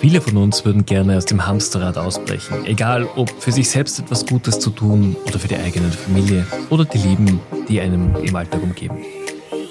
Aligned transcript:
Viele 0.00 0.20
von 0.20 0.36
uns 0.36 0.64
würden 0.64 0.84
gerne 0.84 1.16
aus 1.16 1.26
dem 1.26 1.46
Hamsterrad 1.46 1.96
ausbrechen, 1.96 2.64
egal 2.64 3.08
ob 3.14 3.30
für 3.40 3.52
sich 3.52 3.70
selbst 3.70 4.00
etwas 4.00 4.26
Gutes 4.26 4.58
zu 4.58 4.70
tun 4.70 5.14
oder 5.26 5.38
für 5.38 5.46
die 5.46 5.56
eigene 5.56 5.92
Familie 5.92 6.44
oder 6.70 6.84
die 6.84 6.98
Lieben, 6.98 7.40
die 7.68 7.80
einem 7.80 8.16
im 8.16 8.34
Alltag 8.34 8.62
umgeben. 8.62 8.96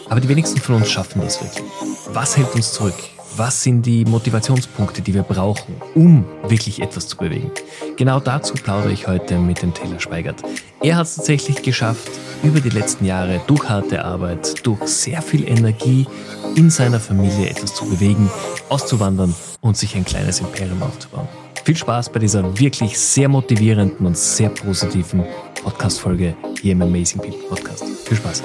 Aber 0.10 0.22
die 0.22 0.30
wenigsten 0.30 0.60
von 0.62 0.76
uns 0.76 0.90
schaffen 0.90 1.22
das 1.22 1.42
wirklich. 1.42 1.66
Was 2.14 2.38
hält 2.38 2.56
uns 2.56 2.72
zurück? 2.72 2.96
Was 3.36 3.62
sind 3.62 3.86
die 3.86 4.06
Motivationspunkte, 4.06 5.02
die 5.02 5.14
wir 5.14 5.24
brauchen, 5.24 5.76
um 5.96 6.26
wirklich 6.48 6.82
etwas 6.82 7.08
zu 7.08 7.18
bewegen? 7.18 7.52
Genau 7.98 8.20
dazu 8.20 8.54
plaudere 8.54 8.92
ich 8.92 9.08
heute 9.08 9.38
mit 9.38 9.62
dem 9.62 9.74
Taylor 9.74 10.00
Speigert. 10.00 10.42
Er 10.84 10.96
hat 10.96 11.06
es 11.06 11.16
tatsächlich 11.16 11.62
geschafft, 11.62 12.10
über 12.42 12.60
die 12.60 12.70
letzten 12.70 13.06
Jahre 13.06 13.40
durch 13.46 13.70
harte 13.70 14.04
Arbeit, 14.04 14.66
durch 14.66 14.82
sehr 14.88 15.22
viel 15.22 15.48
Energie 15.48 16.08
in 16.56 16.72
seiner 16.72 17.00
Familie 17.00 17.50
etwas 17.50 17.76
zu 17.76 17.86
bewegen, 17.86 18.32
auszuwandern 18.68 19.36
und 19.62 19.78
sich 19.78 19.96
ein 19.96 20.06
kleines 20.06 20.40
Imperium 20.40 20.82
aufzubauen. 20.82 21.28
Viel 21.64 21.78
Spaß 21.78 22.12
bei 22.12 22.18
dieser 22.18 22.58
wirklich 22.60 22.98
sehr 23.00 23.30
motivierenden 23.30 24.08
und 24.08 24.18
sehr 24.18 24.50
positiven 24.50 25.24
Podcast-Folge 25.62 26.36
hier 26.60 26.72
im 26.72 26.82
Amazing 26.82 27.22
People 27.22 27.48
Podcast. 27.48 27.84
Viel 28.06 28.18
Spaß. 28.18 28.42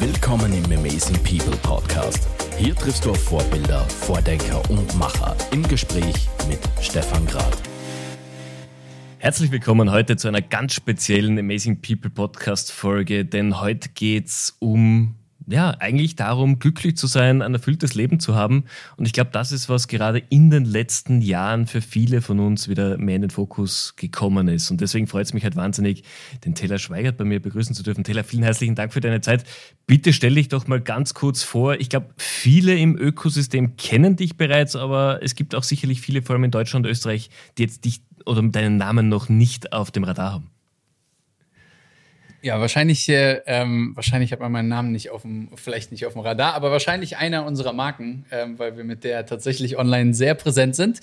Willkommen 0.00 0.52
im 0.52 0.78
Amazing 0.78 1.16
People 1.22 1.56
Podcast. 1.62 2.43
Hier 2.56 2.74
triffst 2.76 3.04
du 3.04 3.10
auf 3.10 3.22
Vorbilder, 3.22 3.80
Vordenker 3.80 4.62
und 4.70 4.96
Macher 4.96 5.36
im 5.52 5.66
Gespräch 5.66 6.28
mit 6.48 6.60
Stefan 6.80 7.26
Grad. 7.26 7.58
Herzlich 9.18 9.50
willkommen 9.50 9.90
heute 9.90 10.16
zu 10.16 10.28
einer 10.28 10.40
ganz 10.40 10.74
speziellen 10.74 11.36
Amazing 11.36 11.82
People 11.82 12.10
Podcast 12.10 12.70
Folge, 12.70 13.24
denn 13.24 13.60
heute 13.60 13.88
geht 13.88 14.28
es 14.28 14.56
um 14.60 15.16
ja, 15.46 15.70
eigentlich 15.78 16.16
darum, 16.16 16.58
glücklich 16.58 16.96
zu 16.96 17.06
sein, 17.06 17.42
ein 17.42 17.52
erfülltes 17.52 17.94
Leben 17.94 18.18
zu 18.20 18.34
haben. 18.34 18.64
Und 18.96 19.06
ich 19.06 19.12
glaube, 19.12 19.30
das 19.32 19.52
ist, 19.52 19.68
was 19.68 19.88
gerade 19.88 20.18
in 20.30 20.50
den 20.50 20.64
letzten 20.64 21.20
Jahren 21.20 21.66
für 21.66 21.80
viele 21.80 22.22
von 22.22 22.40
uns 22.40 22.68
wieder 22.68 22.96
mehr 22.96 23.16
in 23.16 23.22
den 23.22 23.30
Fokus 23.30 23.94
gekommen 23.96 24.48
ist. 24.48 24.70
Und 24.70 24.80
deswegen 24.80 25.06
freut 25.06 25.26
es 25.26 25.34
mich 25.34 25.44
halt 25.44 25.56
wahnsinnig, 25.56 26.04
den 26.44 26.54
Taylor 26.54 26.78
Schweigert 26.78 27.16
bei 27.16 27.24
mir 27.24 27.40
begrüßen 27.40 27.74
zu 27.74 27.82
dürfen. 27.82 28.04
Taylor, 28.04 28.24
vielen 28.24 28.42
herzlichen 28.42 28.74
Dank 28.74 28.92
für 28.92 29.00
deine 29.00 29.20
Zeit. 29.20 29.44
Bitte 29.86 30.12
stell 30.12 30.34
dich 30.34 30.48
doch 30.48 30.66
mal 30.66 30.80
ganz 30.80 31.12
kurz 31.14 31.42
vor. 31.42 31.74
Ich 31.74 31.90
glaube, 31.90 32.08
viele 32.16 32.76
im 32.76 32.96
Ökosystem 32.96 33.76
kennen 33.76 34.16
dich 34.16 34.36
bereits, 34.36 34.76
aber 34.76 35.20
es 35.22 35.34
gibt 35.34 35.54
auch 35.54 35.62
sicherlich 35.62 36.00
viele, 36.00 36.22
vor 36.22 36.34
allem 36.34 36.44
in 36.44 36.50
Deutschland 36.50 36.86
und 36.86 36.92
Österreich, 36.92 37.28
die 37.58 37.64
jetzt 37.64 37.84
dich 37.84 38.02
oder 38.24 38.42
deinen 38.42 38.76
Namen 38.76 39.08
noch 39.08 39.28
nicht 39.28 39.72
auf 39.72 39.90
dem 39.90 40.04
Radar 40.04 40.32
haben. 40.32 40.53
Ja, 42.44 42.60
wahrscheinlich, 42.60 43.08
äh, 43.08 43.40
ähm, 43.46 43.92
wahrscheinlich 43.94 44.30
hat 44.30 44.40
man 44.40 44.52
meinen 44.52 44.68
Namen 44.68 44.92
nicht 44.92 45.08
auf 45.08 45.22
dem, 45.22 45.48
vielleicht 45.54 45.92
nicht 45.92 46.04
auf 46.04 46.12
dem 46.12 46.20
Radar, 46.20 46.52
aber 46.52 46.70
wahrscheinlich 46.70 47.16
einer 47.16 47.46
unserer 47.46 47.72
Marken, 47.72 48.26
ähm, 48.30 48.58
weil 48.58 48.76
wir 48.76 48.84
mit 48.84 49.02
der 49.02 49.24
tatsächlich 49.24 49.78
online 49.78 50.12
sehr 50.12 50.34
präsent 50.34 50.76
sind. 50.76 51.00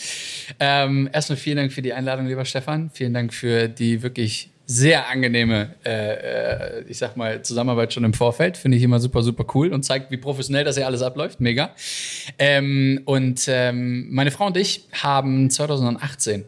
Ähm, 0.60 1.10
erstmal 1.12 1.38
vielen 1.38 1.58
Dank 1.58 1.74
für 1.74 1.82
die 1.82 1.94
Einladung, 1.94 2.28
lieber 2.28 2.46
Stefan. 2.46 2.92
Vielen 2.94 3.16
Dank 3.16 3.34
für 3.34 3.68
die 3.68 4.04
wirklich 4.04 4.52
sehr 4.68 5.10
angenehme, 5.10 5.74
äh, 5.84 6.82
äh, 6.82 6.84
ich 6.88 7.00
sag 7.00 7.18
mal, 7.18 7.42
Zusammenarbeit 7.42 7.92
schon 7.92 8.04
im 8.04 8.14
Vorfeld. 8.14 8.56
Finde 8.56 8.78
ich 8.78 8.84
immer 8.84 9.00
super, 9.00 9.24
super 9.24 9.48
cool 9.56 9.74
und 9.74 9.82
zeigt, 9.82 10.12
wie 10.12 10.18
professionell 10.18 10.64
das 10.64 10.78
hier 10.78 10.86
alles 10.86 11.02
abläuft. 11.02 11.42
Mega. 11.42 11.72
Ähm, 12.38 13.02
und 13.06 13.46
ähm, 13.48 14.14
meine 14.14 14.30
Frau 14.30 14.46
und 14.46 14.58
ich 14.58 14.86
haben 14.94 15.50
2018 15.50 16.46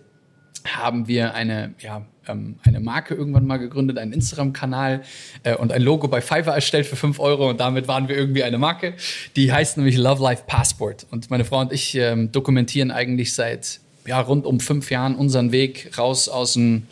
haben 0.66 1.08
wir 1.08 1.33
eine, 1.33 1.73
ja, 1.80 2.06
ähm, 2.28 2.56
eine 2.64 2.80
Marke 2.80 3.16
irgendwann 3.16 3.45
mal 3.45 3.58
gegründet, 3.58 3.97
einen 3.97 4.14
Instagram-Kanal 4.14 5.03
äh, 5.44 5.56
und 5.56 5.72
ein 5.72 5.81
Logo 5.81 6.08
bei 6.08 6.22
Fiverr 6.22 6.56
erstellt 6.56 6.86
für 6.86 6.95
5 6.95 7.19
Euro 7.19 7.50
und 7.50 7.59
damit 7.59 7.88
waren 7.88 8.08
wir 8.08 8.17
irgendwie 8.17 8.44
eine 8.44 8.58
Marke. 8.58 8.94
Die 9.36 9.52
heißt 9.52 9.78
nämlich 9.78 9.97
Love 9.97 10.22
Life 10.22 10.44
Passport. 10.47 11.06
Und 11.11 11.30
meine 11.30 11.45
Frau 11.45 11.59
und 11.59 11.74
ich 11.74 11.96
ähm, 11.96 12.31
dokumentieren 12.31 12.91
eigentlich 12.91 13.34
seit 13.34 13.79
ja, 14.06 14.19
rund 14.19 14.46
um 14.46 14.59
fünf 14.59 14.91
Jahren 14.91 15.16
unseren 15.16 15.51
Weg 15.51 15.97
raus 15.97 16.29
aus 16.29 16.53
dem 16.53 16.84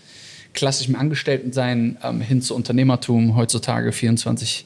klassischen 0.54 0.96
Angestelltensein 0.96 1.98
ähm, 2.04 2.22
hin 2.22 2.42
zu 2.42 2.56
Unternehmertum. 2.56 3.36
Heutzutage 3.36 3.92
24 3.92 4.66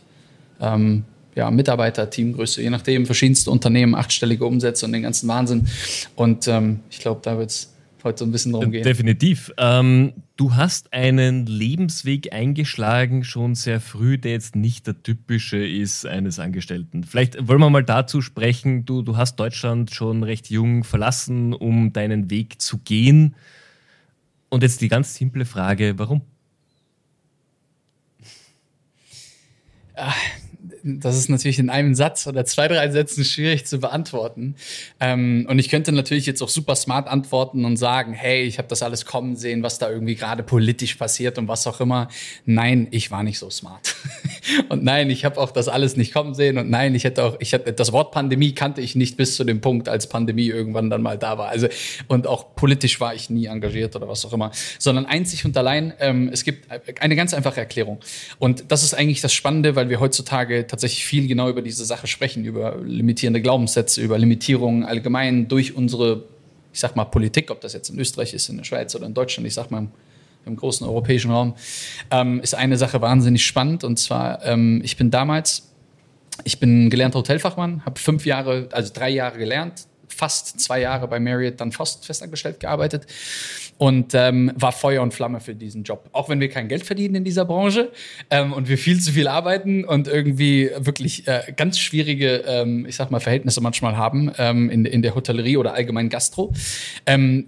ähm, 0.61 1.03
ja, 1.35 1.51
Mitarbeiter, 1.51 2.09
Teamgröße, 2.09 2.61
je 2.61 2.69
nachdem, 2.69 3.05
verschiedenste 3.05 3.51
Unternehmen, 3.51 3.93
achtstellige 3.93 4.45
Umsätze 4.45 4.85
und 4.85 4.93
den 4.93 5.03
ganzen 5.03 5.27
Wahnsinn. 5.27 5.67
Und 6.15 6.47
ähm, 6.47 6.79
ich 6.89 6.99
glaube, 6.99 7.19
da 7.23 7.37
wird 7.37 7.51
es 7.51 7.74
heute 8.05 8.19
so 8.19 8.25
ein 8.25 8.31
bisschen 8.31 8.53
drum 8.53 8.71
gehen. 8.71 8.83
Definitiv. 8.83 9.51
Ähm, 9.57 10.13
du 10.37 10.55
hast 10.55 10.93
einen 10.93 11.45
Lebensweg 11.45 12.31
eingeschlagen, 12.31 13.25
schon 13.25 13.55
sehr 13.55 13.81
früh, 13.81 14.17
der 14.17 14.31
jetzt 14.31 14.55
nicht 14.55 14.87
der 14.87 15.03
typische 15.03 15.57
ist 15.57 16.05
eines 16.05 16.39
Angestellten. 16.39 17.03
Vielleicht 17.03 17.47
wollen 17.47 17.59
wir 17.59 17.69
mal 17.69 17.83
dazu 17.83 18.21
sprechen. 18.21 18.85
Du, 18.85 19.01
du 19.01 19.17
hast 19.17 19.35
Deutschland 19.37 19.93
schon 19.93 20.23
recht 20.23 20.49
jung 20.49 20.83
verlassen, 20.85 21.53
um 21.53 21.91
deinen 21.91 22.29
Weg 22.29 22.61
zu 22.61 22.77
gehen. 22.77 23.35
Und 24.49 24.63
jetzt 24.63 24.79
die 24.79 24.87
ganz 24.87 25.15
simple 25.15 25.43
Frage, 25.43 25.95
warum? 25.97 26.21
Ach, 29.95 30.15
das 30.87 31.17
ist 31.17 31.29
natürlich 31.29 31.57
in 31.57 31.71
einem 31.71 31.95
Satz 31.95 32.27
oder 32.27 32.45
zwei, 32.45 32.67
drei 32.67 32.91
Sätzen 32.91 33.25
schwierig 33.25 33.65
zu 33.65 33.79
beantworten. 33.79 34.55
Ähm, 34.99 35.47
und 35.49 35.57
ich 35.57 35.69
könnte 35.69 35.91
natürlich 35.91 36.27
jetzt 36.27 36.43
auch 36.43 36.49
super 36.49 36.75
smart 36.75 37.07
antworten 37.07 37.65
und 37.65 37.77
sagen, 37.77 38.13
hey, 38.13 38.43
ich 38.43 38.59
habe 38.59 38.67
das 38.67 38.83
alles 38.83 39.07
kommen 39.07 39.35
sehen, 39.35 39.63
was 39.63 39.79
da 39.79 39.89
irgendwie 39.89 40.13
gerade 40.13 40.43
politisch 40.43 40.93
passiert 40.93 41.39
und 41.39 41.47
was 41.47 41.65
auch 41.65 41.81
immer. 41.81 42.07
Nein, 42.45 42.87
ich 42.91 43.09
war 43.09 43.23
nicht 43.23 43.39
so 43.39 43.49
smart. 43.49 43.95
und 44.69 44.83
nein, 44.83 45.09
ich 45.09 45.25
habe 45.25 45.39
auch 45.39 45.49
das 45.49 45.67
alles 45.69 45.97
nicht 45.97 46.13
kommen 46.13 46.35
sehen. 46.35 46.59
Und 46.59 46.69
nein, 46.69 46.93
ich 46.93 47.03
hätte 47.03 47.23
auch, 47.23 47.37
ich 47.39 47.53
hätte 47.53 47.73
das 47.73 47.91
Wort 47.91 48.11
Pandemie 48.11 48.51
kannte 48.51 48.81
ich 48.81 48.93
nicht 48.93 49.17
bis 49.17 49.35
zu 49.37 49.43
dem 49.43 49.61
Punkt, 49.61 49.89
als 49.89 50.07
Pandemie 50.07 50.49
irgendwann 50.49 50.91
dann 50.91 51.01
mal 51.01 51.17
da 51.17 51.39
war. 51.39 51.49
Also 51.49 51.67
und 52.07 52.27
auch 52.27 52.55
politisch 52.55 52.99
war 52.99 53.15
ich 53.15 53.31
nie 53.31 53.47
engagiert 53.47 53.95
oder 53.95 54.07
was 54.07 54.23
auch 54.23 54.33
immer, 54.33 54.51
sondern 54.77 55.07
einzig 55.07 55.45
und 55.45 55.57
allein. 55.57 55.95
Ähm, 55.99 56.29
es 56.31 56.43
gibt 56.43 56.67
eine 57.01 57.15
ganz 57.15 57.33
einfache 57.33 57.59
Erklärung. 57.59 57.99
Und 58.37 58.65
das 58.67 58.83
ist 58.83 58.93
eigentlich 58.93 59.21
das 59.21 59.33
Spannende, 59.33 59.75
weil 59.75 59.89
wir 59.89 59.99
heutzutage 59.99 60.67
tatsächlich 60.75 61.05
viel 61.05 61.27
genau 61.27 61.49
über 61.49 61.61
diese 61.61 61.85
Sache 61.85 62.05
sprechen, 62.05 62.43
über 62.43 62.77
limitierende 62.83 63.41
Glaubenssätze, 63.41 64.01
über 64.01 64.17
Limitierungen 64.17 64.83
allgemein 64.83 65.47
durch 65.47 65.73
unsere, 65.73 66.23
ich 66.73 66.81
sag 66.81 66.97
mal, 66.97 67.05
Politik, 67.05 67.49
ob 67.49 67.61
das 67.61 67.71
jetzt 67.71 67.89
in 67.89 67.97
Österreich 67.97 68.33
ist, 68.33 68.49
in 68.49 68.57
der 68.57 68.65
Schweiz 68.65 68.93
oder 68.93 69.05
in 69.05 69.13
Deutschland, 69.13 69.47
ich 69.47 69.53
sag 69.53 69.71
mal, 69.71 69.87
im 70.45 70.55
großen 70.57 70.85
europäischen 70.85 71.31
Raum, 71.31 71.55
ähm, 72.11 72.41
ist 72.41 72.55
eine 72.55 72.77
Sache 72.77 73.01
wahnsinnig 73.01 73.45
spannend. 73.45 73.85
Und 73.85 73.97
zwar, 73.97 74.45
ähm, 74.45 74.81
ich 74.83 74.97
bin 74.97 75.11
damals, 75.11 75.71
ich 76.43 76.59
bin 76.59 76.89
gelernter 76.89 77.19
Hotelfachmann, 77.19 77.85
habe 77.85 77.97
fünf 77.97 78.25
Jahre, 78.25 78.67
also 78.71 78.91
drei 78.93 79.09
Jahre 79.09 79.37
gelernt, 79.37 79.87
fast 80.15 80.59
zwei 80.59 80.81
Jahre 80.81 81.07
bei 81.07 81.19
Marriott 81.19 81.59
dann 81.59 81.71
fast 81.71 82.05
festangestellt 82.05 82.59
gearbeitet 82.59 83.05
und 83.77 84.13
ähm, 84.13 84.51
war 84.55 84.71
Feuer 84.71 85.01
und 85.01 85.13
Flamme 85.13 85.39
für 85.39 85.53
diesen 85.53 85.83
Job. 85.83 86.09
Auch 86.13 86.29
wenn 86.29 86.39
wir 86.39 86.49
kein 86.49 86.67
Geld 86.67 86.85
verdienen 86.85 87.15
in 87.15 87.23
dieser 87.23 87.45
Branche 87.45 87.91
ähm, 88.29 88.53
und 88.53 88.69
wir 88.69 88.77
viel 88.77 88.99
zu 89.01 89.11
viel 89.11 89.27
arbeiten 89.27 89.83
und 89.83 90.07
irgendwie 90.07 90.71
wirklich 90.77 91.27
äh, 91.27 91.53
ganz 91.55 91.79
schwierige, 91.79 92.43
ähm, 92.47 92.85
ich 92.85 92.95
sag 92.95 93.11
mal, 93.11 93.19
Verhältnisse 93.19 93.61
manchmal 93.61 93.97
haben 93.97 94.31
ähm, 94.37 94.69
in, 94.69 94.85
in 94.85 95.01
der 95.01 95.15
Hotellerie 95.15 95.57
oder 95.57 95.73
allgemein 95.73 96.09
Gastro. 96.09 96.53
Ähm, 97.05 97.47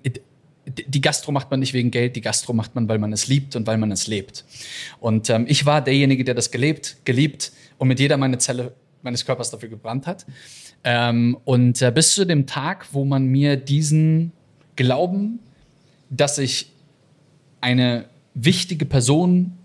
die 0.65 1.01
Gastro 1.01 1.31
macht 1.31 1.49
man 1.49 1.61
nicht 1.61 1.73
wegen 1.73 1.91
Geld, 1.91 2.17
die 2.17 2.21
Gastro 2.21 2.51
macht 2.51 2.75
man, 2.75 2.89
weil 2.89 2.99
man 2.99 3.13
es 3.13 3.27
liebt 3.27 3.55
und 3.55 3.65
weil 3.67 3.77
man 3.77 3.91
es 3.91 4.07
lebt. 4.07 4.43
Und 4.99 5.29
ähm, 5.29 5.45
ich 5.47 5.65
war 5.65 5.81
derjenige, 5.81 6.25
der 6.25 6.35
das 6.35 6.51
gelebt, 6.51 6.97
geliebt 7.05 7.53
und 7.77 7.87
mit 7.87 8.01
jeder 8.01 8.17
meine 8.17 8.37
Zelle 8.37 8.73
meines 9.01 9.25
Körpers 9.25 9.51
dafür 9.51 9.69
gebrannt 9.69 10.07
hat. 10.07 10.25
Ähm, 10.83 11.37
und 11.45 11.81
äh, 11.81 11.91
bis 11.91 12.13
zu 12.13 12.25
dem 12.25 12.45
Tag, 12.45 12.87
wo 12.91 13.05
man 13.05 13.25
mir 13.25 13.57
diesen 13.57 14.31
Glauben, 14.75 15.39
dass 16.09 16.37
ich 16.37 16.71
eine 17.61 18.05
wichtige 18.33 18.85
Person 18.85 19.57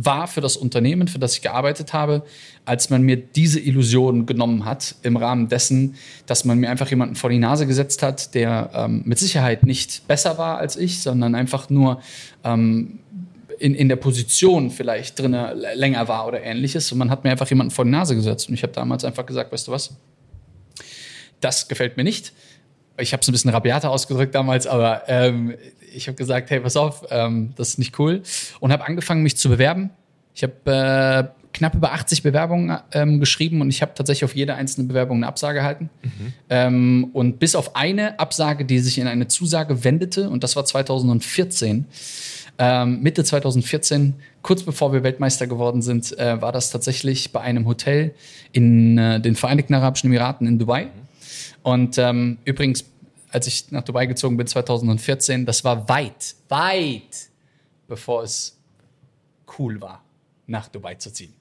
war 0.00 0.28
für 0.28 0.40
das 0.40 0.56
Unternehmen, 0.56 1.08
für 1.08 1.18
das 1.18 1.34
ich 1.34 1.42
gearbeitet 1.42 1.92
habe, 1.92 2.22
als 2.64 2.88
man 2.88 3.02
mir 3.02 3.16
diese 3.16 3.58
Illusion 3.58 4.26
genommen 4.26 4.64
hat, 4.64 4.94
im 5.02 5.16
Rahmen 5.16 5.48
dessen, 5.48 5.96
dass 6.26 6.44
man 6.44 6.58
mir 6.58 6.70
einfach 6.70 6.88
jemanden 6.88 7.16
vor 7.16 7.30
die 7.30 7.38
Nase 7.38 7.66
gesetzt 7.66 8.04
hat, 8.04 8.34
der 8.36 8.70
ähm, 8.74 9.02
mit 9.04 9.18
Sicherheit 9.18 9.66
nicht 9.66 10.06
besser 10.06 10.38
war 10.38 10.58
als 10.58 10.76
ich, 10.76 11.02
sondern 11.02 11.34
einfach 11.34 11.68
nur 11.68 12.00
ähm, 12.44 13.00
in, 13.58 13.74
in 13.74 13.88
der 13.88 13.96
Position 13.96 14.70
vielleicht 14.70 15.18
drin 15.18 15.36
länger 15.74 16.08
war 16.08 16.26
oder 16.26 16.42
ähnliches. 16.42 16.90
Und 16.92 16.98
man 16.98 17.10
hat 17.10 17.24
mir 17.24 17.30
einfach 17.30 17.48
jemanden 17.48 17.70
vor 17.70 17.84
die 17.84 17.90
Nase 17.90 18.14
gesetzt. 18.14 18.48
Und 18.48 18.54
ich 18.54 18.62
habe 18.62 18.72
damals 18.72 19.04
einfach 19.04 19.26
gesagt, 19.26 19.52
weißt 19.52 19.68
du 19.68 19.72
was, 19.72 19.96
das 21.40 21.68
gefällt 21.68 21.96
mir 21.96 22.04
nicht. 22.04 22.32
Ich 22.98 23.12
habe 23.12 23.20
es 23.20 23.28
ein 23.28 23.32
bisschen 23.32 23.50
rabiater 23.50 23.90
ausgedrückt 23.90 24.34
damals, 24.34 24.66
aber 24.66 25.02
ähm, 25.06 25.54
ich 25.94 26.08
habe 26.08 26.16
gesagt, 26.16 26.50
hey, 26.50 26.60
pass 26.60 26.76
auf, 26.76 27.06
ähm, 27.10 27.52
das 27.56 27.70
ist 27.70 27.78
nicht 27.78 27.98
cool. 27.98 28.22
Und 28.60 28.72
habe 28.72 28.86
angefangen, 28.86 29.22
mich 29.22 29.36
zu 29.36 29.48
bewerben. 29.48 29.90
Ich 30.34 30.42
habe 30.42 31.32
äh, 31.34 31.38
knapp 31.52 31.74
über 31.74 31.92
80 31.92 32.22
Bewerbungen 32.22 32.78
ähm, 32.92 33.20
geschrieben 33.20 33.60
und 33.60 33.70
ich 33.70 33.82
habe 33.82 33.92
tatsächlich 33.94 34.24
auf 34.24 34.36
jede 34.36 34.54
einzelne 34.54 34.86
Bewerbung 34.86 35.18
eine 35.18 35.26
Absage 35.26 35.58
erhalten. 35.58 35.90
Mhm. 36.02 36.32
Ähm, 36.50 37.10
und 37.12 37.38
bis 37.38 37.54
auf 37.54 37.74
eine 37.74 38.18
Absage, 38.18 38.64
die 38.64 38.78
sich 38.78 38.98
in 38.98 39.06
eine 39.06 39.28
Zusage 39.28 39.84
wendete, 39.84 40.28
und 40.28 40.44
das 40.44 40.56
war 40.56 40.64
2014, 40.64 41.86
Ähm, 42.60 43.02
Mitte 43.02 43.22
2014, 43.22 44.14
kurz 44.42 44.64
bevor 44.64 44.92
wir 44.92 45.04
Weltmeister 45.04 45.46
geworden 45.46 45.80
sind, 45.80 46.18
äh, 46.18 46.42
war 46.42 46.50
das 46.50 46.70
tatsächlich 46.70 47.30
bei 47.30 47.40
einem 47.40 47.66
Hotel 47.66 48.14
in 48.50 48.98
äh, 48.98 49.20
den 49.20 49.36
Vereinigten 49.36 49.74
Arabischen 49.74 50.08
Emiraten 50.08 50.46
in 50.46 50.58
Dubai. 50.58 50.88
Und 51.62 51.98
ähm, 51.98 52.38
übrigens, 52.44 52.84
als 53.30 53.46
ich 53.46 53.70
nach 53.70 53.82
Dubai 53.82 54.06
gezogen 54.06 54.36
bin 54.36 54.46
2014, 54.46 55.46
das 55.46 55.62
war 55.62 55.88
weit, 55.88 56.34
weit, 56.48 57.28
bevor 57.86 58.24
es 58.24 58.58
cool 59.58 59.80
war, 59.80 60.02
nach 60.48 60.66
Dubai 60.68 60.96
zu 60.96 61.12
ziehen. 61.12 61.34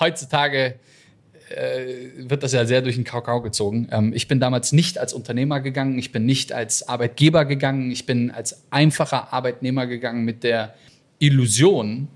Heutzutage 0.00 0.80
äh, 1.50 2.28
wird 2.28 2.42
das 2.42 2.52
ja 2.52 2.64
sehr 2.64 2.82
durch 2.82 2.96
den 2.96 3.04
Kakao 3.04 3.40
gezogen. 3.40 3.88
Ähm, 3.90 4.12
ich 4.14 4.28
bin 4.28 4.40
damals 4.40 4.72
nicht 4.72 4.98
als 4.98 5.12
Unternehmer 5.12 5.60
gegangen, 5.60 5.98
ich 5.98 6.12
bin 6.12 6.26
nicht 6.26 6.52
als 6.52 6.88
Arbeitgeber 6.88 7.44
gegangen, 7.44 7.90
ich 7.90 8.06
bin 8.06 8.30
als 8.30 8.62
einfacher 8.70 9.32
Arbeitnehmer 9.32 9.86
gegangen 9.86 10.24
mit 10.24 10.42
der 10.42 10.74
Illusion, 11.18 12.08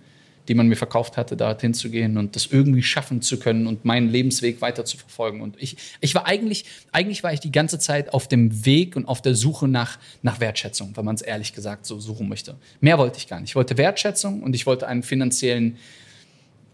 die 0.49 0.55
man 0.55 0.67
mir 0.67 0.77
verkauft 0.77 1.17
hatte, 1.17 1.37
dorthin 1.37 1.75
zu 1.75 1.91
gehen 1.91 2.19
und 2.19 2.35
das 2.35 2.47
irgendwie 2.47 2.83
schaffen 2.83 3.23
zu 3.23 3.39
können 3.39 3.69
und 3.69 3.85
meinen 3.85 4.09
Lebensweg 4.09 4.61
weiter 4.61 4.85
zu 4.85 4.97
verfolgen. 4.97 5.43
Und 5.43 5.55
ich, 5.63 5.77
ich 6.01 6.15
war 6.15 6.27
eigentlich, 6.27 6.65
eigentlich 6.91 7.23
war 7.23 7.33
ich 7.33 7.39
die 7.39 7.53
ganze 7.53 7.79
Zeit 7.79 8.13
auf 8.13 8.27
dem 8.27 8.67
Weg 8.67 8.97
und 8.97 9.07
auf 9.07 9.23
der 9.23 9.37
Suche 9.37 9.69
nach, 9.69 9.99
nach 10.23 10.41
Wertschätzung, 10.41 10.97
wenn 10.97 11.05
man 11.05 11.15
es 11.15 11.23
ehrlich 11.23 11.53
gesagt 11.53 11.87
so 11.87 12.01
suchen 12.01 12.29
möchte. 12.29 12.57
Mehr 12.81 12.99
wollte 12.99 13.19
ich 13.19 13.29
gar 13.29 13.39
nicht. 13.39 13.51
Ich 13.51 13.55
wollte 13.55 13.79
Wertschätzung 13.79 14.43
und 14.43 14.57
ich 14.57 14.67
wollte 14.67 14.89
einen 14.89 15.05
finanziellen 15.05 15.77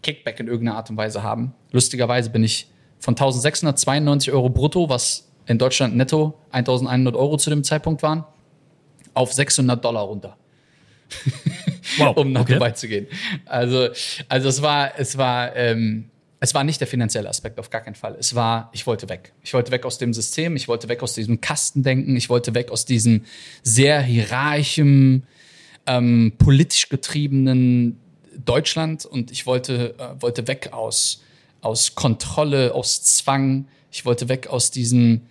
Kickback 0.07 0.39
in 0.39 0.47
irgendeiner 0.47 0.77
Art 0.77 0.89
und 0.89 0.95
Weise 0.95 1.21
haben. 1.21 1.53
Lustigerweise 1.71 2.29
bin 2.29 2.41
ich 2.41 2.69
von 2.97 3.11
1692 3.11 4.31
Euro 4.31 4.47
brutto, 4.49 4.89
was 4.89 5.29
in 5.45 5.57
Deutschland 5.57 5.97
netto 5.97 6.39
1100 6.51 7.13
Euro 7.17 7.35
zu 7.35 7.49
dem 7.49 7.65
Zeitpunkt 7.65 8.01
waren, 8.03 8.23
auf 9.13 9.33
600 9.33 9.83
Dollar 9.83 10.03
runter. 10.03 10.37
Wow, 11.99 12.17
um 12.17 12.33
nach 12.33 12.41
okay. 12.41 12.55
Dubai 12.55 12.71
zu 12.71 12.89
gehen. 12.89 13.07
Also, 13.45 13.87
also 14.27 14.49
es 14.49 14.61
war, 14.61 14.99
es 14.99 15.17
war, 15.17 15.55
ähm, 15.55 16.09
es 16.41 16.53
war 16.53 16.65
nicht 16.65 16.81
der 16.81 16.87
finanzielle 16.87 17.29
Aspekt, 17.29 17.59
auf 17.59 17.69
gar 17.69 17.79
keinen 17.79 17.95
Fall. 17.95 18.17
Es 18.19 18.35
war, 18.35 18.69
ich 18.73 18.85
wollte 18.85 19.07
weg. 19.07 19.31
Ich 19.41 19.53
wollte 19.53 19.71
weg 19.71 19.85
aus 19.85 19.97
dem 19.97 20.13
System, 20.13 20.57
ich 20.57 20.67
wollte 20.67 20.89
weg 20.89 21.01
aus 21.01 21.13
diesem 21.13 21.39
Kastendenken, 21.39 22.17
ich 22.17 22.29
wollte 22.29 22.53
weg 22.53 22.71
aus 22.71 22.83
diesem 22.83 23.23
sehr 23.63 24.01
hierarchischen, 24.01 25.25
ähm, 25.87 26.33
politisch 26.37 26.89
getriebenen 26.89 28.01
Deutschland 28.45 29.05
und 29.05 29.31
ich 29.31 29.45
wollte, 29.45 29.95
äh, 29.97 30.21
wollte 30.21 30.47
weg 30.47 30.69
aus, 30.73 31.23
aus 31.61 31.95
Kontrolle, 31.95 32.73
aus 32.73 33.03
Zwang. 33.03 33.67
Ich 33.91 34.05
wollte 34.05 34.29
weg 34.29 34.47
aus 34.47 34.71
diesem 34.71 35.21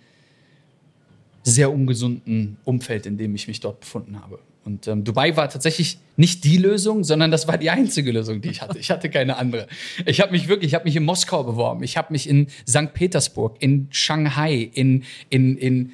sehr 1.43 1.71
ungesunden 1.71 2.57
Umfeld, 2.65 3.05
in 3.05 3.17
dem 3.17 3.33
ich 3.35 3.47
mich 3.47 3.59
dort 3.59 3.79
befunden 3.79 4.21
habe. 4.21 4.39
Und 4.67 4.85
ähm, 4.87 5.05
Dubai 5.05 5.37
war 5.37 5.47
tatsächlich 5.47 5.97
nicht 6.17 6.43
die 6.43 6.57
Lösung, 6.57 7.05
sondern 7.05 7.31
das 7.31 7.47
war 7.47 7.57
die 7.57 7.69
einzige 7.69 8.11
Lösung, 8.11 8.41
die 8.41 8.49
ich 8.49 8.61
hatte. 8.61 8.77
Ich 8.77 8.91
hatte 8.91 9.09
keine 9.09 9.37
andere. 9.37 9.67
Ich 10.05 10.19
habe 10.19 10.33
mich 10.33 10.49
wirklich, 10.49 10.71
ich 10.71 10.75
habe 10.75 10.83
mich 10.83 10.97
in 10.97 11.05
Moskau 11.05 11.45
beworben, 11.45 11.83
ich 11.83 11.95
habe 11.95 12.11
mich 12.11 12.27
in 12.27 12.47
St. 12.67 12.93
Petersburg, 12.93 13.55
in 13.61 13.87
Shanghai, 13.91 14.69
in, 14.73 15.05
in, 15.29 15.57
in 15.57 15.93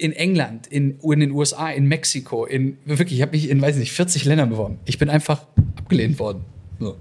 in 0.00 0.12
England, 0.12 0.66
in, 0.66 0.98
in 1.00 1.20
den 1.20 1.30
USA, 1.30 1.70
in 1.70 1.86
Mexiko, 1.86 2.46
in 2.46 2.78
wirklich, 2.84 3.18
ich 3.18 3.22
habe 3.22 3.32
mich 3.32 3.50
in, 3.50 3.60
weiß 3.60 3.76
nicht, 3.76 3.92
40 3.92 4.24
Ländern 4.24 4.50
beworben. 4.50 4.78
Ich 4.86 4.98
bin 4.98 5.10
einfach 5.10 5.46
abgelehnt 5.76 6.18
worden. 6.18 6.44
So. 6.78 6.96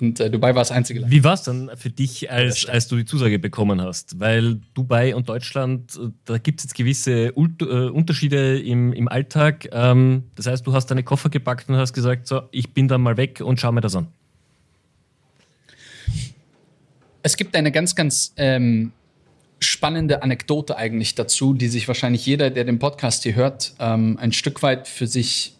Und 0.00 0.18
äh, 0.18 0.30
Dubai 0.30 0.48
war 0.48 0.62
das 0.62 0.72
einzige 0.72 1.00
Land. 1.00 1.12
Wie 1.12 1.22
war 1.22 1.34
es 1.34 1.42
dann 1.42 1.70
für 1.76 1.90
dich, 1.90 2.30
als, 2.30 2.66
als 2.66 2.88
du 2.88 2.96
die 2.96 3.04
Zusage 3.04 3.38
bekommen 3.38 3.80
hast? 3.80 4.18
Weil 4.18 4.60
Dubai 4.74 5.14
und 5.14 5.28
Deutschland, 5.28 5.96
äh, 5.96 6.08
da 6.24 6.38
gibt 6.38 6.60
es 6.60 6.64
jetzt 6.64 6.74
gewisse 6.74 7.32
Ult 7.36 7.62
äh, 7.62 7.64
Unterschiede 7.64 8.58
im, 8.58 8.92
im 8.92 9.08
Alltag. 9.08 9.68
Ähm, 9.72 10.24
das 10.34 10.46
heißt, 10.46 10.66
du 10.66 10.72
hast 10.72 10.86
deine 10.86 11.02
Koffer 11.02 11.28
gepackt 11.28 11.68
und 11.68 11.76
hast 11.76 11.92
gesagt, 11.92 12.26
so, 12.26 12.42
ich 12.50 12.72
bin 12.72 12.88
dann 12.88 13.02
mal 13.02 13.16
weg 13.16 13.40
und 13.40 13.60
schau 13.60 13.70
mir 13.72 13.82
das 13.82 13.94
an. 13.94 14.08
Es 17.22 17.36
gibt 17.36 17.54
eine 17.54 17.70
ganz, 17.70 17.94
ganz 17.94 18.32
ähm, 18.36 18.92
spannende 19.60 20.22
Anekdote 20.22 20.76
eigentlich 20.76 21.14
dazu, 21.14 21.54
die 21.54 21.68
sich 21.68 21.86
wahrscheinlich 21.86 22.24
jeder, 22.24 22.50
der 22.50 22.64
den 22.64 22.78
Podcast 22.78 23.22
hier 23.22 23.34
hört, 23.34 23.74
ähm, 23.78 24.18
ein 24.20 24.32
Stück 24.32 24.62
weit 24.62 24.88
für 24.88 25.06
sich, 25.06 25.54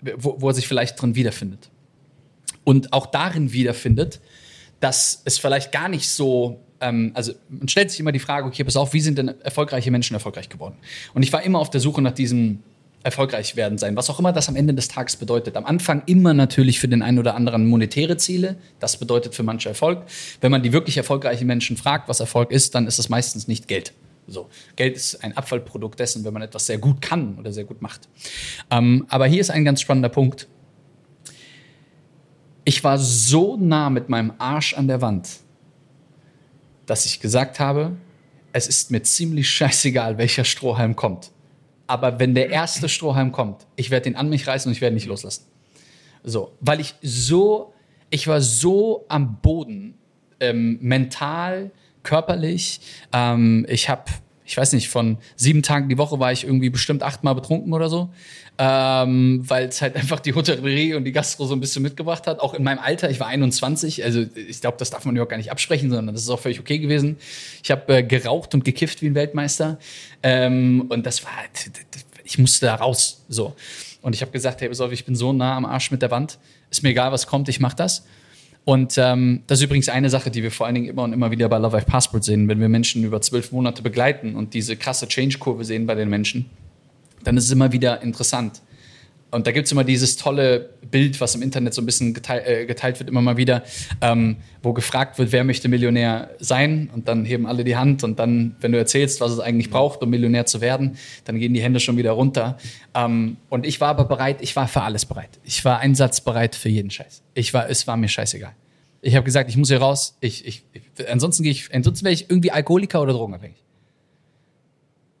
wo, 0.00 0.40
wo 0.40 0.48
er 0.48 0.54
sich 0.54 0.66
vielleicht 0.66 1.00
drin 1.00 1.14
wiederfindet. 1.14 1.70
Und 2.64 2.92
auch 2.92 3.06
darin 3.06 3.52
wiederfindet, 3.52 4.20
dass 4.80 5.22
es 5.24 5.38
vielleicht 5.38 5.70
gar 5.70 5.88
nicht 5.88 6.08
so, 6.08 6.60
ähm, 6.80 7.12
also 7.14 7.32
man 7.48 7.68
stellt 7.68 7.90
sich 7.90 8.00
immer 8.00 8.12
die 8.12 8.18
Frage, 8.18 8.46
okay, 8.46 8.64
pass 8.64 8.76
auf, 8.76 8.94
wie 8.94 9.00
sind 9.00 9.18
denn 9.18 9.28
erfolgreiche 9.42 9.90
Menschen 9.90 10.14
erfolgreich 10.14 10.48
geworden? 10.48 10.76
Und 11.12 11.22
ich 11.22 11.32
war 11.32 11.42
immer 11.42 11.58
auf 11.58 11.70
der 11.70 11.80
Suche 11.80 12.00
nach 12.00 12.12
diesem 12.12 12.62
erfolgreich 13.02 13.56
werden 13.56 13.78
sein, 13.78 13.96
was 13.96 14.10
auch 14.10 14.18
immer 14.18 14.32
das 14.32 14.48
am 14.48 14.56
Ende 14.56 14.74
des 14.74 14.88
Tages 14.88 15.16
bedeutet. 15.16 15.56
Am 15.56 15.64
Anfang 15.64 16.02
immer 16.06 16.34
natürlich 16.34 16.78
für 16.78 16.88
den 16.88 17.02
einen 17.02 17.18
oder 17.18 17.34
anderen 17.34 17.66
monetäre 17.66 18.16
Ziele, 18.16 18.56
das 18.78 18.96
bedeutet 18.96 19.34
für 19.34 19.42
manche 19.42 19.68
Erfolg. 19.68 20.04
Wenn 20.40 20.50
man 20.50 20.62
die 20.62 20.72
wirklich 20.72 20.96
erfolgreichen 20.96 21.46
Menschen 21.46 21.76
fragt, 21.76 22.08
was 22.08 22.20
Erfolg 22.20 22.50
ist, 22.50 22.74
dann 22.74 22.86
ist 22.86 22.98
es 22.98 23.08
meistens 23.08 23.48
nicht 23.48 23.68
Geld. 23.68 23.92
So, 24.28 24.48
Geld 24.76 24.96
ist 24.96 25.24
ein 25.24 25.36
Abfallprodukt 25.36 25.98
dessen, 25.98 26.24
wenn 26.24 26.32
man 26.32 26.42
etwas 26.42 26.66
sehr 26.66 26.78
gut 26.78 27.02
kann 27.02 27.36
oder 27.38 27.52
sehr 27.52 27.64
gut 27.64 27.82
macht. 27.82 28.08
Ähm, 28.70 29.04
aber 29.08 29.26
hier 29.26 29.40
ist 29.40 29.50
ein 29.50 29.64
ganz 29.64 29.80
spannender 29.80 30.08
Punkt. 30.08 30.46
Ich 32.64 32.84
war 32.84 32.98
so 32.98 33.56
nah 33.56 33.90
mit 33.90 34.08
meinem 34.08 34.32
Arsch 34.38 34.74
an 34.74 34.86
der 34.86 35.00
Wand, 35.00 35.28
dass 36.86 37.04
ich 37.04 37.18
gesagt 37.18 37.58
habe, 37.58 37.96
es 38.52 38.68
ist 38.68 38.92
mir 38.92 39.02
ziemlich 39.02 39.50
scheißegal, 39.50 40.18
welcher 40.18 40.44
Strohhalm 40.44 40.94
kommt 40.94 41.32
aber 41.92 42.18
wenn 42.18 42.34
der 42.34 42.48
erste 42.48 42.88
Strohhalm 42.88 43.32
kommt, 43.32 43.66
ich 43.76 43.90
werde 43.90 44.04
den 44.04 44.16
an 44.16 44.30
mich 44.30 44.46
reißen 44.46 44.66
und 44.66 44.72
ich 44.72 44.80
werde 44.80 44.94
nicht 44.94 45.04
loslassen. 45.04 45.44
So, 46.24 46.52
weil 46.58 46.80
ich 46.80 46.94
so, 47.02 47.74
ich 48.08 48.26
war 48.28 48.40
so 48.40 49.04
am 49.08 49.36
Boden, 49.42 49.98
ähm, 50.40 50.78
mental, 50.80 51.70
körperlich. 52.02 52.80
Ähm, 53.12 53.66
ich 53.68 53.90
habe, 53.90 54.04
ich 54.44 54.56
weiß 54.56 54.72
nicht, 54.72 54.88
von 54.88 55.18
sieben 55.36 55.62
Tagen 55.62 55.88
die 55.88 55.98
Woche 55.98 56.18
war 56.18 56.32
ich 56.32 56.44
irgendwie 56.44 56.70
bestimmt 56.70 57.02
achtmal 57.02 57.34
betrunken 57.34 57.72
oder 57.72 57.88
so 57.88 58.10
ähm, 58.58 59.42
weil 59.48 59.66
es 59.68 59.80
halt 59.80 59.96
einfach 59.96 60.20
die 60.20 60.34
Hotellerie 60.34 60.94
und 60.94 61.04
die 61.04 61.12
Gastro 61.12 61.46
so 61.46 61.54
ein 61.54 61.60
bisschen 61.60 61.82
mitgebracht 61.82 62.26
hat. 62.26 62.40
Auch 62.40 62.54
in 62.54 62.62
meinem 62.62 62.78
Alter, 62.78 63.10
ich 63.10 63.18
war 63.18 63.26
21, 63.26 64.04
also 64.04 64.24
ich 64.34 64.60
glaube, 64.60 64.76
das 64.78 64.90
darf 64.90 65.04
man 65.04 65.14
überhaupt 65.14 65.30
gar 65.30 65.38
nicht 65.38 65.50
absprechen, 65.50 65.90
sondern 65.90 66.14
das 66.14 66.24
ist 66.24 66.30
auch 66.30 66.40
völlig 66.40 66.60
okay 66.60 66.78
gewesen. 66.78 67.16
Ich 67.62 67.70
habe 67.70 67.96
äh, 67.96 68.02
geraucht 68.02 68.54
und 68.54 68.64
gekifft 68.64 69.02
wie 69.02 69.06
ein 69.06 69.14
Weltmeister 69.14 69.78
ähm, 70.22 70.86
und 70.90 71.06
das 71.06 71.24
war, 71.24 71.36
halt, 71.36 71.70
ich 72.24 72.38
musste 72.38 72.66
da 72.66 72.74
raus, 72.74 73.24
so. 73.28 73.54
Und 74.02 74.14
ich 74.14 74.20
habe 74.20 74.32
gesagt, 74.32 74.60
hey, 74.60 74.68
pass 74.68 74.80
auf, 74.80 74.92
ich 74.92 75.04
bin 75.04 75.14
so 75.14 75.32
nah 75.32 75.56
am 75.56 75.64
Arsch 75.64 75.90
mit 75.90 76.02
der 76.02 76.10
Wand, 76.10 76.38
ist 76.70 76.82
mir 76.82 76.90
egal, 76.90 77.12
was 77.12 77.26
kommt, 77.26 77.48
ich 77.48 77.60
mache 77.60 77.76
das. 77.76 78.04
Und 78.64 78.96
ähm, 78.96 79.42
das 79.48 79.58
ist 79.58 79.64
übrigens 79.64 79.88
eine 79.88 80.08
Sache, 80.08 80.30
die 80.30 80.42
wir 80.42 80.52
vor 80.52 80.66
allen 80.66 80.76
Dingen 80.76 80.88
immer 80.88 81.02
und 81.02 81.12
immer 81.12 81.30
wieder 81.30 81.48
bei 81.48 81.58
Love 81.58 81.76
Life 81.76 81.90
Passport 81.90 82.22
sehen, 82.22 82.48
wenn 82.48 82.60
wir 82.60 82.68
Menschen 82.68 83.02
über 83.02 83.20
zwölf 83.20 83.50
Monate 83.50 83.82
begleiten 83.82 84.36
und 84.36 84.54
diese 84.54 84.76
krasse 84.76 85.08
Change-Kurve 85.08 85.64
sehen 85.64 85.86
bei 85.86 85.96
den 85.96 86.08
Menschen 86.08 86.48
dann 87.24 87.36
ist 87.36 87.44
es 87.44 87.50
immer 87.50 87.72
wieder 87.72 88.02
interessant. 88.02 88.60
Und 89.32 89.46
da 89.46 89.50
gibt 89.50 89.64
es 89.64 89.72
immer 89.72 89.82
dieses 89.82 90.16
tolle 90.16 90.74
Bild, 90.90 91.18
was 91.20 91.34
im 91.34 91.40
Internet 91.40 91.72
so 91.72 91.80
ein 91.80 91.86
bisschen 91.86 92.12
geteilt, 92.12 92.46
äh, 92.46 92.66
geteilt 92.66 93.00
wird, 93.00 93.08
immer 93.08 93.22
mal 93.22 93.38
wieder, 93.38 93.62
ähm, 94.02 94.36
wo 94.62 94.74
gefragt 94.74 95.18
wird, 95.18 95.32
wer 95.32 95.42
möchte 95.42 95.68
Millionär 95.68 96.30
sein? 96.38 96.90
Und 96.94 97.08
dann 97.08 97.24
heben 97.24 97.46
alle 97.46 97.64
die 97.64 97.74
Hand. 97.74 98.04
Und 98.04 98.18
dann, 98.18 98.56
wenn 98.60 98.72
du 98.72 98.78
erzählst, 98.78 99.22
was 99.22 99.32
es 99.32 99.40
eigentlich 99.40 99.70
braucht, 99.70 100.02
um 100.02 100.10
Millionär 100.10 100.44
zu 100.44 100.60
werden, 100.60 100.98
dann 101.24 101.38
gehen 101.38 101.54
die 101.54 101.62
Hände 101.62 101.80
schon 101.80 101.96
wieder 101.96 102.12
runter. 102.12 102.58
Ähm, 102.94 103.38
und 103.48 103.64
ich 103.64 103.80
war 103.80 103.88
aber 103.88 104.04
bereit, 104.04 104.36
ich 104.42 104.54
war 104.54 104.68
für 104.68 104.82
alles 104.82 105.06
bereit. 105.06 105.40
Ich 105.44 105.64
war 105.64 105.78
einsatzbereit 105.78 106.54
für 106.54 106.68
jeden 106.68 106.90
Scheiß. 106.90 107.22
Ich 107.32 107.54
war, 107.54 107.70
es 107.70 107.86
war 107.86 107.96
mir 107.96 108.08
scheißegal. 108.08 108.52
Ich 109.00 109.16
habe 109.16 109.24
gesagt, 109.24 109.48
ich 109.48 109.56
muss 109.56 109.68
hier 109.68 109.80
raus. 109.80 110.18
Ich, 110.20 110.46
ich, 110.46 110.62
ich 110.74 111.08
ansonsten 111.08 111.42
gehe 111.42 111.52
ich, 111.52 111.74
ansonsten 111.74 112.04
wäre 112.04 112.12
ich 112.12 112.28
irgendwie 112.28 112.50
Alkoholiker 112.50 113.00
oder 113.00 113.14
drogenabhängig. 113.14 113.56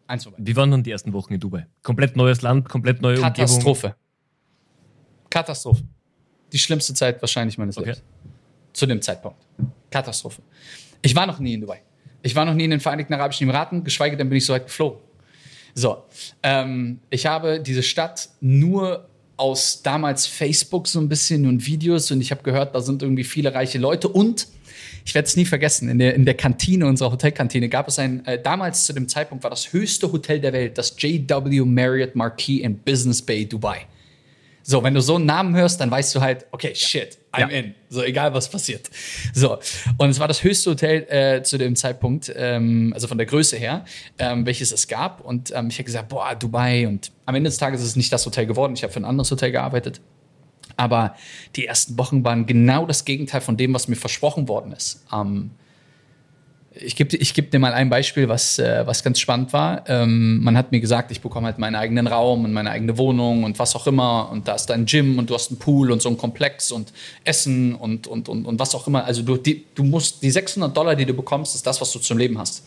Eins 0.06 0.24
vorbei. 0.24 0.38
Wie 0.38 0.54
waren 0.54 0.70
dann 0.70 0.82
die 0.82 0.90
ersten 0.90 1.14
Wochen 1.14 1.32
in 1.32 1.40
Dubai? 1.40 1.66
Komplett 1.82 2.14
neues 2.14 2.42
Land, 2.42 2.68
komplett 2.68 3.00
neue 3.00 3.16
Katastrophe. 3.16 3.86
Umgebung? 3.86 3.88
Katastrophe. 3.88 4.01
Die 6.52 6.58
schlimmste 6.58 6.94
Zeit 6.94 7.20
wahrscheinlich 7.22 7.58
meines 7.58 7.76
okay. 7.76 7.90
Lebens. 7.90 8.04
Zu 8.72 8.86
dem 8.86 9.02
Zeitpunkt. 9.02 9.38
Katastrophe. 9.90 10.42
Ich 11.02 11.14
war 11.14 11.26
noch 11.26 11.38
nie 11.38 11.54
in 11.54 11.60
Dubai. 11.60 11.82
Ich 12.22 12.34
war 12.34 12.44
noch 12.44 12.54
nie 12.54 12.64
in 12.64 12.70
den 12.70 12.80
Vereinigten 12.80 13.14
Arabischen 13.14 13.44
Emiraten, 13.44 13.84
geschweige 13.84 14.16
denn 14.16 14.28
bin 14.28 14.38
ich 14.38 14.46
so 14.46 14.52
weit 14.52 14.66
geflogen. 14.66 15.00
So, 15.74 16.04
ähm, 16.42 17.00
ich 17.10 17.26
habe 17.26 17.60
diese 17.60 17.82
Stadt 17.82 18.28
nur 18.40 19.08
aus 19.36 19.82
damals 19.82 20.26
Facebook 20.26 20.86
so 20.86 21.00
ein 21.00 21.08
bisschen 21.08 21.46
und 21.46 21.66
Videos 21.66 22.10
und 22.10 22.20
ich 22.20 22.30
habe 22.30 22.42
gehört, 22.42 22.74
da 22.74 22.80
sind 22.80 23.02
irgendwie 23.02 23.24
viele 23.24 23.54
reiche 23.54 23.78
Leute 23.78 24.08
und 24.08 24.46
ich 25.04 25.14
werde 25.14 25.26
es 25.26 25.36
nie 25.36 25.44
vergessen, 25.44 25.88
in 25.88 25.98
der, 25.98 26.14
in 26.14 26.24
der 26.24 26.34
Kantine, 26.34 26.86
unserer 26.86 27.10
Hotelkantine, 27.10 27.68
gab 27.68 27.88
es 27.88 27.98
ein, 27.98 28.24
äh, 28.26 28.40
damals 28.40 28.86
zu 28.86 28.92
dem 28.92 29.08
Zeitpunkt 29.08 29.42
war 29.42 29.50
das 29.50 29.72
höchste 29.72 30.12
Hotel 30.12 30.40
der 30.40 30.52
Welt, 30.52 30.78
das 30.78 30.94
JW 30.96 31.64
Marriott 31.64 32.14
Marquis 32.14 32.60
in 32.60 32.78
Business 32.78 33.20
Bay, 33.20 33.46
Dubai. 33.46 33.86
So, 34.62 34.82
wenn 34.82 34.94
du 34.94 35.00
so 35.00 35.16
einen 35.16 35.26
Namen 35.26 35.56
hörst, 35.56 35.80
dann 35.80 35.90
weißt 35.90 36.14
du 36.14 36.20
halt, 36.20 36.46
okay, 36.52 36.74
shit, 36.74 37.18
I'm 37.32 37.48
in. 37.48 37.74
So, 37.88 38.02
egal 38.02 38.32
was 38.34 38.48
passiert. 38.48 38.90
So, 39.34 39.58
und 39.98 40.10
es 40.10 40.20
war 40.20 40.28
das 40.28 40.42
höchste 40.44 40.70
Hotel 40.70 41.06
äh, 41.08 41.42
zu 41.42 41.58
dem 41.58 41.76
Zeitpunkt, 41.76 42.32
ähm, 42.36 42.92
also 42.94 43.08
von 43.08 43.18
der 43.18 43.26
Größe 43.26 43.56
her, 43.56 43.84
ähm, 44.18 44.46
welches 44.46 44.72
es 44.72 44.86
gab. 44.86 45.20
Und 45.20 45.52
ähm, 45.54 45.68
ich 45.68 45.76
habe 45.76 45.84
gesagt, 45.84 46.08
boah, 46.08 46.34
Dubai. 46.34 46.86
Und 46.86 47.10
am 47.26 47.34
Ende 47.34 47.48
des 47.50 47.58
Tages 47.58 47.80
ist 47.80 47.88
es 47.88 47.96
nicht 47.96 48.12
das 48.12 48.24
Hotel 48.24 48.46
geworden. 48.46 48.74
Ich 48.74 48.82
habe 48.82 48.92
für 48.92 49.00
ein 49.00 49.04
anderes 49.04 49.30
Hotel 49.30 49.50
gearbeitet. 49.50 50.00
Aber 50.76 51.16
die 51.56 51.66
ersten 51.66 51.98
Wochen 51.98 52.24
waren 52.24 52.46
genau 52.46 52.86
das 52.86 53.04
Gegenteil 53.04 53.40
von 53.40 53.56
dem, 53.56 53.74
was 53.74 53.88
mir 53.88 53.96
versprochen 53.96 54.48
worden 54.48 54.72
ist. 54.72 55.04
Ähm, 55.12 55.50
ich 56.74 56.96
gebe 56.96 57.16
ich 57.16 57.34
geb 57.34 57.50
dir 57.50 57.58
mal 57.58 57.72
ein 57.72 57.90
Beispiel, 57.90 58.28
was, 58.28 58.58
äh, 58.58 58.86
was 58.86 59.02
ganz 59.02 59.20
spannend 59.20 59.52
war. 59.52 59.84
Ähm, 59.88 60.42
man 60.42 60.56
hat 60.56 60.72
mir 60.72 60.80
gesagt, 60.80 61.10
ich 61.10 61.20
bekomme 61.20 61.46
halt 61.46 61.58
meinen 61.58 61.74
eigenen 61.74 62.06
Raum 62.06 62.44
und 62.44 62.52
meine 62.52 62.70
eigene 62.70 62.96
Wohnung 62.98 63.44
und 63.44 63.58
was 63.58 63.74
auch 63.76 63.86
immer. 63.86 64.30
Und 64.30 64.48
da 64.48 64.54
ist 64.54 64.66
dein 64.66 64.86
Gym 64.86 65.18
und 65.18 65.28
du 65.28 65.34
hast 65.34 65.50
einen 65.50 65.58
Pool 65.58 65.90
und 65.90 66.00
so 66.00 66.08
einen 66.08 66.18
Komplex 66.18 66.72
und 66.72 66.92
Essen 67.24 67.74
und, 67.74 68.06
und, 68.06 68.28
und, 68.28 68.46
und 68.46 68.58
was 68.58 68.74
auch 68.74 68.86
immer. 68.86 69.04
Also 69.04 69.22
du, 69.22 69.36
die, 69.36 69.64
du 69.74 69.84
musst 69.84 70.22
die 70.22 70.30
600 70.30 70.74
Dollar, 70.74 70.94
die 70.94 71.04
du 71.04 71.14
bekommst, 71.14 71.54
ist 71.54 71.66
das, 71.66 71.80
was 71.80 71.92
du 71.92 71.98
zum 71.98 72.18
Leben 72.18 72.38
hast. 72.38 72.64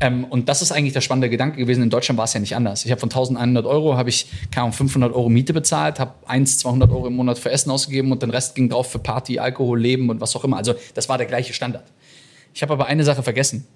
Ähm, 0.00 0.24
und 0.24 0.48
das 0.48 0.62
ist 0.62 0.72
eigentlich 0.72 0.92
der 0.92 1.00
spannende 1.00 1.30
Gedanke 1.30 1.58
gewesen. 1.58 1.82
In 1.82 1.90
Deutschland 1.90 2.18
war 2.18 2.24
es 2.24 2.32
ja 2.34 2.40
nicht 2.40 2.56
anders. 2.56 2.84
Ich 2.84 2.90
habe 2.90 3.00
von 3.00 3.08
1100 3.08 3.64
Euro, 3.66 3.96
habe 3.96 4.08
ich 4.10 4.26
keine 4.50 4.64
Ahnung, 4.64 4.72
500 4.72 5.14
Euro 5.14 5.28
Miete 5.28 5.52
bezahlt, 5.52 6.00
habe 6.00 6.14
1, 6.26 6.58
200 6.58 6.90
Euro 6.90 7.06
im 7.06 7.14
Monat 7.14 7.38
für 7.38 7.50
Essen 7.50 7.70
ausgegeben 7.70 8.10
und 8.12 8.22
den 8.22 8.30
Rest 8.30 8.54
ging 8.54 8.68
drauf 8.68 8.90
für 8.90 8.98
Party, 8.98 9.38
Alkohol, 9.38 9.80
Leben 9.80 10.10
und 10.10 10.20
was 10.20 10.34
auch 10.34 10.44
immer. 10.44 10.56
Also 10.56 10.74
das 10.94 11.08
war 11.08 11.18
der 11.18 11.28
gleiche 11.28 11.52
Standard. 11.52 11.84
Ich 12.54 12.62
habe 12.62 12.72
aber 12.72 12.86
eine 12.86 13.04
Sache 13.04 13.22
vergessen. 13.22 13.66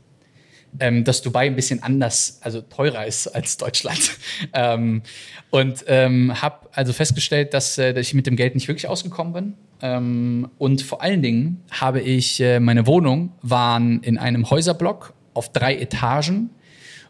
Ähm, 0.78 1.04
dass 1.04 1.23
Dubai 1.23 1.47
ein 1.47 1.56
bisschen 1.56 1.83
anders, 1.83 2.38
also 2.42 2.61
teurer 2.61 3.06
ist 3.06 3.28
als 3.28 3.56
Deutschland. 3.56 4.18
ähm, 4.52 5.02
und 5.50 5.85
ähm, 5.87 6.42
habe 6.42 6.68
also 6.73 6.92
festgestellt, 6.92 7.54
dass, 7.54 7.78
äh, 7.78 7.95
dass 7.95 8.09
ich 8.09 8.14
mit 8.14 8.26
dem 8.26 8.37
Geld 8.37 8.54
nicht 8.54 8.68
wirklich 8.68 8.88
ausgekommen 8.88 9.33
bin. 9.33 9.54
Ähm, 9.80 10.50
und 10.59 10.83
vor 10.83 11.02
allen 11.02 11.23
Dingen 11.23 11.62
habe 11.71 12.00
ich, 12.00 12.40
äh, 12.40 12.61
meine 12.61 12.87
Wohnung 12.87 13.33
waren 13.40 14.02
in 14.02 14.18
einem 14.18 14.50
Häuserblock 14.50 15.14
auf 15.33 15.50
drei 15.52 15.76
Etagen, 15.76 16.50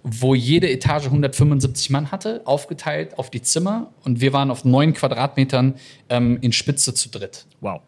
wo 0.02 0.34
jede 0.34 0.70
Etage 0.70 1.06
175 1.06 1.90
Mann 1.90 2.12
hatte, 2.12 2.42
aufgeteilt 2.44 3.18
auf 3.18 3.30
die 3.30 3.42
Zimmer. 3.42 3.92
Und 4.04 4.20
wir 4.20 4.32
waren 4.32 4.52
auf 4.52 4.64
neun 4.64 4.92
Quadratmetern 4.92 5.74
ähm, 6.08 6.38
in 6.40 6.52
Spitze 6.52 6.94
zu 6.94 7.08
dritt. 7.08 7.46
Wow. 7.60 7.80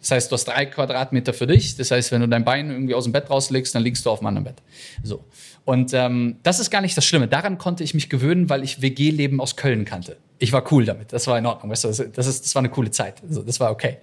Das 0.00 0.12
heißt, 0.12 0.30
du 0.30 0.34
hast 0.34 0.44
drei 0.44 0.66
Quadratmeter 0.66 1.34
für 1.34 1.46
dich. 1.46 1.76
Das 1.76 1.90
heißt, 1.90 2.12
wenn 2.12 2.20
du 2.20 2.28
dein 2.28 2.44
Bein 2.44 2.70
irgendwie 2.70 2.94
aus 2.94 3.04
dem 3.04 3.12
Bett 3.12 3.30
rauslegst, 3.30 3.74
dann 3.74 3.82
liegst 3.82 4.06
du 4.06 4.10
auf 4.10 4.20
einem 4.20 4.28
anderen 4.28 4.44
Bett. 4.44 4.62
So. 5.02 5.24
Und 5.64 5.92
ähm, 5.92 6.36
das 6.44 6.60
ist 6.60 6.70
gar 6.70 6.80
nicht 6.80 6.96
das 6.96 7.04
Schlimme. 7.04 7.26
Daran 7.26 7.58
konnte 7.58 7.82
ich 7.82 7.94
mich 7.94 8.08
gewöhnen, 8.08 8.48
weil 8.48 8.62
ich 8.62 8.80
WG-Leben 8.80 9.40
aus 9.40 9.56
Köln 9.56 9.84
kannte. 9.84 10.16
Ich 10.38 10.52
war 10.52 10.72
cool 10.72 10.84
damit. 10.84 11.12
Das 11.12 11.26
war 11.26 11.36
in 11.36 11.46
Ordnung. 11.46 11.70
Weißt 11.70 11.84
du, 11.84 11.88
das, 11.88 11.98
ist, 11.98 12.44
das 12.44 12.54
war 12.54 12.60
eine 12.60 12.70
coole 12.70 12.90
Zeit. 12.90 13.22
Also, 13.26 13.42
das 13.42 13.58
war 13.58 13.72
okay. 13.72 13.98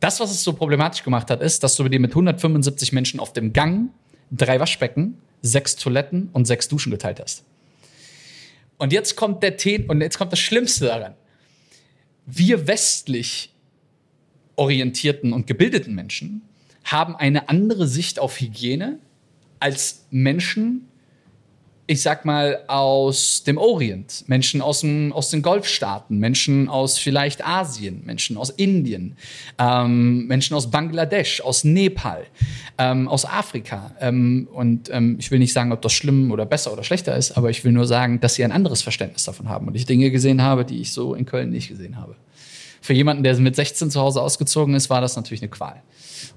Das, 0.00 0.18
was 0.20 0.30
es 0.30 0.42
so 0.42 0.52
problematisch 0.52 1.04
gemacht 1.04 1.30
hat, 1.30 1.40
ist, 1.40 1.62
dass 1.62 1.76
du 1.76 1.88
dir 1.88 2.00
mit 2.00 2.10
175 2.10 2.92
Menschen 2.92 3.20
auf 3.20 3.32
dem 3.32 3.52
Gang 3.52 3.90
drei 4.30 4.58
Waschbecken, 4.58 5.16
sechs 5.42 5.76
Toiletten 5.76 6.28
und 6.32 6.46
sechs 6.46 6.68
Duschen 6.68 6.90
geteilt 6.90 7.20
hast. 7.20 7.44
Und 8.76 8.92
jetzt 8.92 9.16
kommt 9.16 9.42
der 9.42 9.56
Tee 9.56 9.84
und 9.86 10.00
jetzt 10.00 10.18
kommt 10.18 10.32
das 10.32 10.40
Schlimmste 10.40 10.86
daran. 10.86 11.14
Wir 12.26 12.66
westlich 12.66 13.53
orientierten 14.56 15.32
und 15.32 15.46
gebildeten 15.46 15.94
Menschen 15.94 16.42
haben 16.84 17.16
eine 17.16 17.48
andere 17.48 17.86
Sicht 17.86 18.18
auf 18.18 18.40
Hygiene 18.40 18.98
als 19.58 20.04
Menschen, 20.10 20.88
ich 21.86 22.00
sag 22.00 22.24
mal, 22.24 22.60
aus 22.66 23.44
dem 23.44 23.58
Orient, 23.58 24.24
Menschen 24.26 24.62
aus, 24.62 24.80
dem, 24.80 25.12
aus 25.12 25.30
den 25.30 25.42
Golfstaaten, 25.42 26.18
Menschen 26.18 26.68
aus 26.68 26.98
vielleicht 26.98 27.46
Asien, 27.46 28.02
Menschen 28.04 28.36
aus 28.36 28.50
Indien, 28.50 29.16
ähm, 29.58 30.26
Menschen 30.26 30.54
aus 30.54 30.70
Bangladesch, 30.70 31.42
aus 31.42 31.64
Nepal, 31.64 32.24
ähm, 32.78 33.06
aus 33.08 33.26
Afrika. 33.26 33.94
Ähm, 34.00 34.48
und 34.52 34.90
ähm, 34.90 35.16
ich 35.18 35.30
will 35.30 35.38
nicht 35.38 35.52
sagen, 35.52 35.72
ob 35.72 35.82
das 35.82 35.92
schlimm 35.92 36.30
oder 36.30 36.46
besser 36.46 36.72
oder 36.72 36.84
schlechter 36.84 37.16
ist, 37.16 37.32
aber 37.32 37.50
ich 37.50 37.64
will 37.64 37.72
nur 37.72 37.86
sagen, 37.86 38.20
dass 38.20 38.34
sie 38.34 38.44
ein 38.44 38.52
anderes 38.52 38.82
Verständnis 38.82 39.24
davon 39.24 39.48
haben 39.48 39.66
und 39.66 39.74
ich 39.74 39.84
Dinge 39.86 40.10
gesehen 40.10 40.42
habe, 40.42 40.64
die 40.64 40.80
ich 40.80 40.92
so 40.92 41.14
in 41.14 41.26
Köln 41.26 41.50
nicht 41.50 41.68
gesehen 41.68 41.98
habe. 41.98 42.16
Für 42.84 42.92
jemanden, 42.92 43.22
der 43.22 43.34
mit 43.40 43.56
16 43.56 43.90
zu 43.90 43.98
Hause 43.98 44.20
ausgezogen 44.20 44.74
ist, 44.74 44.90
war 44.90 45.00
das 45.00 45.16
natürlich 45.16 45.40
eine 45.40 45.48
Qual. 45.48 45.82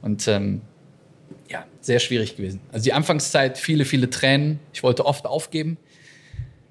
Und 0.01 0.30
ähm, 0.30 0.62
ja, 1.50 1.66
sehr 1.82 2.00
schwierig 2.00 2.38
gewesen. 2.38 2.62
Also 2.72 2.86
die 2.86 2.94
Anfangszeit, 2.94 3.58
viele, 3.58 3.84
viele 3.84 4.10
Tränen. 4.10 4.62
Ich 4.72 4.82
wollte 4.82 5.06
oft 5.06 5.25
aufgeben. 5.25 5.75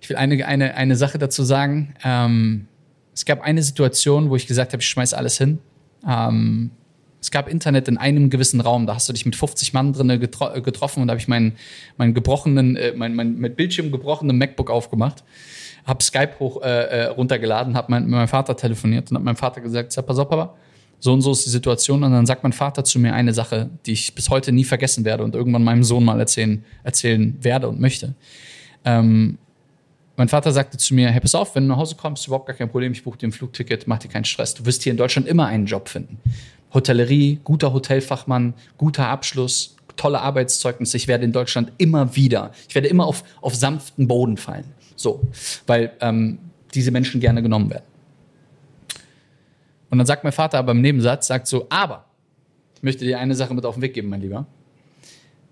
Ich 0.01 0.09
will 0.09 0.17
eine, 0.17 0.47
eine, 0.47 0.77
eine 0.77 0.97
Sache 0.97 1.19
dazu 1.19 1.43
sagen. 1.45 1.95
Ähm, 2.03 2.69
es 3.13 3.27
gab 3.27 3.43
eine 3.43 3.63
Situation, 3.63 4.31
wo 4.31 4.37
ich 4.37 4.47
gesagt 4.47 4.73
habe, 4.73 4.81
ich 4.83 4.89
schmeiß 4.89 5.13
alles 5.13 5.37
hin. 5.37 5.59
Ähm, 6.09 6.71
es 7.21 7.31
gab 7.31 7.47
Internet 7.47 7.87
in 7.89 7.99
einem 7.99 8.31
gewissen 8.31 8.63
Raum, 8.63 8.87
da 8.87 8.95
hast 8.95 9.11
du 9.11 9.13
dich 9.13 9.27
mit 9.27 9.37
50 9.37 9.75
Mann 9.75 9.93
drin 9.93 10.09
getro 10.19 10.55
äh, 10.55 10.63
getroffen 10.63 11.03
und 11.03 11.09
da 11.09 11.13
habe 11.13 11.21
ich 11.21 11.29
meinen, 11.29 11.53
meinen 11.99 12.15
gebrochenen, 12.15 12.77
äh, 12.77 12.95
mein, 12.97 13.15
mein 13.15 13.37
mit 13.37 13.57
Bildschirm 13.57 13.93
gebrochenen 13.93 14.39
MacBook 14.39 14.71
aufgemacht, 14.71 15.23
habe 15.87 16.03
Skype 16.03 16.39
hoch 16.41 16.61
äh, 16.63 16.67
äh, 16.67 17.05
runtergeladen, 17.07 17.77
habe 17.77 17.87
mein, 17.91 18.03
mit 18.03 18.13
meinem 18.13 18.29
Vater 18.29 18.57
telefoniert 18.57 19.11
und 19.11 19.17
habe 19.17 19.25
meinem 19.25 19.37
Vater 19.37 19.61
gesagt, 19.61 19.93
sag, 19.93 20.07
pass 20.07 20.19
auf, 20.19 20.29
Papa, 20.29 20.55
so 20.99 21.13
und 21.13 21.23
so 21.23 21.33
ist 21.33 21.47
die 21.47 21.51
Situation. 21.51 22.03
Und 22.03 22.11
dann 22.11 22.27
sagt 22.27 22.43
mein 22.43 22.53
Vater 22.53 22.85
zu 22.85 22.99
mir 22.99 23.15
eine 23.15 23.33
Sache, 23.33 23.71
die 23.87 23.93
ich 23.93 24.15
bis 24.15 24.29
heute 24.29 24.53
nie 24.53 24.65
vergessen 24.65 25.05
werde 25.05 25.23
und 25.23 25.35
irgendwann 25.35 25.63
meinem 25.63 25.85
Sohn 25.85 26.05
mal 26.05 26.19
erzählen, 26.19 26.65
erzählen 26.83 27.37
werde 27.41 27.69
und 27.69 27.81
möchte. 27.81 28.15
Ähm, 28.85 29.39
mein 30.17 30.29
Vater 30.29 30.51
sagte 30.51 30.79
zu 30.79 30.95
mir, 30.95 31.11
hey, 31.11 31.21
pass 31.21 31.35
auf, 31.35 31.55
wenn 31.55 31.65
du 31.65 31.69
nach 31.69 31.77
Hause 31.77 31.95
kommst, 31.95 32.27
überhaupt 32.27 32.47
gar 32.47 32.57
kein 32.57 32.71
Problem, 32.71 32.93
ich 32.93 33.05
buche 33.05 33.19
dir 33.19 33.29
ein 33.29 33.33
Flugticket, 33.33 33.87
mach 33.87 33.99
dir 33.99 34.09
keinen 34.09 34.25
Stress. 34.25 34.55
Du 34.55 34.65
wirst 34.65 34.83
hier 34.83 34.93
in 34.93 34.97
Deutschland 34.97 35.29
immer 35.29 35.47
einen 35.47 35.67
Job 35.67 35.89
finden. 35.89 36.19
Hotellerie, 36.73 37.39
guter 37.45 37.73
Hotelfachmann, 37.73 38.55
guter 38.79 39.09
Abschluss, 39.09 39.77
tolle 39.97 40.21
Arbeitszeugnisse. 40.21 40.97
Ich 40.97 41.07
werde 41.07 41.25
in 41.25 41.33
Deutschland 41.33 41.73
immer 41.79 42.17
wieder, 42.17 42.53
ich 42.69 42.75
werde 42.75 42.89
immer 42.89 43.07
auf, 43.07 43.25
auf 43.41 43.55
sanften 43.55 44.09
Boden 44.09 44.37
fallen. 44.37 44.65
So, 44.97 45.21
weil 45.67 45.93
ähm, 46.01 46.39
diese 46.75 46.91
Menschen 46.91 47.21
gerne 47.21 47.43
genommen 47.43 47.71
werden. 47.71 47.85
Und 49.91 49.99
dann 49.99 50.07
sagt 50.07 50.25
mein 50.25 50.33
Vater 50.33 50.59
aber 50.59 50.73
im 50.73 50.81
Nebensatz, 50.81 51.29
sagt 51.29 51.47
so, 51.47 51.67
aber 51.71 52.07
ich 52.75 52.83
möchte 52.83 53.05
dir 53.05 53.19
eine 53.19 53.35
Sache 53.35 53.55
mit 53.55 53.65
auf 53.65 53.77
den 53.77 53.83
Weg 53.83 53.95
geben, 53.95 54.09
mein 54.09 54.21
Lieber. 54.21 54.47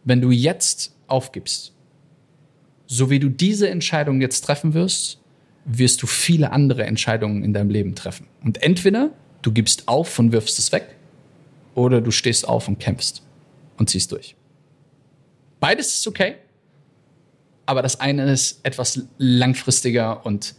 Wenn 0.03 0.21
du 0.21 0.31
jetzt 0.31 0.95
aufgibst, 1.07 1.73
so 2.87 3.11
wie 3.11 3.19
du 3.19 3.29
diese 3.29 3.69
Entscheidung 3.71 4.21
jetzt 4.21 4.43
treffen 4.43 4.75
wirst, 4.75 5.19
wirst 5.65 6.03
du 6.03 6.07
viele 6.07 6.53
andere 6.53 6.85
Entscheidungen 6.85 7.43
in 7.43 7.55
deinem 7.55 7.71
Leben 7.71 7.95
treffen. 7.95 8.27
Und 8.43 8.63
entweder 8.63 9.11
du 9.43 9.53
gibst 9.53 9.89
auf 9.89 10.19
und 10.19 10.33
wirfst 10.33 10.59
es 10.59 10.73
weg, 10.73 10.95
oder 11.75 12.01
du 12.01 12.11
stehst 12.11 12.47
auf 12.47 12.69
und 12.69 12.79
kämpfst 12.79 13.23
und 13.79 13.91
ziehst 13.91 14.13
durch. 14.13 14.37
Beides 15.61 15.95
ist 15.95 16.07
okay, 16.07 16.37
aber 17.67 17.83
das 17.83 18.01
eine 18.01 18.31
ist 18.31 18.61
etwas 18.65 19.03
langfristiger 19.19 20.25
und 20.25 20.55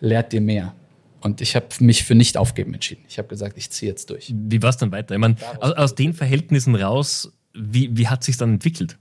lehrt 0.00 0.32
dir 0.32 0.40
mehr. 0.40 0.74
Und 1.20 1.40
ich 1.40 1.54
habe 1.54 1.66
mich 1.80 2.04
für 2.04 2.14
nicht 2.14 2.36
aufgeben 2.36 2.72
entschieden. 2.72 3.04
Ich 3.08 3.18
habe 3.18 3.28
gesagt, 3.28 3.58
ich 3.58 3.70
ziehe 3.70 3.90
jetzt 3.90 4.08
durch. 4.08 4.32
Wie 4.34 4.62
war 4.62 4.70
es 4.70 4.78
dann 4.78 4.90
weiter? 4.90 5.14
Ich 5.14 5.20
meine, 5.20 5.36
aus, 5.60 5.72
aus 5.72 5.94
den 5.94 6.14
Verhältnissen 6.14 6.74
raus, 6.74 7.32
wie, 7.52 7.94
wie 7.96 8.08
hat 8.08 8.24
sich 8.24 8.38
dann 8.38 8.54
entwickelt? 8.54 8.98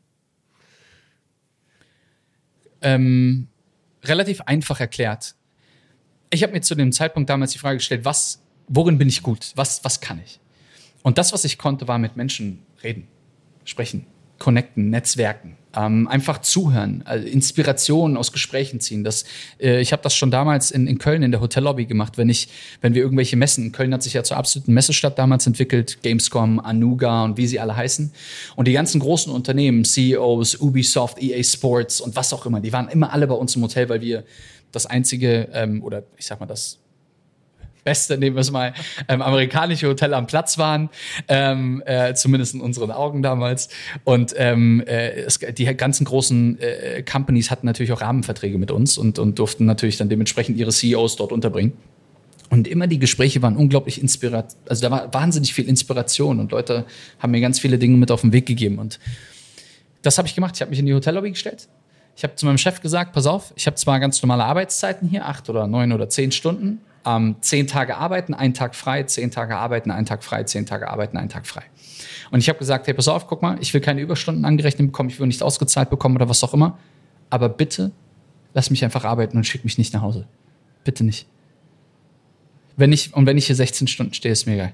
Ähm, 2.81 3.48
relativ 4.03 4.41
einfach 4.41 4.79
erklärt. 4.79 5.36
Ich 6.29 6.43
habe 6.43 6.53
mir 6.53 6.62
zu 6.62 6.75
dem 6.75 6.91
Zeitpunkt 6.91 7.29
damals 7.29 7.51
die 7.51 7.58
Frage 7.58 7.77
gestellt, 7.77 8.05
was, 8.05 8.41
worin 8.67 8.98
bin 8.98 9.08
ich 9.08 9.24
gut? 9.24 9.53
Was, 9.55 9.84
was 9.84 10.01
kann 10.01 10.19
ich? 10.24 10.39
Und 11.01 11.17
das, 11.17 11.31
was 11.31 11.46
ich 11.46 11.58
konnte, 11.58 11.88
war 11.88 11.98
mit 11.98 12.17
Menschen 12.17 12.60
reden, 12.84 13.08
sprechen, 13.63 14.05
connecten, 14.39 14.89
netzwerken, 14.89 15.58
ähm, 15.75 16.08
einfach 16.08 16.39
zuhören, 16.39 17.03
also 17.05 17.27
Inspirationen 17.27 18.17
aus 18.17 18.31
Gesprächen 18.31 18.79
ziehen. 18.79 19.03
Das, 19.03 19.25
äh, 19.60 19.81
ich 19.81 19.91
habe 19.91 20.01
das 20.01 20.15
schon 20.15 20.31
damals 20.31 20.72
in, 20.72 20.88
in 20.88 20.98
Köln 20.98 21.22
in 21.22 21.31
der 21.31 21.41
Hotellobby 21.41 21.86
gemacht, 21.86 22.17
wenn 22.17 22.29
ich, 22.29 22.50
wenn 22.81 22.93
wir 22.96 23.01
irgendwelche 23.01 23.36
Messen, 23.36 23.72
Köln 23.72 23.93
hat 23.93 24.01
sich 24.01 24.13
ja 24.13 24.24
zur 24.24 24.38
absoluten 24.38 24.74
Messestadt 24.74 25.19
damals 25.19 25.46
entwickelt, 25.46 26.00
Gamescom, 26.01 26.60
Anuga 26.60 27.25
und 27.25 27.38
wie 27.38 27.46
sie 27.46 27.60
alle 27.60 27.75
heißen. 27.75 28.12
Und 28.55 28.67
die 28.67 28.74
ganzen 28.74 29.00
großen 29.00 29.31
Unternehmen, 29.31 29.84
CEOs, 29.84 30.60
Ubisoft, 30.60 31.22
EA 31.22 31.43
Sports 31.43 32.01
und 32.01 32.15
was 32.15 32.34
auch 32.34 32.46
immer, 32.46 32.62
die 32.62 32.74
waren 32.74 32.88
immer 32.88 33.13
alle 33.13 33.27
bei 33.27 33.36
uns 33.36 33.55
im 33.55 33.62
Hotel, 33.62 33.89
weil 33.89 34.01
wir 34.01 34.24
das 34.72 34.86
einzige 34.86 35.50
ähm, 35.53 35.84
oder 35.84 36.03
ich 36.17 36.25
sag 36.25 36.39
mal 36.39 36.46
das 36.46 36.79
beste, 37.84 38.18
nehmen 38.18 38.36
wir 38.36 38.42
es 38.42 38.52
mal, 38.52 38.74
ähm, 39.08 39.22
amerikanische 39.22 39.88
Hotel 39.88 40.14
am 40.14 40.28
Platz 40.28 40.58
waren, 40.58 40.90
ähm, 41.28 41.82
äh, 41.86 42.14
zumindest 42.14 42.54
in 42.54 42.62
unseren 42.62 42.92
Augen 42.92 43.22
damals. 43.22 43.70
Und 44.04 44.34
ähm, 44.38 44.84
äh, 44.86 45.12
es, 45.22 45.40
die 45.40 45.66
ganzen 45.76 46.06
großen 46.06 46.60
äh, 46.60 47.04
Companies 47.04 47.52
hatten 47.52 47.66
natürlich 47.66 47.92
auch 47.92 48.02
Rahmenverträge 48.02 48.58
mit 48.58 48.72
uns 48.72 48.98
und, 48.98 49.20
und 49.20 49.40
durften 49.40 49.66
natürlich 49.66 49.98
dann 49.98 50.10
dementsprechend 50.10 50.58
ihre 50.58 50.72
CEOs 50.72 51.16
dort 51.16 51.32
unterbringen. 51.32 51.74
Und 52.50 52.68
immer 52.68 52.88
die 52.88 52.98
Gespräche 52.98 53.42
waren 53.42 53.56
unglaublich 53.56 54.02
inspiriert. 54.02 54.56
Also 54.68 54.82
da 54.82 54.92
war 54.92 55.14
wahnsinnig 55.14 55.54
viel 55.54 55.68
Inspiration 55.68 56.40
und 56.40 56.52
Leute 56.52 56.86
haben 57.20 57.32
mir 57.32 57.42
ganz 57.42 57.60
viele 57.60 57.78
Dinge 57.78 57.98
mit 57.98 58.10
auf 58.12 58.22
den 58.22 58.34
Weg 58.34 58.48
gegeben. 58.48 58.80
Und 58.80 59.00
das 60.02 60.18
habe 60.18 60.28
ich 60.28 60.36
gemacht. 60.36 60.56
Ich 60.56 60.62
habe 60.62 60.72
mich 60.72 60.80
in 60.80 60.86
die 60.86 60.94
Hotellobby 60.94 61.32
gestellt. 61.32 61.68
Ich 62.16 62.24
habe 62.24 62.36
zu 62.36 62.46
meinem 62.46 62.58
Chef 62.58 62.82
gesagt, 62.82 63.14
pass 63.14 63.28
auf, 63.28 63.54
ich 63.56 63.66
habe 63.66 63.78
zwar 63.78 64.00
ganz 64.00 64.22
normale 64.22 64.44
Arbeitszeiten 64.44 65.08
hier, 65.08 65.26
acht 65.26 65.50
oder 65.50 65.68
neun 65.68 65.94
oder 65.94 66.10
zehn 66.10 66.32
Stunden, 66.32 66.82
ähm, 67.10 67.36
zehn 67.42 67.68
Tage 67.68 67.98
arbeiten, 67.98 68.34
einen 68.34 68.54
Tag 68.54 68.75
frei, 68.75 69.04
zehn 69.04 69.32
Tage 69.32 69.58
arbeiten, 69.58 69.92
einen 69.92 70.06
Tag 70.06 70.24
frei, 70.24 70.44
zehn 70.44 70.66
Tage 70.66 70.89
arbeiten, 70.89 71.18
einen 71.18 71.30
Tag 71.30 71.48
frei. 71.48 71.63
Und 72.32 72.39
ich 72.39 72.50
habe 72.50 72.60
gesagt, 72.60 72.88
hey, 72.88 72.94
pass 72.94 73.08
auf, 73.08 73.28
guck 73.28 73.42
mal, 73.42 73.58
ich 73.62 73.74
will 73.74 73.82
keine 73.82 74.01
Überstunden 74.01 74.46
angerechnet 74.46 74.88
bekommen, 74.88 75.10
ich 75.10 75.20
will 75.20 75.28
nicht 75.28 75.42
ausgezahlt 75.42 75.89
bekommen 75.89 76.16
oder 76.16 76.30
was 76.30 76.44
auch 76.44 76.54
immer. 76.54 76.78
Aber 77.30 77.50
bitte 77.50 77.92
lass 78.54 78.70
mich 78.70 78.84
einfach 78.84 79.06
arbeiten 79.06 79.38
und 79.38 79.46
schick 79.46 79.63
mich 79.63 79.78
nicht 79.78 79.94
nach 79.94 80.01
Hause. 80.01 80.28
Bitte 80.84 81.04
nicht. 81.04 81.28
Wenn 82.78 82.92
ich, 82.94 83.13
und 83.13 83.25
wenn 83.25 83.38
ich 83.38 83.48
hier 83.48 83.56
16 83.56 83.88
Stunden 83.88 84.13
stehe, 84.13 84.32
ist 84.32 84.46
mir 84.46 84.54
egal. 84.54 84.74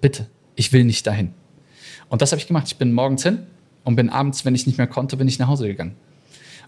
Bitte. 0.00 0.28
Ich 0.56 0.72
will 0.72 0.84
nicht 0.84 1.06
dahin. 1.06 1.32
Und 2.08 2.22
das 2.22 2.32
habe 2.32 2.40
ich 2.40 2.46
gemacht. 2.46 2.66
Ich 2.68 2.76
bin 2.76 2.92
morgens 2.92 3.22
hin 3.22 3.46
und 3.84 3.96
bin 3.96 4.08
abends, 4.08 4.44
wenn 4.44 4.54
ich 4.54 4.66
nicht 4.66 4.78
mehr 4.78 4.86
konnte, 4.86 5.16
bin 5.16 5.28
ich 5.28 5.38
nach 5.38 5.48
Hause 5.48 5.66
gegangen. 5.66 5.96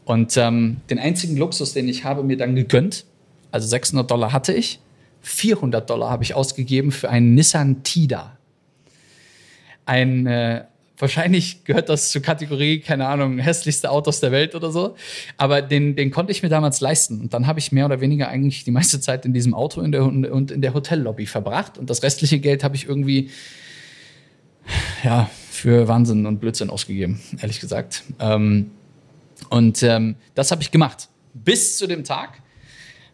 Und 0.04 0.36
ähm, 0.36 0.78
den 0.90 0.98
einzigen 0.98 1.36
Luxus, 1.36 1.72
den 1.72 1.88
ich 1.88 2.04
habe 2.04 2.22
mir 2.24 2.36
dann 2.36 2.56
gegönnt, 2.56 3.04
also 3.52 3.68
600 3.68 4.10
Dollar 4.10 4.32
hatte 4.32 4.52
ich, 4.52 4.80
400 5.22 5.88
Dollar 5.88 6.10
habe 6.10 6.24
ich 6.24 6.34
ausgegeben 6.34 6.90
für 6.90 7.08
einen 7.08 7.34
Nissan 7.34 7.84
Tida. 7.84 8.36
Ein, 9.86 10.26
äh, 10.26 10.64
wahrscheinlich 10.98 11.64
gehört 11.64 11.88
das 11.88 12.10
zur 12.10 12.22
Kategorie, 12.22 12.80
keine 12.80 13.06
Ahnung, 13.06 13.38
hässlichste 13.38 13.90
Autos 13.90 14.20
der 14.20 14.32
Welt 14.32 14.54
oder 14.54 14.70
so. 14.70 14.96
Aber 15.36 15.62
den, 15.62 15.96
den 15.96 16.10
konnte 16.10 16.32
ich 16.32 16.42
mir 16.42 16.48
damals 16.48 16.80
leisten. 16.80 17.20
Und 17.20 17.34
dann 17.34 17.46
habe 17.46 17.58
ich 17.58 17.72
mehr 17.72 17.86
oder 17.86 18.00
weniger 18.00 18.28
eigentlich 18.28 18.64
die 18.64 18.70
meiste 18.70 19.00
Zeit 19.00 19.24
in 19.24 19.32
diesem 19.32 19.54
Auto 19.54 19.80
in 19.80 19.92
der, 19.92 20.04
und 20.04 20.50
in 20.50 20.60
der 20.60 20.74
Hotellobby 20.74 21.26
verbracht. 21.26 21.78
Und 21.78 21.90
das 21.90 22.02
restliche 22.02 22.40
Geld 22.40 22.64
habe 22.64 22.74
ich 22.74 22.86
irgendwie, 22.86 23.30
ja, 25.04 25.30
für 25.50 25.86
Wahnsinn 25.86 26.26
und 26.26 26.40
Blödsinn 26.40 26.70
ausgegeben, 26.70 27.20
ehrlich 27.40 27.60
gesagt. 27.60 28.02
Ähm, 28.18 28.70
und 29.50 29.82
ähm, 29.82 30.16
das 30.34 30.50
habe 30.50 30.62
ich 30.62 30.70
gemacht. 30.70 31.08
Bis 31.34 31.78
zu 31.78 31.86
dem 31.86 32.04
Tag, 32.04 32.41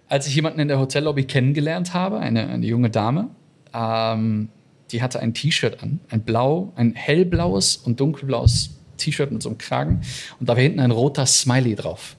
als 0.08 0.26
ich 0.26 0.34
jemanden 0.34 0.60
in 0.60 0.68
der 0.68 0.78
Hotellobby 0.78 1.24
kennengelernt 1.24 1.94
habe, 1.94 2.18
eine, 2.18 2.48
eine 2.48 2.66
junge 2.66 2.90
Dame. 2.90 3.30
Ähm, 3.74 4.48
die 4.90 5.02
hatte 5.02 5.20
ein 5.20 5.34
T-Shirt 5.34 5.82
an, 5.82 6.00
ein 6.08 6.22
blau, 6.22 6.72
ein 6.76 6.94
hellblaues 6.94 7.76
und 7.76 8.00
dunkelblaues 8.00 8.70
T-Shirt 8.96 9.30
mit 9.30 9.42
so 9.42 9.50
einem 9.50 9.58
Kragen. 9.58 10.00
Und 10.40 10.48
da 10.48 10.56
war 10.56 10.62
hinten 10.62 10.80
ein 10.80 10.90
roter 10.90 11.26
Smiley 11.26 11.74
drauf. 11.74 12.16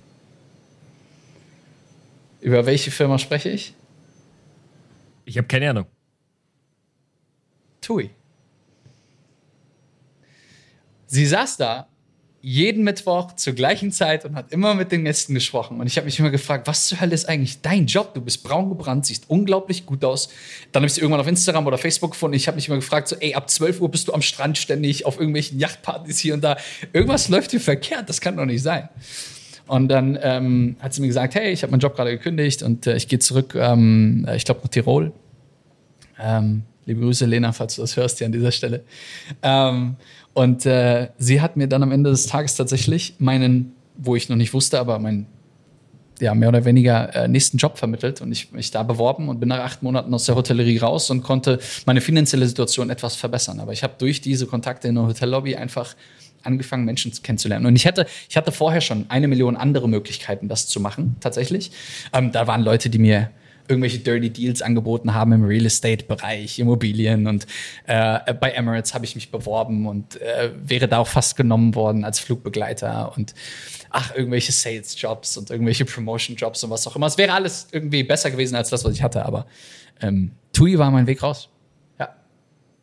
Über 2.41 2.65
welche 2.65 2.91
Firma 2.91 3.17
spreche 3.17 3.49
ich? 3.49 3.73
Ich 5.25 5.37
habe 5.37 5.47
keine 5.47 5.69
Ahnung. 5.71 5.85
TUI. 7.81 8.11
Sie 11.07 11.25
saß 11.25 11.57
da 11.57 11.88
jeden 12.41 12.83
Mittwoch 12.83 13.33
zur 13.33 13.53
gleichen 13.53 13.91
Zeit 13.91 14.23
und 14.23 14.35
hat 14.35 14.51
immer 14.53 14.73
mit 14.73 14.91
den 14.91 15.03
Gästen 15.03 15.33
gesprochen. 15.33 15.79
Und 15.79 15.87
ich 15.87 15.97
habe 15.97 16.05
mich 16.05 16.19
immer 16.19 16.29
gefragt, 16.29 16.67
was 16.67 16.87
zur 16.87 17.01
Hölle 17.01 17.13
ist 17.13 17.27
eigentlich 17.27 17.61
dein 17.61 17.85
Job? 17.85 18.13
Du 18.13 18.21
bist 18.21 18.43
braun 18.43 18.69
gebrannt, 18.69 19.05
siehst 19.05 19.29
unglaublich 19.29 19.85
gut 19.85 20.05
aus. 20.05 20.29
Dann 20.71 20.81
habe 20.81 20.87
ich 20.87 20.93
sie 20.93 21.01
irgendwann 21.01 21.19
auf 21.19 21.27
Instagram 21.27 21.67
oder 21.67 21.77
Facebook 21.77 22.11
gefunden. 22.11 22.35
Ich 22.35 22.47
habe 22.47 22.55
mich 22.55 22.67
immer 22.67 22.77
gefragt, 22.77 23.09
so, 23.09 23.17
ey, 23.17 23.33
ab 23.33 23.49
12 23.49 23.81
Uhr 23.81 23.89
bist 23.89 24.07
du 24.07 24.13
am 24.13 24.21
Strand 24.21 24.57
ständig 24.57 25.05
auf 25.05 25.17
irgendwelchen 25.17 25.59
Yachtpartys 25.59 26.19
hier 26.19 26.33
und 26.33 26.43
da. 26.43 26.57
Irgendwas 26.93 27.27
läuft 27.27 27.51
hier 27.51 27.61
verkehrt, 27.61 28.07
das 28.07 28.21
kann 28.21 28.37
doch 28.37 28.45
nicht 28.45 28.63
sein. 28.63 28.87
Und 29.67 29.89
dann 29.89 30.17
ähm, 30.21 30.77
hat 30.79 30.93
sie 30.93 31.01
mir 31.01 31.07
gesagt, 31.07 31.35
hey, 31.35 31.51
ich 31.51 31.61
habe 31.61 31.71
meinen 31.71 31.81
Job 31.81 31.95
gerade 31.95 32.11
gekündigt 32.11 32.63
und 32.63 32.87
äh, 32.87 32.95
ich 32.95 33.07
gehe 33.07 33.19
zurück, 33.19 33.53
ähm, 33.55 34.27
ich 34.35 34.45
glaube, 34.45 34.61
nach 34.63 34.69
Tirol. 34.69 35.11
Ähm, 36.19 36.63
liebe 36.85 37.01
Grüße, 37.01 37.25
Lena, 37.27 37.51
falls 37.51 37.75
du 37.75 37.81
das 37.81 37.95
hörst 37.95 38.17
hier 38.17 38.25
an 38.25 38.33
dieser 38.33 38.51
Stelle. 38.51 38.83
Ähm, 39.43 39.95
und 40.33 40.65
äh, 40.65 41.09
sie 41.17 41.41
hat 41.41 41.57
mir 41.57 41.67
dann 41.67 41.83
am 41.83 41.91
Ende 41.91 42.09
des 42.09 42.27
Tages 42.27 42.55
tatsächlich 42.55 43.15
meinen, 43.19 43.73
wo 43.97 44.15
ich 44.15 44.29
noch 44.29 44.37
nicht 44.37 44.53
wusste, 44.53 44.79
aber 44.79 44.99
meinen 44.99 45.27
ja, 46.21 46.33
mehr 46.35 46.49
oder 46.49 46.65
weniger 46.65 47.15
äh, 47.15 47.27
nächsten 47.27 47.57
Job 47.57 47.77
vermittelt 47.77 48.21
und 48.21 48.31
ich 48.31 48.51
mich 48.51 48.71
da 48.71 48.83
beworben 48.83 49.29
und 49.29 49.39
bin 49.39 49.49
nach 49.49 49.59
acht 49.59 49.83
Monaten 49.83 50.13
aus 50.13 50.25
der 50.25 50.35
Hotellerie 50.35 50.77
raus 50.77 51.09
und 51.09 51.23
konnte 51.23 51.59
meine 51.85 52.01
finanzielle 52.01 52.45
Situation 52.45 52.89
etwas 52.89 53.15
verbessern. 53.15 53.59
Aber 53.59 53.71
ich 53.71 53.83
habe 53.83 53.93
durch 53.97 54.21
diese 54.21 54.45
Kontakte 54.45 54.87
in 54.87 54.95
der 54.95 55.07
Hotellobby 55.07 55.55
einfach 55.55 55.95
angefangen, 56.43 56.85
Menschen 56.85 57.11
kennenzulernen. 57.23 57.65
Und 57.65 57.75
ich 57.75 57.85
hatte, 57.85 58.05
ich 58.29 58.37
hatte 58.37 58.51
vorher 58.51 58.81
schon 58.81 59.05
eine 59.09 59.27
Million 59.27 59.57
andere 59.57 59.89
Möglichkeiten, 59.89 60.47
das 60.47 60.67
zu 60.67 60.79
machen, 60.79 61.15
tatsächlich. 61.19 61.71
Ähm, 62.13 62.31
da 62.31 62.47
waren 62.47 62.63
Leute, 62.63 62.89
die 62.89 62.99
mir 62.99 63.29
irgendwelche 63.69 63.99
Dirty 63.99 64.31
Deals 64.31 64.61
angeboten 64.61 65.13
haben 65.13 65.31
im 65.31 65.43
Real 65.43 65.65
Estate-Bereich, 65.65 66.59
Immobilien. 66.59 67.27
Und 67.27 67.45
äh, 67.85 68.33
bei 68.33 68.51
Emirates 68.51 68.93
habe 68.93 69.05
ich 69.05 69.15
mich 69.15 69.31
beworben 69.31 69.85
und 69.87 70.19
äh, 70.19 70.51
wäre 70.61 70.87
da 70.87 70.97
auch 70.97 71.07
fast 71.07 71.37
genommen 71.37 71.75
worden 71.75 72.03
als 72.03 72.19
Flugbegleiter 72.19 73.15
und 73.15 73.35
ach, 73.91 74.15
irgendwelche 74.15 74.51
Sales-Jobs 74.51 75.37
und 75.37 75.51
irgendwelche 75.51 75.85
Promotion-Jobs 75.85 76.63
und 76.63 76.71
was 76.71 76.87
auch 76.87 76.95
immer. 76.95 77.07
Es 77.07 77.17
wäre 77.17 77.33
alles 77.33 77.67
irgendwie 77.71 78.03
besser 78.03 78.31
gewesen 78.31 78.55
als 78.55 78.69
das, 78.69 78.83
was 78.83 78.93
ich 78.93 79.03
hatte, 79.03 79.25
aber 79.25 79.45
ähm, 80.01 80.31
TUI 80.53 80.77
war 80.77 80.91
mein 80.91 81.07
Weg 81.07 81.21
raus. 81.21 81.49
Ja. 81.99 82.09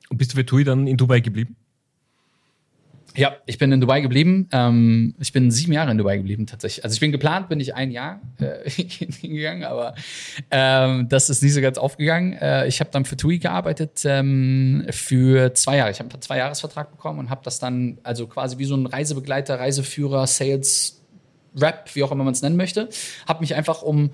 Und 0.09 0.18
bist 0.18 0.33
du 0.33 0.37
für 0.37 0.46
TUI 0.46 0.64
dann 0.64 0.87
in 0.87 0.96
Dubai 0.96 1.20
geblieben? 1.20 1.57
Ja, 3.16 3.37
ich 3.46 3.59
bin 3.59 3.72
in 3.72 3.81
Dubai 3.81 4.00
geblieben. 4.00 4.48
Ähm, 4.52 5.14
ich 5.18 5.33
bin 5.33 5.50
sieben 5.50 5.72
Jahre 5.72 5.90
in 5.90 5.98
Dubai 5.98 6.18
geblieben 6.18 6.46
tatsächlich. 6.46 6.85
Also 6.85 6.94
ich 6.94 7.00
bin 7.00 7.12
geplant, 7.12 7.48
bin 7.48 7.61
ich 7.61 7.74
ein 7.74 7.90
Jahr 7.90 8.20
äh, 8.38 8.68
hingegangen, 8.70 9.64
aber 9.64 9.94
ähm, 10.50 11.09
das 11.09 11.31
ist 11.31 11.42
nie 11.42 11.48
so 11.48 11.61
ganz 11.61 11.79
aufgegangen. 11.79 12.35
Äh, 12.35 12.66
ich 12.66 12.81
habe 12.81 12.90
dann 12.90 13.05
für 13.05 13.16
TUI 13.16 13.38
gearbeitet 13.38 14.02
ähm, 14.05 14.87
für 14.90 15.55
zwei 15.55 15.79
Jahre. 15.79 15.90
Ich 15.90 15.98
habe 15.98 16.11
einen 16.11 16.22
Zwei-Jahres-Vertrag 16.22 16.90
bekommen 16.90 17.18
und 17.18 17.31
habe 17.31 17.40
das 17.44 17.59
dann 17.59 17.98
also 18.02 18.26
quasi 18.26 18.59
wie 18.59 18.64
so 18.64 18.76
ein 18.76 18.87
Reisebegleiter, 18.87 19.59
Reiseführer, 19.59 20.26
Sales, 20.26 21.02
Rap, 21.59 21.90
wie 21.94 22.02
auch 22.02 22.12
immer 22.12 22.24
man 22.24 22.35
es 22.35 22.42
nennen 22.42 22.57
möchte, 22.57 22.88
habe 23.26 23.40
mich 23.40 23.55
einfach 23.55 23.83
um 23.83 24.11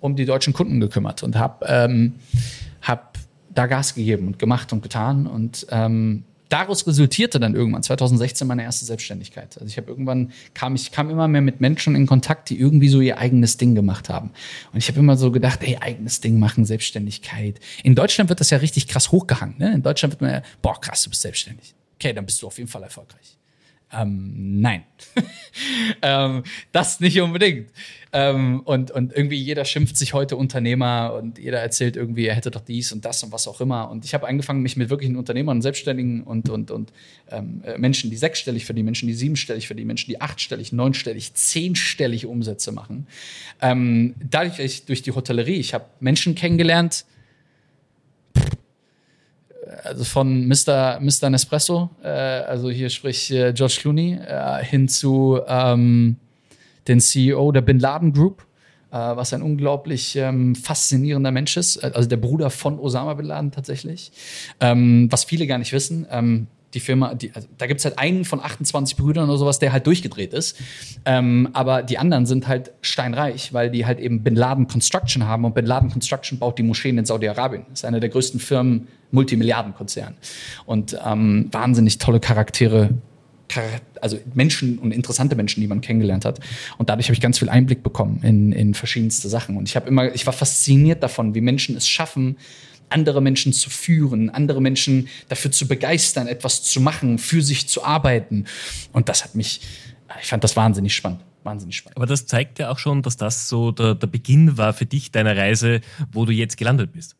um 0.00 0.16
die 0.16 0.24
deutschen 0.26 0.52
Kunden 0.52 0.80
gekümmert 0.80 1.22
und 1.22 1.36
habe 1.36 1.64
ähm, 1.68 2.14
hab 2.82 3.16
da 3.50 3.66
Gas 3.66 3.94
gegeben 3.94 4.26
und 4.26 4.38
gemacht 4.38 4.72
und 4.72 4.82
getan 4.82 5.26
und 5.26 5.66
ähm, 5.70 6.24
daraus 6.52 6.86
resultierte 6.86 7.40
dann 7.40 7.54
irgendwann 7.54 7.82
2016 7.82 8.46
meine 8.46 8.62
erste 8.62 8.84
Selbstständigkeit. 8.84 9.56
Also 9.56 9.66
ich 9.66 9.76
habe 9.78 9.90
irgendwann 9.90 10.32
kam 10.54 10.74
ich 10.74 10.92
kam 10.92 11.08
immer 11.08 11.26
mehr 11.28 11.40
mit 11.40 11.60
Menschen 11.60 11.94
in 11.94 12.06
Kontakt, 12.06 12.50
die 12.50 12.58
irgendwie 12.58 12.88
so 12.88 13.00
ihr 13.00 13.18
eigenes 13.18 13.56
Ding 13.56 13.74
gemacht 13.74 14.08
haben. 14.08 14.30
Und 14.72 14.78
ich 14.78 14.88
habe 14.88 14.98
immer 14.98 15.16
so 15.16 15.30
gedacht, 15.30 15.60
ey, 15.62 15.78
eigenes 15.78 16.20
Ding 16.20 16.38
machen, 16.38 16.64
Selbstständigkeit. 16.64 17.58
In 17.82 17.94
Deutschland 17.94 18.28
wird 18.28 18.40
das 18.40 18.50
ja 18.50 18.58
richtig 18.58 18.86
krass 18.86 19.12
hochgehangen. 19.12 19.56
Ne? 19.58 19.72
In 19.72 19.82
Deutschland 19.82 20.12
wird 20.12 20.20
man 20.20 20.30
ja, 20.30 20.42
boah, 20.60 20.78
krass, 20.80 21.02
du 21.02 21.10
bist 21.10 21.22
selbstständig. 21.22 21.74
Okay, 21.94 22.12
dann 22.12 22.26
bist 22.26 22.42
du 22.42 22.46
auf 22.46 22.58
jeden 22.58 22.68
Fall 22.68 22.82
erfolgreich. 22.82 23.38
Ähm, 23.92 24.60
nein. 24.60 24.84
ähm, 26.02 26.42
das 26.72 27.00
nicht 27.00 27.20
unbedingt. 27.20 27.70
Ähm, 28.14 28.60
und, 28.64 28.90
und 28.90 29.12
irgendwie 29.12 29.36
jeder 29.36 29.64
schimpft 29.64 29.96
sich 29.96 30.14
heute 30.14 30.36
Unternehmer 30.36 31.14
und 31.14 31.38
jeder 31.38 31.60
erzählt 31.60 31.96
irgendwie, 31.96 32.26
er 32.26 32.34
hätte 32.34 32.50
doch 32.50 32.60
dies 32.60 32.92
und 32.92 33.04
das 33.04 33.22
und 33.22 33.32
was 33.32 33.48
auch 33.48 33.60
immer. 33.60 33.90
Und 33.90 34.04
ich 34.04 34.14
habe 34.14 34.26
angefangen, 34.26 34.62
mich 34.62 34.76
mit 34.76 34.90
wirklichen 34.90 35.16
Unternehmern, 35.16 35.62
Selbstständigen 35.62 36.22
und, 36.22 36.48
und, 36.48 36.70
und 36.70 36.92
ähm, 37.30 37.62
äh, 37.64 37.78
Menschen, 37.78 38.10
die 38.10 38.16
sechsstellig 38.16 38.64
verdienen, 38.64 38.86
Menschen, 38.86 39.08
die 39.08 39.14
siebenstellig 39.14 39.66
verdienen, 39.66 39.88
Menschen, 39.88 40.10
die 40.10 40.20
achtstellig, 40.20 40.72
neunstellig, 40.72 41.34
zehnstellig 41.34 42.26
Umsätze 42.26 42.72
machen. 42.72 43.06
Ähm, 43.60 44.14
dadurch, 44.30 44.84
durch 44.84 45.02
die 45.02 45.12
Hotellerie, 45.12 45.56
ich 45.56 45.74
habe 45.74 45.86
Menschen 46.00 46.34
kennengelernt, 46.34 47.04
also 49.84 50.04
von 50.04 50.46
Mr. 50.46 51.00
Mr. 51.00 51.30
Nespresso, 51.30 51.90
äh, 52.02 52.08
also 52.08 52.70
hier 52.70 52.90
sprich 52.90 53.30
äh, 53.30 53.52
George 53.52 53.78
Clooney, 53.80 54.14
äh, 54.14 54.64
hin 54.64 54.88
zu 54.88 55.40
ähm, 55.46 56.16
den 56.88 57.00
CEO 57.00 57.52
der 57.52 57.60
Bin 57.60 57.78
Laden 57.78 58.12
Group, 58.12 58.46
äh, 58.90 58.96
was 58.96 59.32
ein 59.32 59.42
unglaublich 59.42 60.16
ähm, 60.16 60.54
faszinierender 60.54 61.30
Mensch 61.30 61.56
ist, 61.56 61.82
also 61.82 62.08
der 62.08 62.16
Bruder 62.16 62.50
von 62.50 62.78
Osama 62.78 63.14
Bin 63.14 63.26
Laden 63.26 63.50
tatsächlich, 63.52 64.12
ähm, 64.60 65.08
was 65.10 65.24
viele 65.24 65.46
gar 65.46 65.58
nicht 65.58 65.72
wissen. 65.72 66.06
Die 66.74 66.80
Firma, 66.80 67.14
die, 67.14 67.32
also 67.34 67.48
da 67.58 67.66
gibt 67.66 67.80
es 67.80 67.84
halt 67.84 67.98
einen 67.98 68.24
von 68.24 68.40
28 68.40 68.96
Brüdern 68.96 69.28
oder 69.28 69.38
sowas, 69.38 69.58
der 69.58 69.72
halt 69.72 69.86
durchgedreht 69.86 70.32
ist. 70.32 70.58
Ähm, 71.04 71.48
aber 71.52 71.82
die 71.82 71.98
anderen 71.98 72.26
sind 72.26 72.48
halt 72.48 72.72
steinreich, 72.80 73.52
weil 73.52 73.70
die 73.70 73.84
halt 73.86 74.00
eben 74.00 74.22
Bin 74.22 74.36
Laden 74.36 74.68
Construction 74.68 75.26
haben 75.26 75.44
und 75.44 75.54
Bin 75.54 75.66
Laden 75.66 75.90
Construction 75.90 76.38
baut 76.38 76.58
die 76.58 76.62
Moscheen 76.62 76.98
in 76.98 77.04
Saudi-Arabien. 77.04 77.66
Ist 77.72 77.84
eine 77.84 78.00
der 78.00 78.08
größten 78.08 78.40
Firmen, 78.40 78.88
Multimilliardenkonzern. 79.12 80.14
Und 80.66 80.98
ähm, 81.04 81.48
wahnsinnig 81.52 81.98
tolle 81.98 82.18
Charaktere, 82.18 82.90
also 84.00 84.18
Menschen 84.34 84.78
und 84.78 84.92
interessante 84.92 85.36
Menschen, 85.36 85.60
die 85.60 85.66
man 85.66 85.80
kennengelernt 85.80 86.24
hat. 86.24 86.40
Und 86.78 86.88
dadurch 86.88 87.06
habe 87.06 87.14
ich 87.14 87.20
ganz 87.20 87.38
viel 87.38 87.48
Einblick 87.48 87.82
bekommen 87.82 88.20
in, 88.22 88.52
in 88.52 88.74
verschiedenste 88.74 89.28
Sachen. 89.28 89.56
Und 89.56 89.68
ich 89.68 89.76
habe 89.76 89.88
immer, 89.88 90.14
ich 90.14 90.26
war 90.26 90.32
fasziniert 90.32 91.02
davon, 91.02 91.34
wie 91.34 91.40
Menschen 91.40 91.76
es 91.76 91.86
schaffen, 91.86 92.36
andere 92.92 93.20
Menschen 93.20 93.52
zu 93.52 93.70
führen, 93.70 94.30
andere 94.30 94.60
Menschen 94.60 95.08
dafür 95.28 95.50
zu 95.50 95.66
begeistern, 95.66 96.26
etwas 96.26 96.62
zu 96.62 96.80
machen, 96.80 97.18
für 97.18 97.42
sich 97.42 97.68
zu 97.68 97.84
arbeiten. 97.84 98.46
Und 98.92 99.08
das 99.08 99.24
hat 99.24 99.34
mich, 99.34 99.60
ich 100.20 100.28
fand 100.28 100.44
das 100.44 100.56
wahnsinnig 100.56 100.94
spannend. 100.94 101.20
Wahnsinnig 101.44 101.76
spannend. 101.76 101.96
Aber 101.96 102.06
das 102.06 102.26
zeigt 102.26 102.58
ja 102.60 102.70
auch 102.70 102.78
schon, 102.78 103.02
dass 103.02 103.16
das 103.16 103.48
so 103.48 103.72
der, 103.72 103.94
der 103.96 104.06
Beginn 104.06 104.58
war 104.58 104.72
für 104.72 104.86
dich 104.86 105.10
deiner 105.10 105.36
Reise, 105.36 105.80
wo 106.12 106.24
du 106.24 106.32
jetzt 106.32 106.56
gelandet 106.56 106.92
bist. 106.92 107.16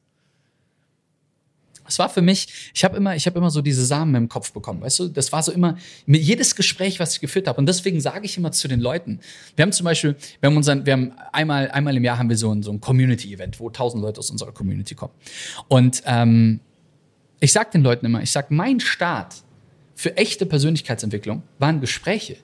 Es 1.92 1.98
war 1.98 2.08
für 2.08 2.22
mich, 2.22 2.70
ich 2.74 2.84
habe 2.84 2.96
immer, 2.96 3.14
ich 3.14 3.26
immer 3.26 3.50
so 3.50 3.60
diese 3.60 3.84
Samen 3.84 4.14
im 4.14 4.28
Kopf 4.28 4.52
bekommen, 4.52 4.80
weißt 4.80 5.00
du? 5.00 5.08
Das 5.08 5.30
war 5.32 5.42
so 5.42 5.52
immer 5.52 5.76
jedes 6.06 6.56
Gespräch, 6.56 6.98
was 7.00 7.14
ich 7.14 7.20
geführt 7.20 7.46
habe. 7.46 7.58
Und 7.58 7.66
deswegen 7.66 8.00
sage 8.00 8.24
ich 8.24 8.36
immer 8.36 8.50
zu 8.52 8.66
den 8.66 8.80
Leuten, 8.80 9.20
wir 9.56 9.62
haben 9.62 9.72
zum 9.72 9.84
Beispiel, 9.84 10.16
wir 10.40 10.48
haben 10.48 10.56
unseren, 10.56 10.86
wir 10.86 10.94
haben 10.94 11.12
einmal, 11.32 11.70
einmal 11.70 11.96
im 11.96 12.04
Jahr 12.04 12.18
haben 12.18 12.28
wir 12.28 12.36
so 12.36 12.52
ein, 12.52 12.62
so 12.62 12.72
ein 12.72 12.80
Community-Event, 12.80 13.60
wo 13.60 13.68
tausend 13.70 14.02
Leute 14.02 14.20
aus 14.20 14.30
unserer 14.30 14.52
Community 14.52 14.94
kommen. 14.94 15.12
Und 15.68 16.02
ähm, 16.06 16.60
ich 17.40 17.52
sage 17.52 17.70
den 17.72 17.82
Leuten 17.82 18.06
immer, 18.06 18.22
ich 18.22 18.30
sage, 18.30 18.48
mein 18.50 18.80
Start 18.80 19.34
für 19.94 20.16
echte 20.16 20.46
Persönlichkeitsentwicklung 20.46 21.42
waren 21.58 21.80
Gespräche. 21.80 22.36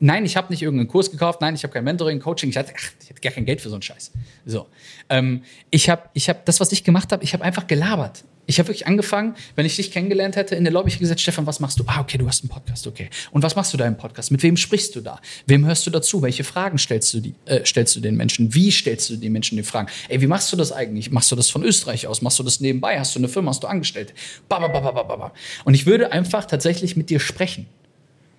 Nein, 0.00 0.24
ich 0.24 0.36
habe 0.36 0.52
nicht 0.52 0.62
irgendeinen 0.62 0.88
Kurs 0.88 1.10
gekauft. 1.10 1.40
Nein, 1.40 1.54
ich 1.54 1.62
habe 1.62 1.72
kein 1.72 1.84
Mentoring, 1.84 2.20
Coaching. 2.20 2.50
Ich 2.50 2.56
hatte, 2.56 2.72
ach, 2.76 2.90
ich 3.02 3.10
hatte 3.10 3.20
gar 3.20 3.32
kein 3.32 3.44
Geld 3.44 3.60
für 3.60 3.68
so 3.68 3.76
einen 3.76 3.82
Scheiß. 3.82 4.12
So, 4.44 4.66
ähm, 5.08 5.42
ich 5.70 5.88
habe, 5.88 6.02
ich 6.14 6.28
habe 6.28 6.40
das, 6.44 6.60
was 6.60 6.72
ich 6.72 6.84
gemacht 6.84 7.12
habe, 7.12 7.24
ich 7.24 7.32
habe 7.32 7.44
einfach 7.44 7.66
gelabert. 7.66 8.24
Ich 8.46 8.58
habe 8.58 8.68
wirklich 8.68 8.86
angefangen, 8.86 9.34
wenn 9.56 9.64
ich 9.64 9.76
dich 9.76 9.90
kennengelernt 9.90 10.36
hätte, 10.36 10.54
in 10.54 10.64
der 10.64 10.72
Lobby 10.72 10.88
ich 10.88 10.98
gesagt, 10.98 11.20
Stefan, 11.20 11.46
was 11.46 11.60
machst 11.60 11.78
du? 11.78 11.84
Ah, 11.86 12.00
okay, 12.00 12.18
du 12.18 12.28
hast 12.28 12.42
einen 12.42 12.50
Podcast, 12.50 12.86
okay. 12.86 13.08
Und 13.30 13.42
was 13.42 13.56
machst 13.56 13.72
du 13.72 13.78
da 13.78 13.86
im 13.86 13.96
Podcast? 13.96 14.30
Mit 14.30 14.42
wem 14.42 14.56
sprichst 14.56 14.94
du 14.96 15.00
da? 15.00 15.20
Wem 15.46 15.64
hörst 15.64 15.86
du 15.86 15.90
dazu? 15.90 16.20
Welche 16.20 16.44
Fragen 16.44 16.76
stellst 16.76 17.14
du, 17.14 17.20
die, 17.20 17.34
äh, 17.46 17.64
stellst 17.64 17.96
du 17.96 18.00
den 18.00 18.16
Menschen? 18.16 18.54
Wie 18.54 18.70
stellst 18.70 19.08
du 19.08 19.16
den 19.16 19.32
Menschen 19.32 19.56
die 19.56 19.62
Fragen? 19.62 19.88
Ey, 20.08 20.20
wie 20.20 20.26
machst 20.26 20.52
du 20.52 20.56
das 20.56 20.72
eigentlich? 20.72 21.10
Machst 21.10 21.32
du 21.32 21.36
das 21.36 21.48
von 21.48 21.62
Österreich 21.62 22.06
aus? 22.06 22.20
Machst 22.20 22.38
du 22.38 22.42
das 22.42 22.60
nebenbei? 22.60 22.98
Hast 22.98 23.14
du 23.14 23.18
eine 23.18 23.28
Firma? 23.28 23.50
Hast 23.50 23.62
du 23.62 23.66
Angestellte? 23.66 24.12
Ba, 24.48 24.58
ba, 24.58 24.68
ba, 24.68 24.80
ba, 24.80 25.02
ba, 25.02 25.16
ba. 25.16 25.32
Und 25.64 25.72
ich 25.72 25.86
würde 25.86 26.12
einfach 26.12 26.44
tatsächlich 26.44 26.96
mit 26.96 27.08
dir 27.08 27.20
sprechen 27.20 27.66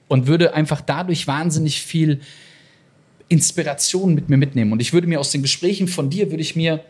und 0.07 0.27
würde 0.27 0.53
einfach 0.53 0.81
dadurch 0.81 1.27
wahnsinnig 1.27 1.81
viel 1.81 2.21
Inspiration 3.27 4.13
mit 4.13 4.29
mir 4.29 4.37
mitnehmen. 4.37 4.71
Und 4.71 4.81
ich 4.81 4.93
würde 4.93 5.07
mir 5.07 5.19
aus 5.19 5.31
den 5.31 5.41
Gesprächen 5.41 5.87
von 5.87 6.09
dir, 6.09 6.29
würde 6.31 6.41
ich 6.41 6.55
mir 6.55 6.83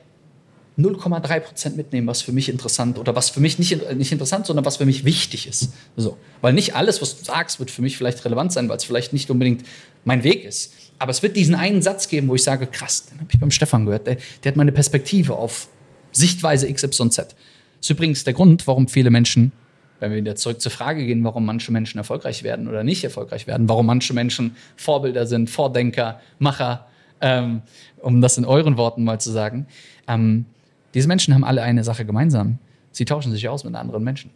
0,3 0.78 1.40
Prozent 1.40 1.78
mitnehmen, 1.78 2.06
was 2.08 2.22
für 2.22 2.34
mich 2.34 2.50
interessant 2.50 3.00
oder 3.00 3.16
was 3.16 3.30
für 3.30 3.40
mich 3.40 3.58
nicht, 3.58 3.94
nicht 3.96 4.12
interessant, 4.12 4.46
sondern 4.46 4.66
was 4.66 4.78
für 4.78 4.86
mich 4.86 5.06
wichtig 5.06 5.48
ist. 5.48 5.70
So. 5.96 6.18
Weil 6.42 6.52
nicht 6.52 6.76
alles, 6.76 7.02
was 7.02 7.18
du 7.18 7.24
sagst, 7.24 7.60
wird 7.60 7.72
für 7.72 7.82
mich 7.82 7.96
vielleicht 7.96 8.26
relevant 8.26 8.52
sein, 8.52 8.68
weil 8.68 8.76
es 8.76 8.84
vielleicht 8.84 9.14
nicht 9.14 9.32
unbedingt 9.32 9.66
mein 10.04 10.24
Weg 10.24 10.44
ist. 10.44 10.74
Aber 11.00 11.12
es 11.12 11.24
wird 11.24 11.38
diesen 11.38 11.56
einen 11.56 11.82
Satz 11.82 12.10
geben, 12.10 12.28
wo 12.28 12.36
ich 12.36 12.44
sage, 12.44 12.68
krass, 12.68 13.06
den 13.06 13.20
habe 13.20 13.30
ich 13.32 13.40
beim 13.40 13.52
Stefan 13.52 13.86
gehört, 13.86 14.06
der, 14.08 14.18
der 14.44 14.52
hat 14.52 14.58
meine 14.58 14.74
Perspektive 14.74 15.36
auf 15.36 15.70
Sichtweise 16.12 16.72
XYZ. 16.72 17.16
Das 17.16 17.36
ist 17.82 17.90
übrigens 17.90 18.26
der 18.26 18.34
Grund, 18.34 18.68
warum 18.68 18.90
viele 18.90 19.12
Menschen 19.12 19.54
wenn 20.00 20.12
wir 20.12 20.18
wieder 20.18 20.36
zurück 20.36 20.62
zur 20.62 20.72
Frage 20.72 21.06
gehen, 21.06 21.24
warum 21.24 21.46
manche 21.46 21.72
Menschen 21.72 21.98
erfolgreich 21.98 22.44
werden 22.44 22.68
oder 22.68 22.84
nicht 22.84 23.04
erfolgreich 23.04 23.48
werden, 23.48 23.70
warum 23.70 23.86
manche 23.86 24.14
Menschen 24.14 24.56
Vorbilder 24.76 25.26
sind, 25.26 25.50
Vordenker, 25.50 26.20
Macher, 26.40 26.88
ähm, 27.22 27.62
um 28.02 28.22
das 28.22 28.38
in 28.38 28.46
euren 28.46 28.78
Worten 28.78 29.04
mal 29.04 29.20
zu 29.20 29.32
sagen. 29.32 29.68
Ähm, 30.08 30.46
diese 30.94 31.08
Menschen 31.08 31.34
haben 31.34 31.44
alle 31.44 31.62
eine 31.62 31.84
Sache 31.84 32.06
gemeinsam. 32.06 32.60
Sie 32.92 33.06
tauschen 33.06 33.32
sich 33.32 33.48
aus 33.50 33.64
mit 33.64 33.76
anderen 33.76 34.04
Menschen. 34.04 34.32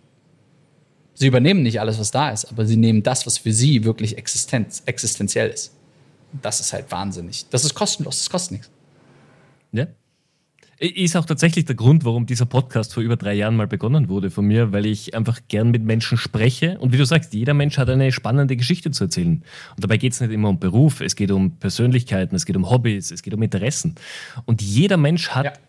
Sie 1.13 1.27
übernehmen 1.27 1.63
nicht 1.63 1.81
alles, 1.81 1.99
was 1.99 2.11
da 2.11 2.29
ist, 2.29 2.45
aber 2.45 2.65
sie 2.65 2.77
nehmen 2.77 3.03
das, 3.03 3.25
was 3.25 3.37
für 3.37 3.51
sie 3.51 3.83
wirklich 3.83 4.17
existenz, 4.17 4.83
existenziell 4.85 5.49
ist. 5.49 5.75
Das 6.41 6.59
ist 6.59 6.71
halt 6.71 6.91
wahnsinnig. 6.91 7.45
Das 7.49 7.65
ist 7.65 7.73
kostenlos, 7.73 8.19
das 8.19 8.29
kostet 8.29 8.51
nichts. 8.53 8.69
Ja, 9.71 9.87
ist 10.79 11.17
auch 11.17 11.25
tatsächlich 11.25 11.65
der 11.65 11.75
Grund, 11.75 12.05
warum 12.05 12.25
dieser 12.25 12.45
Podcast 12.45 12.93
vor 12.93 13.03
über 13.03 13.17
drei 13.17 13.33
Jahren 13.33 13.57
mal 13.57 13.67
begonnen 13.67 14.07
wurde 14.07 14.31
von 14.31 14.45
mir, 14.45 14.71
weil 14.71 14.85
ich 14.85 15.13
einfach 15.13 15.41
gern 15.49 15.71
mit 15.71 15.83
Menschen 15.83 16.17
spreche. 16.17 16.77
Und 16.79 16.93
wie 16.93 16.97
du 16.97 17.05
sagst, 17.05 17.33
jeder 17.33 17.53
Mensch 17.53 17.77
hat 17.77 17.89
eine 17.89 18.13
spannende 18.13 18.55
Geschichte 18.55 18.89
zu 18.91 19.05
erzählen. 19.05 19.43
Und 19.75 19.83
dabei 19.83 19.97
geht 19.97 20.13
es 20.13 20.21
nicht 20.21 20.31
immer 20.31 20.47
um 20.47 20.59
Beruf, 20.59 21.01
es 21.01 21.17
geht 21.17 21.31
um 21.31 21.57
Persönlichkeiten, 21.57 22.33
es 22.33 22.45
geht 22.45 22.55
um 22.55 22.69
Hobbys, 22.69 23.11
es 23.11 23.23
geht 23.23 23.33
um 23.33 23.41
Interessen. 23.41 23.95
Und 24.45 24.61
jeder 24.61 24.95
Mensch 24.95 25.29
hat 25.31 25.59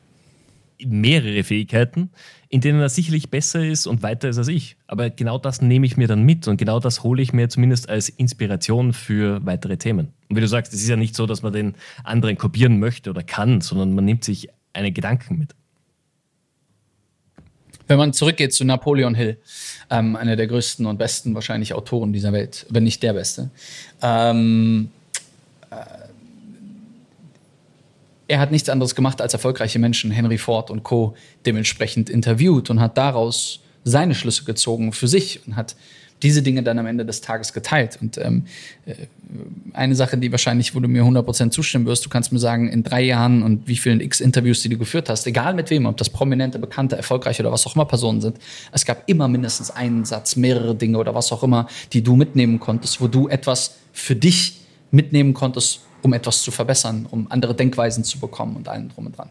ja. 0.79 0.87
mehrere 0.87 1.43
Fähigkeiten, 1.43 2.11
in 2.49 2.61
denen 2.61 2.81
er 2.81 2.89
sicherlich 2.89 3.31
besser 3.31 3.67
ist 3.67 3.89
und 3.89 4.05
weiter 4.05 4.29
ist 4.29 4.39
als 4.39 4.47
ich. 4.47 4.77
Aber 4.87 5.11
genau 5.11 5.39
das 5.39 5.61
nehme 5.61 5.87
ich 5.87 5.97
mir 5.97 6.07
dann 6.07 6.23
mit 6.23 6.47
und 6.47 6.57
genau 6.57 6.79
das 6.79 7.03
hole 7.03 7.21
ich 7.21 7.33
mir 7.33 7.49
zumindest 7.49 7.89
als 7.89 8.11
Inspiration 8.11 8.93
für 8.93 9.45
weitere 9.45 9.77
Themen. 9.77 10.13
Und 10.29 10.37
wie 10.37 10.41
du 10.41 10.47
sagst, 10.47 10.73
es 10.73 10.83
ist 10.83 10.89
ja 10.89 10.95
nicht 10.95 11.17
so, 11.17 11.27
dass 11.27 11.43
man 11.43 11.53
den 11.53 11.75
anderen 12.05 12.39
kopieren 12.39 12.79
möchte 12.79 13.11
oder 13.11 13.25
kann, 13.25 13.61
sondern 13.61 13.93
man 13.93 14.05
nimmt 14.05 14.23
sich 14.23 14.51
eine 14.73 14.93
Gedanken 14.93 15.39
mit. 15.39 15.55
Wenn 17.87 17.99
man 17.99 18.13
zurückgeht 18.13 18.55
zu 18.55 18.65
Napoleon 18.65 19.17
Hill, 19.17 19.39
ähm, 19.91 20.15
einer 20.15 20.37
der 20.37 20.47
größten 20.47 20.87
und 20.87 20.99
besten 20.99 21.35
wahrscheinlich 21.35 21.75
Autoren 21.75 22.13
dieser 22.13 22.33
Welt, 22.33 22.67
wenn 22.71 22.85
nicht 22.85 23.03
der 23.03 23.15
beste. 23.15 23.51
Ähm, 24.01 24.91
äh, 25.71 25.75
er 28.29 28.39
hat 28.39 28.53
nichts 28.53 28.69
anderes 28.69 28.95
gemacht, 28.95 29.21
als 29.21 29.33
erfolgreiche 29.33 29.81
Menschen, 29.81 30.13
Henry 30.13 30.39
Ford 30.39 30.71
und 30.71 30.85
Co., 30.85 31.17
dementsprechend 31.47 32.09
interviewt 32.09 32.71
und 32.71 32.79
hat 32.79 32.97
daraus 32.97 33.59
seine 33.83 34.15
Schlüsse 34.15 34.45
gezogen 34.45 34.93
für 34.93 35.09
sich 35.09 35.45
und 35.47 35.57
hat 35.57 35.75
diese 36.23 36.43
Dinge 36.43 36.63
dann 36.63 36.79
am 36.79 36.87
Ende 36.87 37.05
des 37.05 37.21
Tages 37.21 37.53
geteilt. 37.53 37.99
Und 38.01 38.19
ähm, 38.19 38.45
äh, 38.87 38.95
eine 39.73 39.95
Sache, 39.95 40.19
die 40.19 40.31
wahrscheinlich, 40.31 40.75
wo 40.75 40.81
du 40.81 40.89
mir 40.89 41.03
100% 41.03 41.51
zustimmen 41.51 41.87
wirst, 41.87 42.05
du 42.05 42.09
kannst 42.09 42.33
mir 42.33 42.39
sagen, 42.39 42.69
in 42.69 42.83
drei 42.83 43.03
Jahren 43.03 43.43
und 43.43 43.67
wie 43.69 43.77
vielen 43.77 44.01
X-Interviews, 44.01 44.63
die 44.63 44.69
du 44.69 44.79
geführt 44.79 45.09
hast, 45.09 45.27
egal 45.27 45.55
mit 45.55 45.71
wem, 45.71 45.87
ob 45.87 45.97
das 45.97 46.11
prominente, 46.11 46.59
bekannte, 46.59 46.97
erfolgreiche 46.97 47.43
oder 47.43 47.53
was 47.53 47.67
auch 47.67 47.75
immer 47.75 47.85
Personen 47.85 48.21
sind, 48.21 48.39
es 48.73 48.85
gab 48.85 49.09
immer 49.09 49.29
mindestens 49.29 49.71
einen 49.71 50.05
Satz, 50.05 50.37
mehrere 50.37 50.75
Dinge 50.75 50.99
oder 50.99 51.15
was 51.15 51.33
auch 51.33 51.43
immer, 51.43 51.69
die 51.93 52.03
du 52.03 52.17
mitnehmen 52.17 52.61
konntest, 52.61 53.01
wo 53.01 53.09
du 53.09 53.29
etwas 53.29 53.77
für 53.93 54.17
dich 54.17 54.61
mitnehmen 54.91 55.35
konntest, 55.35 55.81
um 56.03 56.13
etwas 56.13 56.43
zu 56.43 56.51
verbessern, 56.51 57.07
um 57.11 57.31
andere 57.31 57.55
Denkweisen 57.55 58.05
zu 58.05 58.19
bekommen 58.19 58.57
und 58.57 58.69
allen 58.69 58.89
drum 58.89 59.07
und 59.07 59.17
dran. 59.17 59.29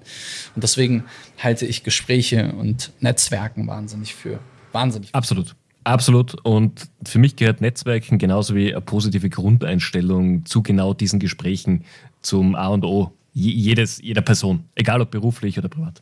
Und 0.56 0.64
deswegen 0.64 1.06
halte 1.38 1.66
ich 1.66 1.84
Gespräche 1.84 2.54
und 2.54 2.92
Netzwerken 3.00 3.68
wahnsinnig 3.68 4.16
für 4.16 4.40
wahnsinnig. 4.72 5.14
Absolut. 5.14 5.56
Absolut. 5.84 6.36
Und 6.44 6.90
für 7.06 7.20
mich 7.20 7.36
gehört 7.36 7.62
Netzwerken 7.62 8.18
genauso 8.18 8.56
wie 8.56 8.72
eine 8.72 8.82
positive 8.82 9.30
Grundeinstellung 9.30 10.46
zu 10.46 10.62
genau 10.62 10.94
diesen 10.94 11.20
Gesprächen 11.20 11.86
zum 12.22 12.56
A 12.56 12.68
und 12.68 12.84
O 12.86 13.14
jedes, 13.34 14.02
jeder 14.02 14.22
Person, 14.22 14.66
egal 14.76 15.02
ob 15.02 15.12
beruflich 15.12 15.58
oder 15.58 15.70
privat. 15.70 16.02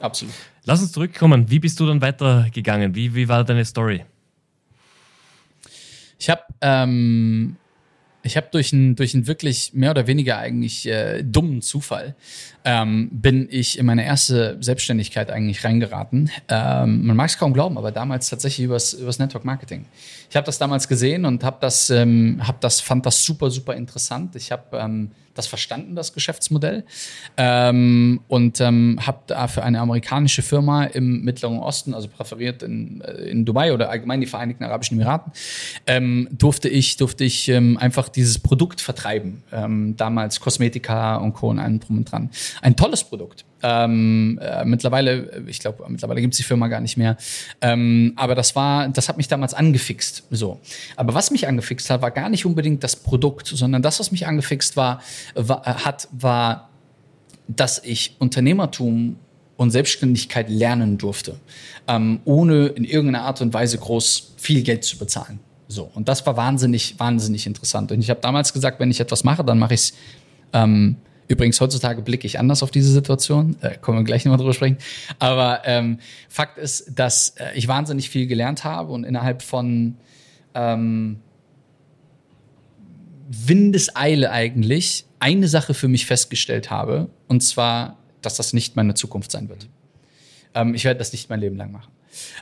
Absolut. 0.00 0.34
Lass 0.64 0.82
uns 0.82 0.92
zurückkommen. 0.92 1.50
Wie 1.50 1.58
bist 1.58 1.78
du 1.80 1.86
dann 1.86 2.00
weitergegangen? 2.00 2.94
Wie, 2.94 3.14
wie 3.14 3.28
war 3.28 3.44
deine 3.44 3.64
Story? 3.64 4.04
Ich 6.18 6.28
habe 6.28 6.42
ähm, 6.60 7.56
ich 8.26 8.36
habe 8.36 8.48
durch 8.50 8.72
einen 8.72 8.96
durch 8.96 9.14
wirklich 9.26 9.72
mehr 9.72 9.90
oder 9.92 10.06
weniger 10.06 10.38
eigentlich 10.38 10.86
äh, 10.86 11.22
dummen 11.22 11.62
Zufall 11.62 12.14
ähm, 12.64 13.08
bin 13.12 13.46
ich 13.48 13.78
in 13.78 13.86
meine 13.86 14.04
erste 14.04 14.58
Selbstständigkeit 14.60 15.30
eigentlich 15.30 15.64
reingeraten. 15.64 16.30
Ähm, 16.48 17.06
man 17.06 17.16
mag 17.16 17.30
es 17.30 17.38
kaum 17.38 17.54
glauben, 17.54 17.78
aber 17.78 17.92
damals 17.92 18.28
tatsächlich 18.28 18.64
übers, 18.64 18.92
übers 18.92 19.20
Network 19.20 19.44
Marketing. 19.44 19.86
Ich 20.28 20.36
habe 20.36 20.46
das 20.46 20.58
damals 20.58 20.88
gesehen 20.88 21.24
und 21.24 21.44
habe 21.44 21.58
das, 21.60 21.90
ähm, 21.90 22.40
hab 22.46 22.60
das, 22.60 22.80
fand 22.80 23.06
das 23.06 23.24
super, 23.24 23.50
super 23.50 23.74
interessant. 23.74 24.36
Ich 24.36 24.52
habe 24.52 24.76
ähm, 24.78 25.10
das 25.34 25.46
verstanden, 25.46 25.94
das 25.94 26.12
Geschäftsmodell. 26.12 26.84
Ähm, 27.36 28.20
und 28.28 28.60
ähm, 28.60 28.98
habe 29.06 29.20
da 29.26 29.48
für 29.48 29.62
eine 29.62 29.80
amerikanische 29.80 30.42
Firma 30.42 30.84
im 30.84 31.22
Mittleren 31.22 31.58
Osten, 31.58 31.94
also 31.94 32.08
präferiert 32.08 32.62
in, 32.62 33.00
äh, 33.02 33.28
in 33.28 33.44
Dubai 33.44 33.72
oder 33.72 33.90
allgemein 33.90 34.20
die 34.20 34.26
Vereinigten 34.26 34.64
Arabischen 34.64 34.96
Emiraten, 34.96 35.32
ähm, 35.86 36.28
durfte 36.32 36.68
ich, 36.68 36.96
durfte 36.96 37.24
ich 37.24 37.48
ähm, 37.48 37.76
einfach 37.76 38.08
dieses 38.08 38.38
Produkt 38.38 38.80
vertreiben. 38.80 39.42
Damals 39.96 40.40
Kosmetika 40.40 41.16
und 41.16 41.32
Co. 41.34 41.50
und 41.50 41.58
allem 41.58 41.80
drum 41.80 41.98
und 41.98 42.10
dran. 42.10 42.30
Ein 42.62 42.76
tolles 42.76 43.04
Produkt. 43.04 43.44
Ähm, 43.62 44.38
äh, 44.42 44.64
mittlerweile, 44.64 45.42
ich 45.46 45.60
glaube, 45.60 45.84
mittlerweile 45.88 46.20
gibt 46.20 46.34
es 46.34 46.38
die 46.38 46.42
Firma 46.42 46.68
gar 46.68 46.80
nicht 46.80 46.96
mehr. 46.96 47.16
Ähm, 47.60 48.12
aber 48.16 48.34
das 48.34 48.54
war, 48.54 48.88
das 48.88 49.08
hat 49.08 49.16
mich 49.16 49.28
damals 49.28 49.54
angefixt. 49.54 50.24
So. 50.30 50.60
Aber 50.96 51.14
was 51.14 51.30
mich 51.30 51.48
angefixt 51.48 51.88
hat, 51.90 52.02
war 52.02 52.10
gar 52.10 52.28
nicht 52.28 52.44
unbedingt 52.44 52.84
das 52.84 52.96
Produkt, 52.96 53.46
sondern 53.46 53.82
das, 53.82 53.98
was 53.98 54.12
mich 54.12 54.26
angefixt 54.26 54.76
war, 54.76 55.00
war 55.34 55.64
hat, 55.64 56.08
war, 56.12 56.68
dass 57.48 57.82
ich 57.82 58.16
Unternehmertum 58.18 59.16
und 59.56 59.70
Selbstständigkeit 59.70 60.50
lernen 60.50 60.98
durfte, 60.98 61.36
ähm, 61.88 62.20
ohne 62.24 62.66
in 62.66 62.84
irgendeiner 62.84 63.24
Art 63.24 63.40
und 63.40 63.54
Weise 63.54 63.78
groß 63.78 64.34
viel 64.36 64.62
Geld 64.62 64.84
zu 64.84 64.98
bezahlen. 64.98 65.40
So. 65.68 65.90
Und 65.94 66.08
das 66.08 66.24
war 66.26 66.36
wahnsinnig, 66.36 66.98
wahnsinnig 66.98 67.46
interessant. 67.46 67.90
Und 67.90 68.00
ich 68.00 68.10
habe 68.10 68.20
damals 68.20 68.52
gesagt, 68.52 68.78
wenn 68.80 68.90
ich 68.90 69.00
etwas 69.00 69.24
mache, 69.24 69.44
dann 69.44 69.58
mache 69.58 69.74
ich 69.74 69.80
es 69.80 69.92
ähm, 70.52 70.96
Übrigens, 71.28 71.60
heutzutage 71.60 72.02
blicke 72.02 72.26
ich 72.26 72.38
anders 72.38 72.62
auf 72.62 72.70
diese 72.70 72.90
Situation. 72.90 73.56
Äh, 73.60 73.76
können 73.78 73.98
wir 73.98 74.04
gleich 74.04 74.24
nochmal 74.24 74.38
drüber 74.38 74.54
sprechen. 74.54 74.78
Aber 75.18 75.62
ähm, 75.64 75.98
Fakt 76.28 76.58
ist, 76.58 76.98
dass 76.98 77.30
äh, 77.30 77.52
ich 77.54 77.68
wahnsinnig 77.68 78.10
viel 78.10 78.26
gelernt 78.26 78.64
habe 78.64 78.92
und 78.92 79.04
innerhalb 79.04 79.42
von 79.42 79.96
ähm, 80.54 81.20
Windeseile 83.28 84.30
eigentlich 84.30 85.04
eine 85.18 85.48
Sache 85.48 85.74
für 85.74 85.88
mich 85.88 86.06
festgestellt 86.06 86.70
habe. 86.70 87.08
Und 87.26 87.40
zwar, 87.40 87.98
dass 88.22 88.36
das 88.36 88.52
nicht 88.52 88.76
meine 88.76 88.94
Zukunft 88.94 89.32
sein 89.32 89.48
wird. 89.48 89.68
Ähm, 90.54 90.74
ich 90.74 90.84
werde 90.84 90.98
das 90.98 91.12
nicht 91.12 91.28
mein 91.28 91.40
Leben 91.40 91.56
lang 91.56 91.72
machen. 91.72 91.92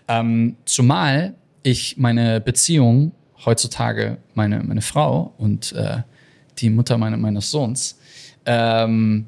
Ähm, 0.09 0.57
zumal 0.67 1.35
ich 1.63 1.97
meine 1.97 2.41
Beziehung 2.41 3.13
heutzutage, 3.45 4.19
meine, 4.35 4.63
meine 4.63 4.83
Frau 4.83 5.35
und 5.39 5.73
äh, 5.73 6.03
die 6.59 6.71
Mutter 6.71 6.99
meine, 6.99 7.17
meines 7.17 7.51
Sohns, 7.51 7.99
ähm, 8.47 9.27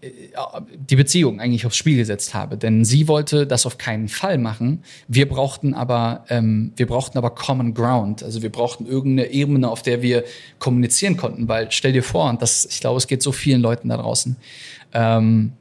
die 0.00 0.96
Beziehung 0.96 1.40
eigentlich 1.40 1.66
aufs 1.66 1.76
Spiel 1.76 1.96
gesetzt 1.96 2.32
habe. 2.32 2.56
Denn 2.56 2.84
sie 2.84 3.08
wollte 3.08 3.46
das 3.46 3.66
auf 3.66 3.78
keinen 3.78 4.08
Fall 4.08 4.38
machen. 4.38 4.84
Wir 5.08 5.28
brauchten 5.28 5.74
aber, 5.74 6.24
ähm, 6.28 6.72
wir 6.76 6.86
brauchten 6.86 7.18
aber 7.18 7.30
Common 7.30 7.74
Ground. 7.74 8.22
Also 8.22 8.42
wir 8.42 8.50
brauchten 8.50 8.86
irgendeine 8.86 9.30
Ebene, 9.30 9.68
auf 9.68 9.82
der 9.82 10.00
wir 10.00 10.24
kommunizieren 10.60 11.16
konnten. 11.16 11.48
Weil 11.48 11.72
stell 11.72 11.92
dir 11.92 12.04
vor, 12.04 12.30
und 12.30 12.42
das, 12.42 12.64
ich 12.64 12.80
glaube, 12.80 12.98
es 12.98 13.08
geht 13.08 13.22
so 13.22 13.32
vielen 13.32 13.60
Leuten 13.60 13.88
da 13.88 13.96
draußen. 13.96 14.36
Ähm, 14.92 15.52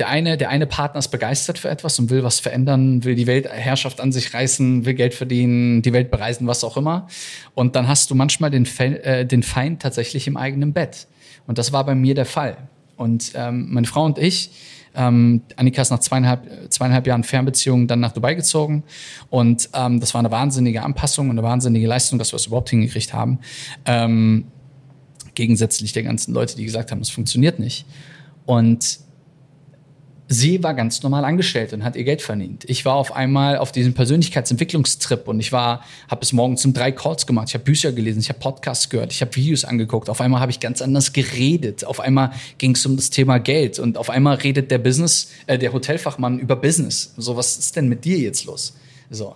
der 0.00 0.08
eine, 0.08 0.38
der 0.38 0.48
eine 0.48 0.66
Partner 0.66 0.98
ist 0.98 1.08
begeistert 1.08 1.58
für 1.58 1.68
etwas 1.68 1.98
und 1.98 2.08
will 2.08 2.24
was 2.24 2.40
verändern, 2.40 3.04
will 3.04 3.14
die 3.14 3.26
Weltherrschaft 3.26 4.00
an 4.00 4.12
sich 4.12 4.32
reißen, 4.32 4.86
will 4.86 4.94
Geld 4.94 5.12
verdienen, 5.12 5.82
die 5.82 5.92
Welt 5.92 6.10
bereisen, 6.10 6.46
was 6.46 6.64
auch 6.64 6.78
immer. 6.78 7.06
Und 7.54 7.76
dann 7.76 7.86
hast 7.86 8.10
du 8.10 8.14
manchmal 8.14 8.50
den, 8.50 8.64
Fe 8.64 9.04
äh, 9.04 9.26
den 9.26 9.42
Feind 9.42 9.82
tatsächlich 9.82 10.26
im 10.26 10.38
eigenen 10.38 10.72
Bett. 10.72 11.06
Und 11.46 11.58
das 11.58 11.72
war 11.72 11.84
bei 11.84 11.94
mir 11.94 12.14
der 12.14 12.24
Fall. 12.24 12.56
Und 12.96 13.32
ähm, 13.34 13.66
meine 13.70 13.86
Frau 13.86 14.06
und 14.06 14.18
ich, 14.18 14.50
ähm, 14.94 15.42
Annika 15.56 15.82
ist 15.82 15.90
nach 15.90 16.00
zweieinhalb, 16.00 16.48
zweieinhalb 16.70 17.06
Jahren 17.06 17.22
Fernbeziehung 17.22 17.86
dann 17.86 18.00
nach 18.00 18.12
Dubai 18.12 18.34
gezogen. 18.34 18.84
Und 19.28 19.68
ähm, 19.74 20.00
das 20.00 20.14
war 20.14 20.20
eine 20.20 20.30
wahnsinnige 20.30 20.82
Anpassung 20.82 21.28
und 21.28 21.38
eine 21.38 21.46
wahnsinnige 21.46 21.86
Leistung, 21.86 22.18
dass 22.18 22.32
wir 22.32 22.36
es 22.36 22.46
überhaupt 22.46 22.70
hingekriegt 22.70 23.12
haben. 23.12 23.38
Ähm, 23.84 24.46
gegensätzlich 25.34 25.92
der 25.92 26.04
ganzen 26.04 26.32
Leute, 26.32 26.56
die 26.56 26.64
gesagt 26.64 26.90
haben, 26.90 27.02
es 27.02 27.10
funktioniert 27.10 27.58
nicht. 27.58 27.84
Und 28.46 29.00
sie 30.32 30.62
war 30.62 30.74
ganz 30.74 31.02
normal 31.02 31.24
angestellt 31.24 31.72
und 31.72 31.82
hat 31.82 31.96
ihr 31.96 32.04
Geld 32.04 32.22
verdient. 32.22 32.64
Ich 32.68 32.84
war 32.84 32.94
auf 32.94 33.16
einmal 33.16 33.58
auf 33.58 33.72
diesem 33.72 33.94
Persönlichkeitsentwicklungstrip 33.94 35.26
und 35.26 35.40
ich 35.40 35.50
war, 35.50 35.84
habe 36.08 36.20
bis 36.20 36.32
morgens 36.32 36.64
um 36.64 36.72
drei 36.72 36.92
Calls 36.92 37.26
gemacht. 37.26 37.48
Ich 37.48 37.54
habe 37.54 37.64
Bücher 37.64 37.90
gelesen, 37.90 38.20
ich 38.20 38.28
habe 38.28 38.38
Podcasts 38.38 38.88
gehört, 38.88 39.12
ich 39.12 39.22
habe 39.22 39.34
Videos 39.34 39.64
angeguckt. 39.64 40.08
Auf 40.08 40.20
einmal 40.20 40.40
habe 40.40 40.52
ich 40.52 40.60
ganz 40.60 40.82
anders 40.82 41.12
geredet. 41.12 41.84
Auf 41.84 41.98
einmal 41.98 42.30
ging 42.58 42.76
es 42.76 42.86
um 42.86 42.94
das 42.94 43.10
Thema 43.10 43.38
Geld 43.38 43.80
und 43.80 43.98
auf 43.98 44.08
einmal 44.08 44.36
redet 44.36 44.70
der 44.70 44.78
Business, 44.78 45.32
äh, 45.48 45.58
der 45.58 45.72
Hotelfachmann 45.72 46.38
über 46.38 46.54
Business. 46.54 47.12
So, 47.16 47.36
was 47.36 47.58
ist 47.58 47.74
denn 47.74 47.88
mit 47.88 48.04
dir 48.04 48.16
jetzt 48.16 48.44
los? 48.44 48.74
So. 49.10 49.34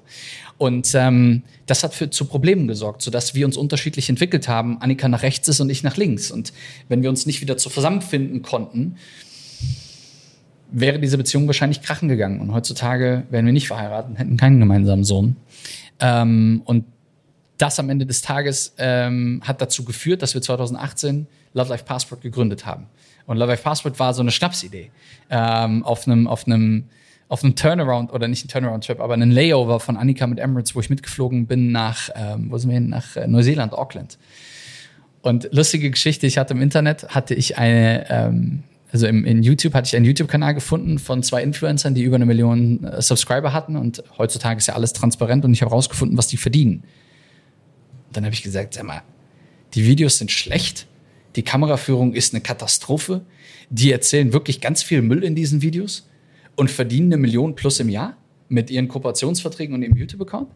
Und 0.59 0.94
ähm, 0.94 1.42
das 1.66 1.83
hat 1.83 1.92
für, 1.92 2.09
zu 2.09 2.26
Problemen 2.26 2.68
gesorgt, 2.68 3.02
sodass 3.02 3.35
wir 3.35 3.46
uns 3.46 3.57
unterschiedlich 3.57 4.09
entwickelt 4.09 4.46
haben. 4.46 4.80
Annika 4.80 5.09
nach 5.09 5.22
rechts 5.22 5.48
ist 5.48 5.59
und 5.59 5.70
ich 5.70 5.83
nach 5.83 5.96
links. 5.96 6.30
Und 6.30 6.52
wenn 6.88 7.02
wir 7.02 7.11
uns 7.11 7.26
nicht 7.26 7.40
wieder 7.40 7.57
zusammenfinden 7.57 8.42
konnten, 8.42 8.96
wäre 10.70 10.98
diese 10.98 11.18
Beziehung 11.18 11.46
wahrscheinlich 11.46 11.83
krachen 11.83 12.09
gegangen. 12.09 12.40
Und 12.40 12.53
heutzutage 12.53 13.24
wären 13.31 13.46
wir 13.46 13.53
nicht 13.53 13.68
verheiratet 13.68 14.11
und 14.11 14.16
hätten 14.16 14.37
keinen 14.37 14.61
gemeinsamen 14.61 15.05
Sohn. 15.05 15.37
Ähm, 16.00 16.62
und 16.64 16.85
das 17.59 17.79
am 17.79 17.88
Ende 17.90 18.07
des 18.07 18.22
Tages 18.22 18.74
ähm, 18.79 19.40
hat 19.44 19.61
dazu 19.61 19.85
geführt, 19.85 20.22
dass 20.22 20.35
wir 20.35 20.42
2018 20.42 21.27
Love 21.53 21.70
Life 21.70 21.85
Passport 21.85 22.20
gegründet 22.20 22.66
haben. 22.66 22.87
Und 23.27 23.37
Love 23.37 23.53
Life 23.53 23.62
Passport 23.62 23.98
war 23.98 24.12
so 24.12 24.22
eine 24.22 24.31
Schnapsidee 24.31 24.90
ähm, 25.31 25.85
auf 25.85 26.07
einem 26.07 26.27
auf 26.27 26.46
einem 26.46 26.85
auf 27.29 27.42
einem 27.42 27.57
Turnaround 27.57 28.12
oder 28.12 28.29
nicht 28.29 28.44
ein 28.44 28.48
Turnaround-Trip, 28.48 29.00
aber 29.00 29.14
einen 29.14 29.31
Layover 29.31 29.81
von 29.81 29.96
Annika 29.96 30.27
mit 30.27 30.38
Emirates, 30.38 30.74
wo 30.74 30.81
ich 30.81 30.90
mitgeflogen 30.90 31.46
bin 31.46 31.72
nach, 31.72 32.11
ähm, 32.14 32.50
wo 32.50 32.59
sind 32.59 32.70
wir 32.70 32.74
hin? 32.74 32.90
Nach 32.90 33.16
äh, 33.16 33.27
Neuseeland, 33.27 33.72
Auckland. 33.72 34.18
Und 35.22 35.48
lustige 35.50 35.90
Geschichte, 35.90 36.27
ich 36.27 36.37
hatte 36.37 36.53
im 36.53 36.61
Internet, 36.61 37.09
hatte 37.14 37.35
ich 37.35 37.57
eine, 37.57 38.11
ähm, 38.11 38.62
also 38.94 39.09
im, 39.09 39.24
in 39.24 39.42
YouTube 39.42 39.74
hatte 39.74 39.88
ich 39.88 39.96
einen 39.96 40.04
YouTube-Kanal 40.04 40.54
gefunden 40.54 41.00
von 41.00 41.24
zwei 41.24 41.42
Influencern, 41.42 41.96
die 41.96 42.04
über 42.04 42.14
eine 42.14 42.26
Million 42.26 42.85
äh, 42.85 43.02
Subscriber 43.02 43.52
hatten 43.52 43.74
und 43.74 44.04
heutzutage 44.18 44.59
ist 44.59 44.68
ja 44.68 44.74
alles 44.74 44.92
transparent 44.92 45.44
und 45.44 45.52
ich 45.52 45.62
habe 45.62 45.70
herausgefunden, 45.70 46.16
was 46.16 46.28
die 46.28 46.37
verdienen. 46.37 46.85
Und 48.07 48.16
dann 48.16 48.24
habe 48.24 48.33
ich 48.35 48.44
gesagt, 48.44 48.74
sag 48.74 48.85
mal, 48.85 49.02
die 49.74 49.85
Videos 49.85 50.18
sind 50.18 50.30
schlecht, 50.30 50.87
die 51.35 51.42
Kameraführung 51.42 52.14
ist 52.14 52.35
eine 52.35 52.40
Katastrophe, 52.40 53.22
die 53.68 53.90
erzählen 53.90 54.33
wirklich 54.33 54.61
ganz 54.61 54.85
viel 54.85 55.02
Müll 55.02 55.24
in 55.24 55.35
diesen 55.35 55.61
Videos 55.61 56.09
und 56.54 56.70
verdienen 56.70 57.12
eine 57.12 57.16
Million 57.20 57.57
plus 57.57 57.80
im 57.80 57.88
Jahr 57.88 58.16
mit 58.48 58.70
ihren 58.70 58.87
Kooperationsverträgen 58.87 59.74
und 59.74 59.83
ihrem 59.83 59.96
YouTube-Account. 59.96 60.52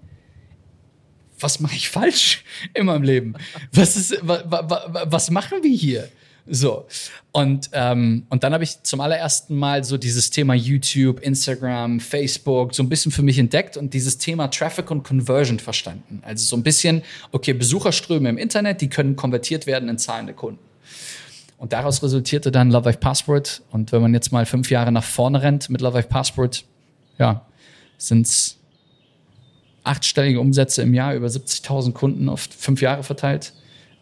Was 1.40 1.58
mache 1.58 1.74
ich 1.74 1.88
falsch 1.88 2.44
in 2.72 2.86
meinem 2.86 3.02
Leben? 3.02 3.34
Was, 3.72 3.96
ist, 3.96 4.16
wa, 4.22 4.44
wa, 4.48 5.06
was 5.08 5.32
machen 5.32 5.58
wir 5.60 5.74
hier? 5.74 6.08
So. 6.50 6.86
Und, 7.32 7.70
ähm, 7.72 8.26
und 8.30 8.42
dann 8.42 8.52
habe 8.52 8.64
ich 8.64 8.82
zum 8.82 9.00
allerersten 9.00 9.56
Mal 9.56 9.84
so 9.84 9.96
dieses 9.96 10.30
Thema 10.30 10.54
YouTube, 10.54 11.20
Instagram, 11.20 12.00
Facebook 12.00 12.74
so 12.74 12.82
ein 12.82 12.88
bisschen 12.88 13.12
für 13.12 13.22
mich 13.22 13.38
entdeckt 13.38 13.76
und 13.76 13.94
dieses 13.94 14.18
Thema 14.18 14.48
Traffic 14.48 14.90
und 14.90 15.02
Conversion 15.02 15.58
verstanden. 15.58 16.22
Also 16.24 16.44
so 16.44 16.56
ein 16.56 16.62
bisschen, 16.62 17.02
okay, 17.32 17.52
Besucherströme 17.52 18.28
im 18.28 18.38
Internet, 18.38 18.80
die 18.80 18.88
können 18.88 19.16
konvertiert 19.16 19.66
werden 19.66 19.88
in 19.88 19.98
zahlende 19.98 20.32
Kunden. 20.32 20.60
Und 21.58 21.72
daraus 21.72 22.02
resultierte 22.02 22.50
dann 22.50 22.70
Love 22.70 22.86
Life 22.86 22.98
Passport. 22.98 23.62
Und 23.70 23.92
wenn 23.92 24.00
man 24.00 24.14
jetzt 24.14 24.32
mal 24.32 24.46
fünf 24.46 24.70
Jahre 24.70 24.92
nach 24.92 25.04
vorne 25.04 25.42
rennt 25.42 25.68
mit 25.70 25.80
Love 25.80 25.96
Life 25.98 26.08
Passport, 26.08 26.64
ja, 27.18 27.44
sind 27.98 28.26
es 28.26 28.56
achtstellige 29.82 30.40
Umsätze 30.40 30.82
im 30.82 30.94
Jahr, 30.94 31.14
über 31.14 31.26
70.000 31.26 31.92
Kunden 31.92 32.28
auf 32.28 32.48
fünf 32.56 32.80
Jahre 32.80 33.02
verteilt 33.02 33.52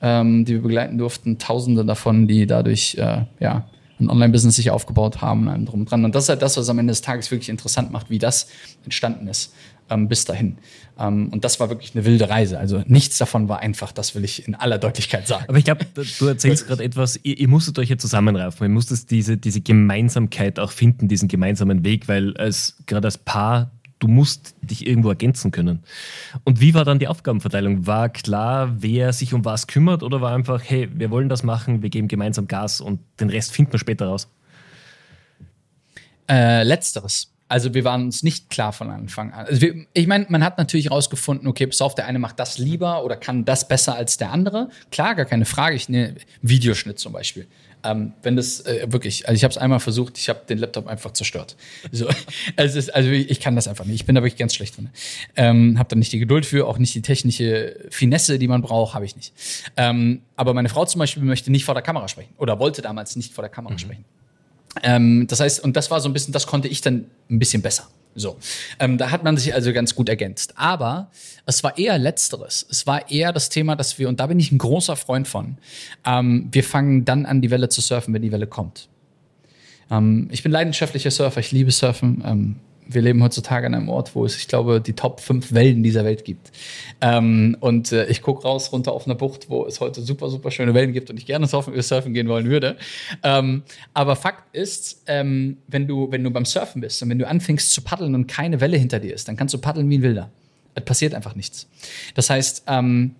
ähm, 0.02 0.44
die 0.44 0.54
wir 0.54 0.62
begleiten 0.62 0.98
durften. 0.98 1.38
Tausende 1.38 1.84
davon, 1.84 2.26
die 2.28 2.46
dadurch 2.46 2.96
äh, 2.98 3.24
ja, 3.40 3.66
ein 3.98 4.10
Online-Business 4.10 4.56
sich 4.56 4.70
aufgebaut 4.70 5.20
haben 5.22 5.42
und 5.42 5.48
allem 5.48 5.66
drum 5.66 5.80
und 5.80 5.90
dran. 5.90 6.04
Und 6.04 6.14
das 6.14 6.24
ist 6.24 6.28
halt 6.28 6.42
das, 6.42 6.56
was 6.56 6.68
am 6.68 6.78
Ende 6.78 6.90
des 6.92 7.00
Tages 7.00 7.30
wirklich 7.30 7.48
interessant 7.48 7.92
macht, 7.92 8.10
wie 8.10 8.18
das 8.18 8.48
entstanden 8.84 9.26
ist 9.28 9.52
ähm, 9.90 10.08
bis 10.08 10.24
dahin. 10.24 10.58
Ähm, 10.98 11.28
und 11.30 11.44
das 11.44 11.60
war 11.60 11.68
wirklich 11.68 11.94
eine 11.94 12.04
wilde 12.04 12.28
Reise. 12.28 12.58
Also 12.58 12.82
nichts 12.86 13.18
davon 13.18 13.48
war 13.48 13.60
einfach, 13.60 13.92
das 13.92 14.14
will 14.14 14.24
ich 14.24 14.46
in 14.46 14.54
aller 14.54 14.78
Deutlichkeit 14.78 15.26
sagen. 15.26 15.44
Aber 15.48 15.58
ich 15.58 15.64
glaube, 15.64 15.86
du 15.94 16.26
erzählst 16.26 16.66
gerade 16.68 16.82
etwas, 16.84 17.18
ihr, 17.22 17.38
ihr, 17.38 17.48
musstet 17.48 17.78
euch 17.78 17.90
ja 17.90 17.98
zusammenraufen, 17.98 18.66
ihr 18.66 18.70
musstet 18.70 19.10
diese, 19.10 19.36
diese 19.36 19.60
Gemeinsamkeit 19.60 20.58
auch 20.58 20.72
finden, 20.72 21.08
diesen 21.08 21.28
gemeinsamen 21.28 21.84
Weg, 21.84 22.08
weil 22.08 22.36
als 22.36 22.76
gerade 22.86 23.06
als 23.06 23.18
Paar 23.18 23.70
du 23.98 24.08
musst 24.08 24.54
dich 24.60 24.86
irgendwo 24.86 25.08
ergänzen 25.08 25.50
können. 25.50 25.82
Und 26.44 26.60
wie 26.60 26.74
war 26.74 26.84
dann 26.84 26.98
die 26.98 27.08
Aufgabenverteilung? 27.08 27.86
War 27.86 28.08
klar, 28.08 28.82
wer 28.82 29.12
sich 29.12 29.32
um 29.32 29.44
was 29.44 29.66
kümmert 29.66 30.02
oder 30.02 30.20
war 30.20 30.34
einfach, 30.34 30.62
hey, 30.62 30.88
wir 30.92 31.10
wollen 31.10 31.28
das 31.28 31.42
machen, 31.42 31.82
wir 31.82 31.90
geben 31.90 32.08
gemeinsam 32.08 32.46
Gas 32.46 32.80
und 32.80 33.00
den 33.20 33.30
Rest 33.30 33.52
finden 33.52 33.72
wir 33.72 33.78
später 33.78 34.06
raus? 34.06 34.28
Äh, 36.28 36.62
letzteres. 36.64 37.32
Also 37.48 37.74
wir 37.74 37.84
waren 37.84 38.02
uns 38.02 38.24
nicht 38.24 38.50
klar 38.50 38.72
von 38.72 38.90
Anfang 38.90 39.32
an. 39.32 39.46
Also 39.46 39.60
wir, 39.60 39.86
ich 39.92 40.08
meine, 40.08 40.26
man 40.28 40.42
hat 40.42 40.58
natürlich 40.58 40.86
herausgefunden, 40.86 41.46
okay, 41.46 41.66
pass 41.68 41.80
auf, 41.80 41.94
der 41.94 42.06
eine 42.06 42.18
macht 42.18 42.40
das 42.40 42.58
lieber 42.58 43.04
oder 43.04 43.16
kann 43.16 43.44
das 43.44 43.68
besser 43.68 43.94
als 43.94 44.16
der 44.16 44.32
andere. 44.32 44.68
Klar, 44.90 45.14
gar 45.14 45.26
keine 45.26 45.44
Frage. 45.44 45.76
Ich 45.76 45.88
nehme 45.88 46.16
Videoschnitt 46.42 46.98
zum 46.98 47.12
Beispiel. 47.12 47.46
Ähm, 47.86 48.12
wenn 48.22 48.36
das 48.36 48.60
äh, 48.66 48.86
wirklich, 48.90 49.28
also 49.28 49.36
ich 49.36 49.44
habe 49.44 49.52
es 49.52 49.58
einmal 49.58 49.80
versucht, 49.80 50.18
ich 50.18 50.28
habe 50.28 50.40
den 50.48 50.58
Laptop 50.58 50.88
einfach 50.88 51.12
zerstört. 51.12 51.56
So, 51.92 52.08
also, 52.56 52.78
ist, 52.78 52.94
also 52.94 53.10
ich 53.10 53.38
kann 53.40 53.54
das 53.54 53.68
einfach 53.68 53.84
nicht. 53.84 53.96
Ich 53.96 54.06
bin 54.06 54.14
da 54.14 54.22
wirklich 54.22 54.38
ganz 54.38 54.54
schlecht 54.54 54.76
drin. 54.76 54.90
Ähm, 55.36 55.78
habe 55.78 55.88
da 55.88 55.96
nicht 55.96 56.12
die 56.12 56.18
Geduld 56.18 56.46
für, 56.46 56.66
auch 56.66 56.78
nicht 56.78 56.94
die 56.94 57.02
technische 57.02 57.76
Finesse, 57.90 58.38
die 58.38 58.48
man 58.48 58.62
braucht, 58.62 58.94
habe 58.94 59.04
ich 59.04 59.14
nicht. 59.14 59.32
Ähm, 59.76 60.22
aber 60.34 60.52
meine 60.54 60.68
Frau 60.68 60.84
zum 60.84 60.98
Beispiel 60.98 61.22
möchte 61.22 61.50
nicht 61.50 61.64
vor 61.64 61.74
der 61.74 61.82
Kamera 61.82 62.08
sprechen 62.08 62.32
oder 62.38 62.58
wollte 62.58 62.82
damals 62.82 63.16
nicht 63.16 63.32
vor 63.32 63.42
der 63.42 63.50
Kamera 63.50 63.74
mhm. 63.74 63.78
sprechen. 63.78 64.04
Ähm, 64.82 65.26
das 65.26 65.40
heißt, 65.40 65.62
und 65.62 65.76
das 65.76 65.90
war 65.90 66.00
so 66.00 66.08
ein 66.08 66.12
bisschen, 66.12 66.32
das 66.32 66.46
konnte 66.46 66.68
ich 66.68 66.80
dann 66.80 67.06
ein 67.30 67.38
bisschen 67.38 67.62
besser. 67.62 67.88
So, 68.16 68.38
ähm, 68.80 68.98
da 68.98 69.10
hat 69.10 69.22
man 69.22 69.36
sich 69.36 69.54
also 69.54 69.72
ganz 69.72 69.94
gut 69.94 70.08
ergänzt. 70.08 70.54
Aber 70.56 71.10
es 71.44 71.62
war 71.62 71.78
eher 71.78 71.98
Letzteres. 71.98 72.66
Es 72.68 72.86
war 72.86 73.10
eher 73.10 73.32
das 73.32 73.50
Thema, 73.50 73.76
dass 73.76 73.98
wir, 73.98 74.08
und 74.08 74.18
da 74.18 74.26
bin 74.26 74.40
ich 74.40 74.50
ein 74.50 74.58
großer 74.58 74.96
Freund 74.96 75.28
von, 75.28 75.58
ähm, 76.04 76.48
wir 76.50 76.64
fangen 76.64 77.04
dann 77.04 77.26
an, 77.26 77.42
die 77.42 77.50
Welle 77.50 77.68
zu 77.68 77.80
surfen, 77.80 78.14
wenn 78.14 78.22
die 78.22 78.32
Welle 78.32 78.46
kommt. 78.46 78.88
Ähm, 79.90 80.28
ich 80.32 80.42
bin 80.42 80.50
leidenschaftlicher 80.50 81.10
Surfer, 81.10 81.40
ich 81.40 81.52
liebe 81.52 81.70
Surfen. 81.70 82.58
Wir 82.88 83.02
leben 83.02 83.22
heutzutage 83.22 83.66
an 83.66 83.74
einem 83.74 83.88
Ort, 83.88 84.14
wo 84.14 84.24
es, 84.24 84.36
ich 84.36 84.48
glaube, 84.48 84.80
die 84.80 84.92
Top 84.92 85.20
5 85.20 85.52
Wellen 85.52 85.82
dieser 85.82 86.04
Welt 86.04 86.24
gibt. 86.24 86.52
Ähm, 87.00 87.56
und 87.60 87.92
äh, 87.92 88.06
ich 88.06 88.22
gucke 88.22 88.42
raus 88.42 88.72
runter 88.72 88.92
auf 88.92 89.06
eine 89.06 89.14
Bucht, 89.14 89.50
wo 89.50 89.66
es 89.66 89.80
heute 89.80 90.02
super, 90.02 90.30
super 90.30 90.50
schöne 90.50 90.74
Wellen 90.74 90.92
gibt 90.92 91.10
und 91.10 91.18
ich 91.18 91.26
gerne 91.26 91.46
surfen, 91.46 91.80
surfen 91.80 92.14
gehen 92.14 92.28
wollen 92.28 92.48
würde. 92.48 92.76
Ähm, 93.22 93.62
aber 93.94 94.16
Fakt 94.16 94.54
ist, 94.54 95.02
ähm, 95.06 95.58
wenn, 95.66 95.86
du, 95.86 96.10
wenn 96.10 96.22
du 96.22 96.30
beim 96.30 96.44
Surfen 96.44 96.80
bist 96.80 97.02
und 97.02 97.10
wenn 97.10 97.18
du 97.18 97.26
anfängst 97.26 97.72
zu 97.72 97.82
paddeln 97.82 98.14
und 98.14 98.26
keine 98.26 98.60
Welle 98.60 98.76
hinter 98.76 99.00
dir 99.00 99.14
ist, 99.14 99.28
dann 99.28 99.36
kannst 99.36 99.54
du 99.54 99.58
paddeln 99.58 99.88
wie 99.90 99.98
ein 99.98 100.02
Wilder. 100.02 100.30
Es 100.74 100.84
passiert 100.84 101.14
einfach 101.14 101.34
nichts. 101.34 101.68
Das 102.14 102.30
heißt, 102.30 102.64
ähm, 102.68 103.16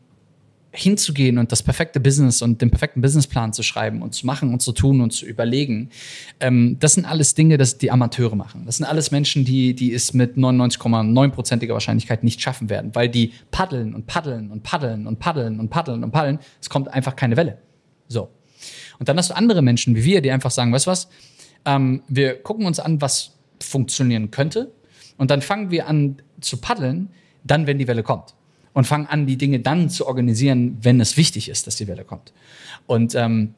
hinzugehen 0.76 1.38
und 1.38 1.52
das 1.52 1.62
perfekte 1.62 2.00
Business 2.00 2.42
und 2.42 2.60
den 2.60 2.70
perfekten 2.70 3.00
Businessplan 3.00 3.52
zu 3.52 3.62
schreiben 3.62 4.02
und 4.02 4.14
zu 4.14 4.26
machen 4.26 4.52
und 4.52 4.60
zu 4.60 4.72
tun 4.72 5.00
und 5.00 5.12
zu 5.12 5.26
überlegen, 5.26 5.90
ähm, 6.40 6.76
das 6.78 6.94
sind 6.94 7.04
alles 7.04 7.34
Dinge, 7.34 7.58
das 7.58 7.78
die 7.78 7.90
Amateure 7.90 8.36
machen. 8.36 8.64
Das 8.66 8.76
sind 8.76 8.86
alles 8.86 9.10
Menschen, 9.10 9.44
die, 9.44 9.74
die 9.74 9.92
es 9.92 10.12
mit 10.12 10.36
99,9%iger 10.36 11.74
Wahrscheinlichkeit 11.74 12.24
nicht 12.24 12.40
schaffen 12.40 12.70
werden, 12.70 12.94
weil 12.94 13.08
die 13.08 13.32
paddeln 13.50 13.94
und 13.94 14.06
paddeln 14.06 14.50
und 14.50 14.62
paddeln 14.62 15.06
und 15.06 15.18
paddeln 15.18 15.58
und 15.60 15.70
paddeln 15.70 16.04
und 16.04 16.10
paddeln. 16.10 16.38
Es 16.60 16.68
kommt 16.68 16.88
einfach 16.88 17.16
keine 17.16 17.36
Welle. 17.36 17.58
So. 18.08 18.28
Und 18.98 19.08
dann 19.08 19.16
hast 19.16 19.30
du 19.30 19.36
andere 19.36 19.62
Menschen 19.62 19.96
wie 19.96 20.04
wir, 20.04 20.20
die 20.20 20.30
einfach 20.30 20.50
sagen, 20.50 20.72
weißt 20.72 20.86
du 20.86 20.90
was, 20.90 21.08
ähm, 21.64 22.02
wir 22.08 22.42
gucken 22.42 22.66
uns 22.66 22.78
an, 22.78 23.00
was 23.00 23.32
funktionieren 23.60 24.30
könnte 24.30 24.72
und 25.16 25.30
dann 25.30 25.42
fangen 25.42 25.70
wir 25.70 25.88
an 25.88 26.16
zu 26.40 26.58
paddeln, 26.58 27.08
dann, 27.44 27.66
wenn 27.66 27.78
die 27.78 27.88
Welle 27.88 28.02
kommt 28.02 28.34
und 28.76 28.86
fangen 28.86 29.06
an, 29.06 29.26
die 29.26 29.38
Dinge 29.38 29.60
dann 29.60 29.88
zu 29.88 30.06
organisieren, 30.06 30.76
wenn 30.82 31.00
es 31.00 31.16
wichtig 31.16 31.48
ist, 31.48 31.66
dass 31.66 31.76
die 31.76 31.88
Welle 31.88 32.04
kommt. 32.04 32.34
Und 32.86 33.14
ähm, 33.14 33.54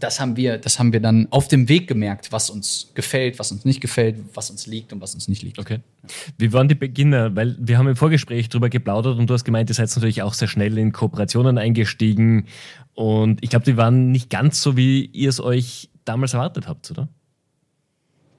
das 0.00 0.20
haben 0.20 0.38
wir, 0.38 0.56
das 0.56 0.78
haben 0.78 0.94
wir 0.94 1.00
dann 1.00 1.28
auf 1.30 1.48
dem 1.48 1.68
Weg 1.68 1.86
gemerkt, 1.86 2.32
was 2.32 2.48
uns 2.48 2.90
gefällt, 2.94 3.38
was 3.38 3.52
uns 3.52 3.66
nicht 3.66 3.82
gefällt, 3.82 4.16
was 4.32 4.48
uns 4.48 4.66
liegt 4.66 4.94
und 4.94 5.02
was 5.02 5.12
uns 5.12 5.28
nicht 5.28 5.42
liegt. 5.42 5.58
Okay. 5.58 5.80
Wie 6.38 6.50
waren 6.54 6.66
die 6.66 6.74
Beginner? 6.74 7.36
Weil 7.36 7.58
wir 7.60 7.76
haben 7.76 7.88
im 7.88 7.96
Vorgespräch 7.96 8.48
darüber 8.48 8.70
geplaudert 8.70 9.18
und 9.18 9.28
du 9.28 9.34
hast 9.34 9.44
gemeint, 9.44 9.68
ihr 9.68 9.74
seid 9.74 9.94
natürlich 9.94 10.22
auch 10.22 10.32
sehr 10.32 10.48
schnell 10.48 10.78
in 10.78 10.92
Kooperationen 10.92 11.58
eingestiegen 11.58 12.46
und 12.94 13.44
ich 13.44 13.50
glaube, 13.50 13.66
die 13.66 13.76
waren 13.76 14.12
nicht 14.12 14.30
ganz 14.30 14.62
so, 14.62 14.78
wie 14.78 15.04
ihr 15.04 15.28
es 15.28 15.42
euch 15.42 15.90
damals 16.06 16.32
erwartet 16.32 16.66
habt, 16.66 16.90
oder? 16.90 17.06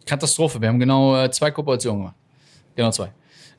Katastrophe. 0.07 0.59
Wir 0.59 0.69
haben 0.69 0.79
genau 0.79 1.23
äh, 1.23 1.29
zwei 1.29 1.51
Kooperationen 1.51 2.01
gemacht. 2.01 2.15
Genau 2.75 2.89
zwei. 2.89 3.11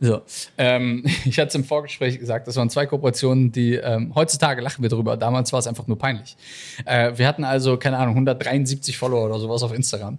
So, 0.02 0.22
ähm, 0.56 1.04
ich 1.26 1.38
hatte 1.38 1.48
es 1.48 1.54
im 1.54 1.64
Vorgespräch 1.64 2.18
gesagt, 2.18 2.48
das 2.48 2.56
waren 2.56 2.70
zwei 2.70 2.86
Kooperationen, 2.86 3.52
die 3.52 3.74
ähm, 3.74 4.12
heutzutage 4.14 4.62
lachen 4.62 4.82
wir 4.82 4.88
drüber. 4.88 5.18
Damals 5.18 5.52
war 5.52 5.58
es 5.58 5.66
einfach 5.66 5.86
nur 5.86 5.98
peinlich. 5.98 6.36
Äh, 6.86 7.12
wir 7.16 7.28
hatten 7.28 7.44
also, 7.44 7.76
keine 7.76 7.98
Ahnung, 7.98 8.14
173 8.14 8.96
Follower 8.96 9.26
oder 9.26 9.38
sowas 9.38 9.62
auf 9.62 9.74
Instagram. 9.74 10.18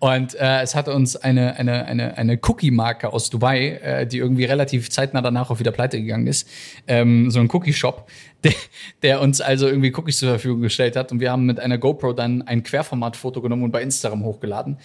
Und 0.00 0.34
äh, 0.34 0.62
es 0.62 0.74
hatte 0.74 0.92
uns 0.92 1.14
eine, 1.16 1.56
eine, 1.56 1.84
eine, 1.84 2.18
eine 2.18 2.38
Cookie-Marke 2.42 3.12
aus 3.12 3.30
Dubai, 3.30 3.78
äh, 3.82 4.06
die 4.06 4.18
irgendwie 4.18 4.44
relativ 4.44 4.90
zeitnah 4.90 5.22
danach 5.22 5.50
auch 5.50 5.60
wieder 5.60 5.70
pleite 5.70 6.00
gegangen 6.00 6.26
ist, 6.26 6.48
ähm, 6.88 7.30
so 7.30 7.38
ein 7.38 7.48
Cookie-Shop, 7.52 8.08
der, 8.44 8.54
der 9.02 9.20
uns 9.20 9.40
also 9.40 9.66
irgendwie 9.66 9.92
Cookies 9.94 10.18
zur 10.18 10.30
Verfügung 10.30 10.62
gestellt 10.62 10.96
hat. 10.96 11.12
Und 11.12 11.20
wir 11.20 11.30
haben 11.30 11.46
mit 11.46 11.60
einer 11.60 11.78
GoPro 11.78 12.12
dann 12.12 12.42
ein 12.42 12.62
Querformat-Foto 12.62 13.40
genommen 13.40 13.64
und 13.64 13.70
bei 13.70 13.82
Instagram 13.82 14.24
hochgeladen. 14.24 14.78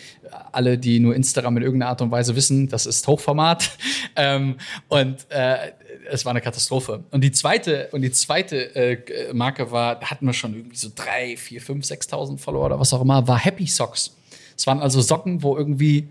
Alle, 0.51 0.77
die 0.77 0.99
nur 0.99 1.15
Instagram 1.15 1.57
in 1.57 1.63
irgendeiner 1.63 1.91
Art 1.91 2.01
und 2.01 2.11
Weise 2.11 2.35
wissen, 2.35 2.67
das 2.67 2.85
ist 2.85 3.07
Hochformat. 3.07 3.71
Ähm, 4.17 4.55
und 4.87 5.29
äh, 5.29 5.71
es 6.09 6.23
war 6.23 6.31
eine 6.31 6.39
Katastrophe. 6.39 7.03
Und 7.11 7.21
die 7.21 7.31
zweite, 7.31 7.89
und 7.91 8.01
die 8.01 8.11
zweite 8.11 8.73
äh, 8.73 9.33
Marke 9.33 9.71
war, 9.71 9.99
hatten 9.99 10.25
wir 10.25 10.31
schon 10.31 10.55
irgendwie 10.55 10.77
so 10.77 10.89
drei, 10.95 11.35
vier, 11.35 11.61
fünf, 11.61 11.85
6.000 11.85 12.37
Follower 12.37 12.67
oder 12.67 12.79
was 12.79 12.93
auch 12.93 13.01
immer, 13.01 13.27
war 13.27 13.37
Happy 13.37 13.67
Socks. 13.67 14.15
Es 14.55 14.67
waren 14.67 14.79
also 14.79 15.01
Socken, 15.01 15.43
wo 15.43 15.57
irgendwie 15.57 16.07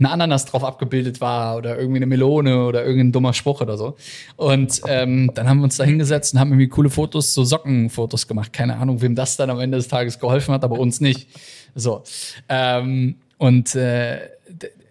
eine 0.00 0.10
Ananas 0.10 0.46
drauf 0.46 0.64
abgebildet 0.64 1.20
war 1.20 1.56
oder 1.56 1.78
irgendwie 1.78 1.98
eine 1.98 2.06
Melone 2.06 2.64
oder 2.64 2.84
irgendein 2.84 3.12
dummer 3.12 3.34
Spruch 3.34 3.60
oder 3.60 3.76
so. 3.76 3.96
Und 4.36 4.80
ähm, 4.88 5.30
dann 5.34 5.48
haben 5.48 5.58
wir 5.58 5.64
uns 5.64 5.76
da 5.76 5.84
hingesetzt 5.84 6.34
und 6.34 6.40
haben 6.40 6.50
irgendwie 6.50 6.68
coole 6.68 6.90
Fotos, 6.90 7.34
so 7.34 7.44
Sockenfotos 7.44 8.26
gemacht. 8.26 8.52
Keine 8.52 8.78
Ahnung, 8.78 9.02
wem 9.02 9.14
das 9.14 9.36
dann 9.36 9.50
am 9.50 9.60
Ende 9.60 9.76
des 9.76 9.88
Tages 9.88 10.18
geholfen 10.18 10.54
hat, 10.54 10.64
aber 10.64 10.78
uns 10.78 11.00
nicht. 11.00 11.28
So. 11.74 12.02
Ähm, 12.48 13.16
und 13.36 13.74
äh, 13.74 14.20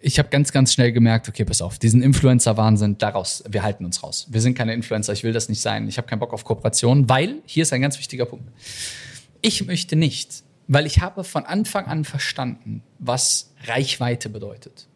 ich 0.00 0.18
habe 0.18 0.28
ganz, 0.28 0.52
ganz 0.52 0.72
schnell 0.72 0.92
gemerkt, 0.92 1.28
okay, 1.28 1.44
pass 1.44 1.60
auf, 1.60 1.78
diesen 1.78 2.02
Influencer-Wahnsinn, 2.02 2.96
daraus, 2.98 3.44
wir 3.48 3.62
halten 3.62 3.84
uns 3.84 4.02
raus. 4.02 4.26
Wir 4.30 4.40
sind 4.40 4.54
keine 4.54 4.74
Influencer, 4.74 5.12
ich 5.12 5.24
will 5.24 5.32
das 5.32 5.48
nicht 5.48 5.60
sein. 5.60 5.88
Ich 5.88 5.98
habe 5.98 6.08
keinen 6.08 6.20
Bock 6.20 6.32
auf 6.32 6.44
Kooperation, 6.44 7.08
weil, 7.08 7.36
hier 7.44 7.62
ist 7.62 7.72
ein 7.72 7.82
ganz 7.82 7.98
wichtiger 7.98 8.26
Punkt. 8.26 8.48
Ich 9.42 9.66
möchte 9.66 9.96
nicht, 9.96 10.44
weil 10.68 10.86
ich 10.86 11.00
habe 11.00 11.24
von 11.24 11.44
Anfang 11.44 11.86
an 11.86 12.04
verstanden, 12.04 12.82
was 12.98 13.52
Reichweite 13.66 14.28
bedeutet 14.28 14.86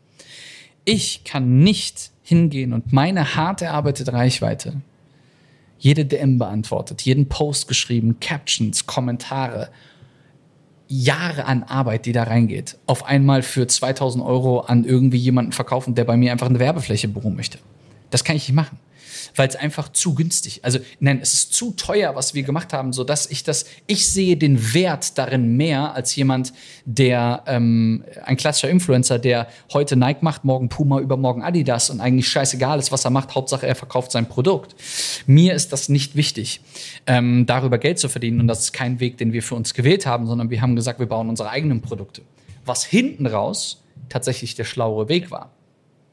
ich 0.85 1.25
kann 1.25 1.59
nicht 1.59 2.11
hingehen 2.23 2.73
und 2.73 2.92
meine 2.92 3.35
hart 3.35 3.62
erarbeitete 3.62 4.12
Reichweite, 4.12 4.81
jede 5.79 6.05
DM 6.05 6.38
beantwortet, 6.38 7.03
jeden 7.03 7.29
Post 7.29 7.68
geschrieben, 7.68 8.18
Captions, 8.20 8.87
Kommentare, 8.87 9.68
Jahre 10.88 11.47
an 11.47 11.62
Arbeit, 11.62 12.07
die 12.07 12.12
da 12.12 12.25
reingeht, 12.25 12.79
auf 12.87 13.05
einmal 13.05 13.42
für 13.42 13.66
2000 13.66 14.25
Euro 14.25 14.61
an 14.61 14.85
irgendwie 14.85 15.18
jemanden 15.18 15.53
verkaufen, 15.53 15.94
der 15.94 16.05
bei 16.05 16.16
mir 16.16 16.33
einfach 16.33 16.49
eine 16.49 16.59
Werbefläche 16.59 17.09
beruhen 17.09 17.37
möchte. 17.37 17.59
Das 18.11 18.25
kann 18.25 18.37
ich 18.37 18.49
nicht 18.49 18.55
machen 18.55 18.79
weil 19.35 19.49
es 19.49 19.57
einfach 19.57 19.90
zu 19.90 20.14
günstig. 20.14 20.61
Also 20.62 20.79
nein, 21.01 21.18
es 21.20 21.35
ist 21.35 21.55
zu 21.55 21.73
teuer, 21.73 22.14
was 22.14 22.35
wir 22.35 22.42
gemacht 22.42 22.73
haben, 22.73 22.92
so 22.92 23.05
dass 23.05 23.27
ich 23.31 23.42
das, 23.44 23.66
ich 23.87 24.09
sehe 24.09 24.37
den 24.37 24.75
Wert 24.75 25.18
darin 25.18 25.57
mehr 25.57 25.94
als 25.94 26.14
jemand, 26.16 26.53
der 26.85 27.42
ähm, 27.47 28.05
ein 28.25 28.37
klassischer 28.37 28.70
Influencer, 28.70 29.18
der 29.18 29.49
heute 29.73 29.97
Nike 29.97 30.23
macht, 30.23 30.44
morgen 30.44 30.68
Puma, 30.68 31.01
übermorgen 31.01 31.42
Adidas 31.42 31.90
und 31.90 32.01
eigentlich 32.01 32.29
scheißegal 32.29 32.79
ist, 32.79 32.92
was 32.92 33.05
er 33.05 33.11
macht. 33.11 33.35
Hauptsache, 33.35 33.66
er 33.66 33.75
verkauft 33.75 34.12
sein 34.12 34.29
Produkt. 34.29 34.75
Mir 35.27 35.55
ist 35.55 35.73
das 35.73 35.88
nicht 35.88 36.16
wichtig, 36.16 36.61
ähm, 37.07 37.47
darüber 37.47 37.79
Geld 37.79 37.99
zu 37.99 38.09
verdienen 38.09 38.40
und 38.40 38.49
das 38.49 38.61
ist 38.61 38.73
kein 38.73 39.01
Weg, 39.01 39.18
den 39.18 39.33
wir 39.33 39.42
für 39.42 39.55
uns 39.55 39.75
gewählt 39.75 40.07
haben, 40.07 40.27
sondern 40.27 40.51
wir 40.51 40.61
haben 40.61 40.77
gesagt, 40.77 40.99
wir 40.99 41.07
bauen 41.07 41.29
unsere 41.29 41.51
eigenen 41.51 41.81
Produkte. 41.81 42.23
Was 42.64 42.85
hinten 42.85 43.27
raus 43.27 43.83
tatsächlich 44.09 44.55
der 44.55 44.64
schlauere 44.64 45.09
Weg 45.09 45.31
war. 45.31 45.51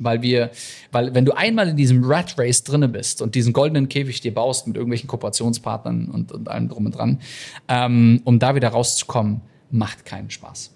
Weil 0.04 0.22
wir, 0.22 0.52
weil 0.92 1.14
wenn 1.14 1.26
du 1.26 1.34
einmal 1.34 1.70
in 1.70 1.78
diesem 1.78 2.04
Rat 2.04 2.38
Race 2.38 2.64
drinne 2.64 2.90
bist 2.90 3.22
und 3.22 3.36
diesen 3.36 3.54
goldenen 3.54 3.88
Käfig 3.88 4.20
dir 4.22 4.34
baust 4.34 4.68
mit 4.68 4.76
irgendwelchen 4.76 5.08
Kooperationspartnern 5.08 6.08
und, 6.08 6.32
und 6.32 6.50
allem 6.50 6.70
drum 6.70 6.86
und 6.86 6.96
dran, 6.96 7.20
ähm, 7.68 8.22
um 8.24 8.40
da 8.40 8.56
wieder 8.56 8.70
rauszukommen, 8.70 9.42
macht 9.70 10.06
keinen 10.06 10.30
Spaß. 10.30 10.72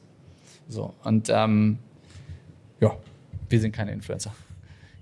So, 0.68 0.94
und 1.04 1.30
ähm, 1.30 1.80
ja, 2.80 2.96
wir 3.50 3.60
sind 3.60 3.72
keine 3.72 3.92
Influencer. 3.92 4.34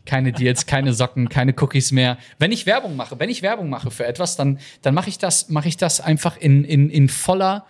Keine 0.06 0.34
Deals, 0.34 0.66
keine 0.66 0.94
Socken, 0.94 1.30
keine 1.30 1.54
Cookies 1.62 1.94
mehr. 1.94 2.18
Wenn 2.38 2.52
ich 2.52 2.66
Werbung 2.66 2.98
mache, 2.98 3.18
wenn 3.20 3.30
ich 3.30 3.42
Werbung 3.42 3.70
mache 3.70 3.90
für 3.90 4.06
etwas, 4.06 4.36
dann, 4.36 4.60
dann 4.82 4.94
mache 4.94 5.08
ich 5.08 5.18
das, 5.18 5.50
mache 5.50 5.70
ich 5.70 5.78
das 5.78 6.02
einfach 6.02 6.36
in, 6.36 6.66
in, 6.66 6.90
in 6.90 7.08
voller, 7.08 7.66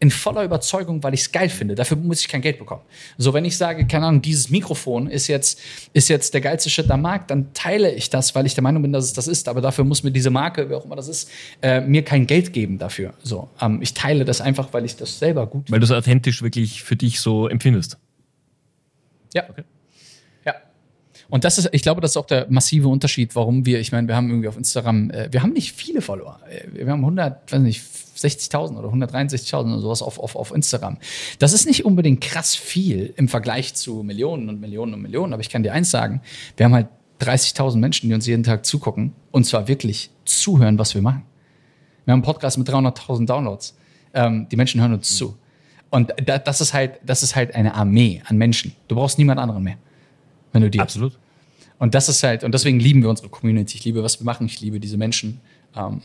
in 0.00 0.10
voller 0.10 0.44
Überzeugung, 0.44 1.02
weil 1.02 1.14
ich 1.14 1.20
es 1.20 1.32
geil 1.32 1.48
finde. 1.48 1.74
Dafür 1.74 1.96
muss 1.96 2.20
ich 2.20 2.28
kein 2.28 2.42
Geld 2.42 2.58
bekommen. 2.58 2.82
So, 3.16 3.32
wenn 3.32 3.44
ich 3.44 3.56
sage, 3.56 3.86
keine 3.86 4.06
Ahnung, 4.06 4.22
dieses 4.22 4.50
Mikrofon 4.50 5.06
ist 5.06 5.28
jetzt, 5.28 5.60
ist 5.92 6.08
jetzt 6.08 6.34
der 6.34 6.40
geilste 6.40 6.68
Shit 6.68 6.90
am 6.90 7.02
Markt, 7.02 7.30
dann 7.30 7.54
teile 7.54 7.92
ich 7.92 8.10
das, 8.10 8.34
weil 8.34 8.44
ich 8.44 8.54
der 8.54 8.62
Meinung 8.62 8.82
bin, 8.82 8.92
dass 8.92 9.04
es 9.04 9.12
das 9.12 9.28
ist. 9.28 9.48
Aber 9.48 9.60
dafür 9.60 9.84
muss 9.84 10.02
mir 10.02 10.10
diese 10.10 10.30
Marke, 10.30 10.68
wer 10.68 10.78
auch 10.78 10.84
immer 10.84 10.96
das 10.96 11.08
ist, 11.08 11.30
äh, 11.62 11.80
mir 11.80 12.04
kein 12.04 12.26
Geld 12.26 12.52
geben 12.52 12.78
dafür. 12.78 13.14
So, 13.22 13.48
ähm, 13.60 13.80
ich 13.82 13.94
teile 13.94 14.24
das 14.24 14.40
einfach, 14.40 14.72
weil 14.72 14.84
ich 14.84 14.96
das 14.96 15.18
selber 15.18 15.46
gut 15.46 15.70
Weil 15.70 15.80
du 15.80 15.84
es 15.84 15.92
authentisch 15.92 16.42
wirklich 16.42 16.82
für 16.82 16.96
dich 16.96 17.20
so 17.20 17.48
empfindest. 17.48 17.96
Ja. 19.32 19.48
Okay. 19.48 19.64
Und 21.30 21.44
das 21.44 21.58
ist, 21.58 21.68
ich 21.72 21.82
glaube, 21.82 22.00
das 22.00 22.12
ist 22.12 22.16
auch 22.16 22.26
der 22.26 22.46
massive 22.50 22.88
Unterschied, 22.88 23.34
warum 23.34 23.66
wir, 23.66 23.80
ich 23.80 23.92
meine, 23.92 24.08
wir 24.08 24.16
haben 24.16 24.28
irgendwie 24.28 24.48
auf 24.48 24.56
Instagram, 24.56 25.10
äh, 25.10 25.32
wir 25.32 25.42
haben 25.42 25.52
nicht 25.52 25.72
viele 25.72 26.00
Follower. 26.00 26.40
Äh, 26.48 26.84
wir 26.84 26.92
haben 26.92 27.00
100, 27.00 27.52
weiß 27.52 27.60
nicht, 27.60 27.82
60.000 28.16 28.78
oder 28.78 28.88
163.000 28.88 29.72
oder 29.72 29.80
sowas 29.80 30.02
auf, 30.02 30.18
auf, 30.18 30.36
auf 30.36 30.52
Instagram. 30.54 30.98
Das 31.38 31.52
ist 31.52 31.66
nicht 31.66 31.84
unbedingt 31.84 32.20
krass 32.20 32.54
viel 32.54 33.12
im 33.16 33.28
Vergleich 33.28 33.74
zu 33.74 34.02
Millionen 34.02 34.48
und 34.48 34.60
Millionen 34.60 34.94
und 34.94 35.02
Millionen, 35.02 35.32
aber 35.32 35.40
ich 35.40 35.50
kann 35.50 35.62
dir 35.62 35.72
eins 35.72 35.90
sagen, 35.90 36.20
wir 36.56 36.64
haben 36.66 36.74
halt 36.74 36.88
30.000 37.20 37.76
Menschen, 37.76 38.08
die 38.08 38.14
uns 38.14 38.26
jeden 38.26 38.42
Tag 38.42 38.66
zugucken 38.66 39.12
und 39.30 39.44
zwar 39.44 39.68
wirklich 39.68 40.10
zuhören, 40.24 40.78
was 40.78 40.94
wir 40.94 41.02
machen. 41.02 41.22
Wir 42.04 42.12
haben 42.12 42.18
einen 42.18 42.22
Podcast 42.22 42.58
mit 42.58 42.68
300.000 42.68 43.26
Downloads. 43.26 43.76
Ähm, 44.12 44.46
die 44.50 44.56
Menschen 44.56 44.80
hören 44.80 44.92
uns 44.92 45.10
mhm. 45.12 45.16
zu. 45.16 45.38
Und 45.90 46.12
da, 46.26 46.38
das 46.38 46.60
ist 46.60 46.74
halt, 46.74 46.98
das 47.06 47.22
ist 47.22 47.36
halt 47.36 47.54
eine 47.54 47.74
Armee 47.74 48.20
an 48.26 48.36
Menschen. 48.36 48.74
Du 48.88 48.96
brauchst 48.96 49.18
niemand 49.18 49.38
anderen 49.40 49.62
mehr, 49.62 49.76
wenn 50.54 50.62
du 50.62 50.70
die 50.70 50.80
Absolut. 50.80 51.18
Und 51.78 51.94
das 51.94 52.08
ist 52.08 52.22
halt, 52.22 52.44
und 52.44 52.52
deswegen 52.52 52.78
lieben 52.78 53.02
wir 53.02 53.10
unsere 53.10 53.28
Community. 53.28 53.76
Ich 53.76 53.84
liebe, 53.84 54.02
was 54.02 54.20
wir 54.20 54.24
machen. 54.24 54.46
Ich 54.46 54.60
liebe 54.60 54.78
diese 54.78 54.96
Menschen. 54.96 55.40
Ähm, 55.74 56.00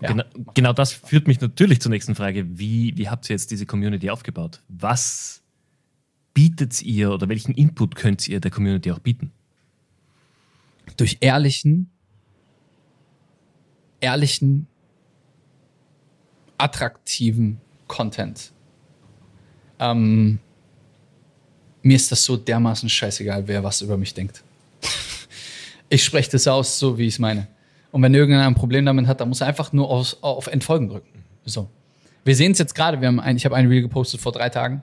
ja. 0.00 0.08
Genau, 0.08 0.24
genau 0.54 0.72
das 0.72 0.92
führt 0.92 1.28
mich 1.28 1.40
natürlich 1.40 1.80
zur 1.80 1.90
nächsten 1.90 2.14
Frage. 2.14 2.58
Wie, 2.58 2.96
wie 2.96 3.10
habt 3.10 3.28
ihr 3.28 3.34
jetzt 3.34 3.50
diese 3.50 3.66
Community 3.66 4.08
aufgebaut? 4.08 4.62
Was 4.68 5.42
bietet 6.32 6.80
ihr 6.80 7.12
oder 7.12 7.28
welchen 7.28 7.54
Input 7.54 7.94
könnt 7.94 8.26
ihr 8.26 8.40
der 8.40 8.50
Community 8.50 8.90
auch 8.90 8.98
bieten? 8.98 9.30
Durch 10.96 11.18
ehrlichen, 11.20 11.90
ehrlichen, 14.00 14.66
attraktiven 16.56 17.60
Content. 17.86 18.52
Ähm, 19.78 20.38
mir 21.82 21.96
ist 21.96 22.10
das 22.12 22.24
so 22.24 22.36
dermaßen 22.36 22.88
scheißegal, 22.88 23.46
wer 23.46 23.64
was 23.64 23.80
über 23.80 23.96
mich 23.96 24.14
denkt. 24.14 24.42
ich 25.88 26.04
spreche 26.04 26.30
das 26.30 26.46
aus, 26.46 26.78
so 26.78 26.98
wie 26.98 27.06
ich 27.06 27.14
es 27.14 27.18
meine. 27.18 27.46
Und 27.92 28.02
wenn 28.02 28.14
irgendeiner 28.14 28.46
ein 28.46 28.54
Problem 28.54 28.84
damit 28.86 29.06
hat, 29.06 29.20
dann 29.20 29.28
muss 29.28 29.40
er 29.40 29.48
einfach 29.48 29.72
nur 29.72 29.90
auf, 29.90 30.16
auf 30.20 30.46
Entfolgen 30.46 30.88
drücken. 30.88 31.24
So. 31.44 31.68
Wir 32.24 32.36
sehen 32.36 32.52
es 32.52 32.58
jetzt 32.58 32.74
gerade. 32.74 33.00
Wir 33.00 33.08
haben 33.08 33.20
ein, 33.20 33.36
ich 33.36 33.44
habe 33.44 33.56
ein 33.56 33.66
Reel 33.66 33.82
gepostet 33.82 34.20
vor 34.20 34.32
drei 34.32 34.48
Tagen. 34.48 34.82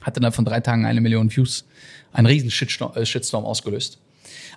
Hatte 0.00 0.20
dann 0.20 0.32
von 0.32 0.44
drei 0.44 0.60
Tagen 0.60 0.86
eine 0.86 1.00
Million 1.00 1.34
Views. 1.34 1.66
Ein 2.12 2.26
riesen 2.26 2.50
Shitstorm, 2.50 2.92
äh, 2.96 3.04
Shitstorm 3.04 3.44
ausgelöst. 3.44 3.98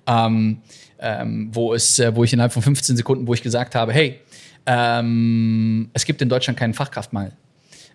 Ähm, 0.07 0.62
ähm, 0.99 1.49
wo, 1.53 1.73
es, 1.73 1.99
äh, 1.99 2.15
wo 2.15 2.23
ich 2.23 2.31
innerhalb 2.31 2.53
von 2.53 2.62
15 2.62 2.95
Sekunden, 2.95 3.27
wo 3.27 3.33
ich 3.33 3.41
gesagt 3.41 3.75
habe, 3.75 3.91
hey, 3.91 4.19
ähm, 4.65 5.89
es 5.93 6.05
gibt 6.05 6.21
in 6.21 6.29
Deutschland 6.29 6.57
keinen 6.59 6.73
Fachkraftmangel. 6.73 7.33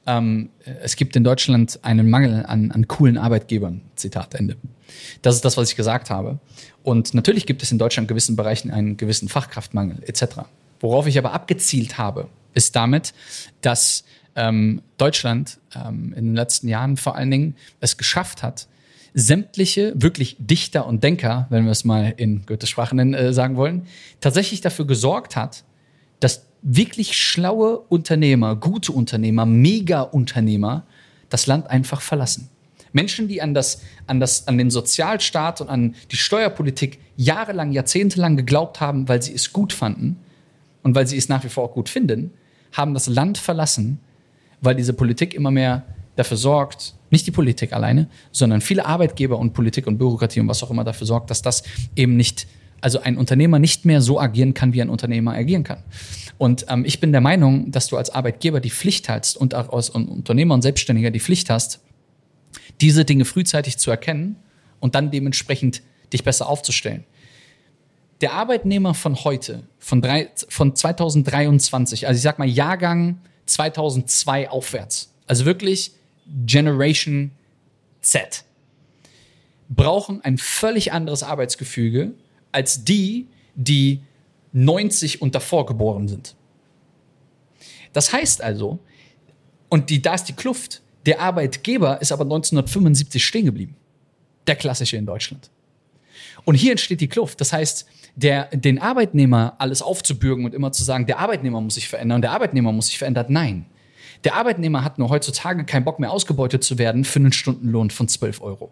Ähm, 0.06 0.50
es 0.82 0.96
gibt 0.96 1.16
in 1.16 1.24
Deutschland 1.24 1.78
einen 1.82 2.10
Mangel 2.10 2.44
an, 2.46 2.70
an 2.70 2.88
coolen 2.88 3.18
Arbeitgebern. 3.18 3.80
Zitat 3.96 4.34
Ende. 4.34 4.56
Das 5.22 5.34
ist 5.34 5.44
das, 5.44 5.56
was 5.56 5.70
ich 5.70 5.76
gesagt 5.76 6.10
habe. 6.10 6.38
Und 6.82 7.14
natürlich 7.14 7.46
gibt 7.46 7.62
es 7.62 7.72
in 7.72 7.78
Deutschland 7.78 8.04
in 8.04 8.08
gewissen 8.08 8.36
Bereichen 8.36 8.70
einen 8.70 8.96
gewissen 8.96 9.28
Fachkraftmangel 9.28 10.02
etc. 10.06 10.40
Worauf 10.80 11.06
ich 11.06 11.16
aber 11.18 11.32
abgezielt 11.32 11.98
habe, 11.98 12.28
ist 12.52 12.76
damit, 12.76 13.14
dass 13.62 14.04
ähm, 14.36 14.82
Deutschland 14.98 15.58
ähm, 15.74 16.12
in 16.16 16.26
den 16.26 16.34
letzten 16.34 16.68
Jahren 16.68 16.96
vor 16.96 17.16
allen 17.16 17.30
Dingen 17.30 17.56
es 17.80 17.96
geschafft 17.96 18.42
hat, 18.42 18.68
sämtliche 19.14 19.92
wirklich 19.96 20.36
Dichter 20.40 20.86
und 20.86 21.04
Denker, 21.04 21.46
wenn 21.48 21.64
wir 21.64 21.70
es 21.70 21.84
mal 21.84 22.12
in 22.16 22.44
Goethes 22.46 22.68
Sprache 22.68 22.96
nennen, 22.96 23.14
äh, 23.14 23.32
sagen 23.32 23.56
wollen, 23.56 23.86
tatsächlich 24.20 24.60
dafür 24.60 24.86
gesorgt 24.86 25.36
hat, 25.36 25.64
dass 26.20 26.46
wirklich 26.64 27.16
schlaue 27.16 27.78
Unternehmer, 27.78 28.56
gute 28.56 28.90
Unternehmer, 28.90 29.46
Mega-Unternehmer 29.46 30.84
das 31.28 31.46
Land 31.46 31.68
einfach 31.68 32.00
verlassen. 32.00 32.48
Menschen, 32.92 33.28
die 33.28 33.42
an, 33.42 33.54
das, 33.54 33.82
an, 34.06 34.20
das, 34.20 34.48
an 34.48 34.56
den 34.56 34.70
Sozialstaat 34.70 35.60
und 35.60 35.68
an 35.68 35.94
die 36.10 36.16
Steuerpolitik 36.16 37.00
jahrelang, 37.16 37.72
jahrzehntelang 37.72 38.36
geglaubt 38.36 38.80
haben, 38.80 39.08
weil 39.08 39.20
sie 39.20 39.34
es 39.34 39.52
gut 39.52 39.72
fanden 39.72 40.16
und 40.82 40.94
weil 40.94 41.06
sie 41.06 41.16
es 41.16 41.28
nach 41.28 41.44
wie 41.44 41.48
vor 41.48 41.64
auch 41.64 41.72
gut 41.72 41.88
finden, 41.88 42.32
haben 42.72 42.94
das 42.94 43.08
Land 43.08 43.36
verlassen, 43.36 43.98
weil 44.60 44.74
diese 44.74 44.92
Politik 44.92 45.34
immer 45.34 45.50
mehr 45.50 45.84
dafür 46.16 46.36
sorgt, 46.36 46.94
nicht 47.10 47.26
die 47.26 47.32
Politik 47.32 47.72
alleine, 47.72 48.08
sondern 48.30 48.60
viele 48.60 48.86
Arbeitgeber 48.86 49.38
und 49.38 49.52
Politik 49.52 49.86
und 49.86 49.98
Bürokratie 49.98 50.40
und 50.40 50.48
was 50.48 50.62
auch 50.62 50.70
immer 50.70 50.84
dafür 50.84 51.06
sorgt, 51.06 51.30
dass 51.30 51.42
das 51.42 51.64
eben 51.96 52.16
nicht, 52.16 52.46
also 52.84 53.00
ein 53.00 53.16
Unternehmer 53.16 53.58
nicht 53.58 53.86
mehr 53.86 54.02
so 54.02 54.20
agieren 54.20 54.52
kann, 54.52 54.74
wie 54.74 54.82
ein 54.82 54.90
Unternehmer 54.90 55.32
agieren 55.32 55.64
kann. 55.64 55.82
Und 56.36 56.66
ähm, 56.68 56.84
ich 56.84 57.00
bin 57.00 57.12
der 57.12 57.22
Meinung, 57.22 57.70
dass 57.70 57.86
du 57.86 57.96
als 57.96 58.10
Arbeitgeber 58.10 58.60
die 58.60 58.70
Pflicht 58.70 59.08
hast 59.08 59.38
und 59.38 59.54
auch 59.54 59.72
als 59.72 59.88
Unternehmer 59.88 60.52
und 60.52 60.60
Selbstständiger 60.60 61.10
die 61.10 61.20
Pflicht 61.20 61.48
hast, 61.48 61.80
diese 62.82 63.06
Dinge 63.06 63.24
frühzeitig 63.24 63.78
zu 63.78 63.90
erkennen 63.90 64.36
und 64.80 64.94
dann 64.94 65.10
dementsprechend 65.10 65.80
dich 66.12 66.24
besser 66.24 66.46
aufzustellen. 66.46 67.04
Der 68.20 68.34
Arbeitnehmer 68.34 68.92
von 68.92 69.24
heute, 69.24 69.62
von, 69.78 70.02
drei, 70.02 70.28
von 70.50 70.76
2023, 70.76 72.06
also 72.06 72.18
ich 72.18 72.22
sag 72.22 72.38
mal 72.38 72.46
Jahrgang 72.46 73.18
2002 73.46 74.50
aufwärts, 74.50 75.10
also 75.26 75.46
wirklich 75.46 75.92
Generation 76.44 77.30
Z, 78.02 78.44
brauchen 79.70 80.20
ein 80.22 80.36
völlig 80.36 80.92
anderes 80.92 81.22
Arbeitsgefüge 81.22 82.12
als 82.54 82.84
die, 82.84 83.26
die 83.54 84.00
90 84.52 85.20
und 85.20 85.34
davor 85.34 85.66
geboren 85.66 86.08
sind. 86.08 86.36
Das 87.92 88.12
heißt 88.12 88.42
also, 88.42 88.78
und 89.68 89.90
die, 89.90 90.00
da 90.00 90.14
ist 90.14 90.24
die 90.24 90.32
Kluft, 90.32 90.82
der 91.06 91.20
Arbeitgeber 91.20 92.00
ist 92.00 92.12
aber 92.12 92.22
1975 92.22 93.24
stehen 93.24 93.44
geblieben. 93.44 93.76
Der 94.46 94.56
klassische 94.56 94.96
in 94.96 95.06
Deutschland. 95.06 95.50
Und 96.44 96.54
hier 96.54 96.72
entsteht 96.72 97.00
die 97.00 97.08
Kluft. 97.08 97.40
Das 97.40 97.52
heißt, 97.52 97.86
der, 98.14 98.46
den 98.46 98.80
Arbeitnehmer 98.80 99.54
alles 99.58 99.82
aufzubürgen 99.82 100.44
und 100.44 100.54
immer 100.54 100.72
zu 100.72 100.84
sagen, 100.84 101.06
der 101.06 101.18
Arbeitnehmer 101.18 101.60
muss 101.60 101.74
sich 101.74 101.88
verändern, 101.88 102.22
der 102.22 102.32
Arbeitnehmer 102.32 102.72
muss 102.72 102.86
sich 102.86 102.98
verändern. 102.98 103.26
Nein. 103.28 103.66
Der 104.22 104.36
Arbeitnehmer 104.36 104.84
hat 104.84 104.98
nur 104.98 105.10
heutzutage 105.10 105.64
keinen 105.64 105.84
Bock 105.84 105.98
mehr 105.98 106.10
ausgebeutet 106.10 106.64
zu 106.64 106.78
werden 106.78 107.04
für 107.04 107.18
einen 107.18 107.32
Stundenlohn 107.32 107.90
von 107.90 108.08
12 108.08 108.40
Euro. 108.40 108.70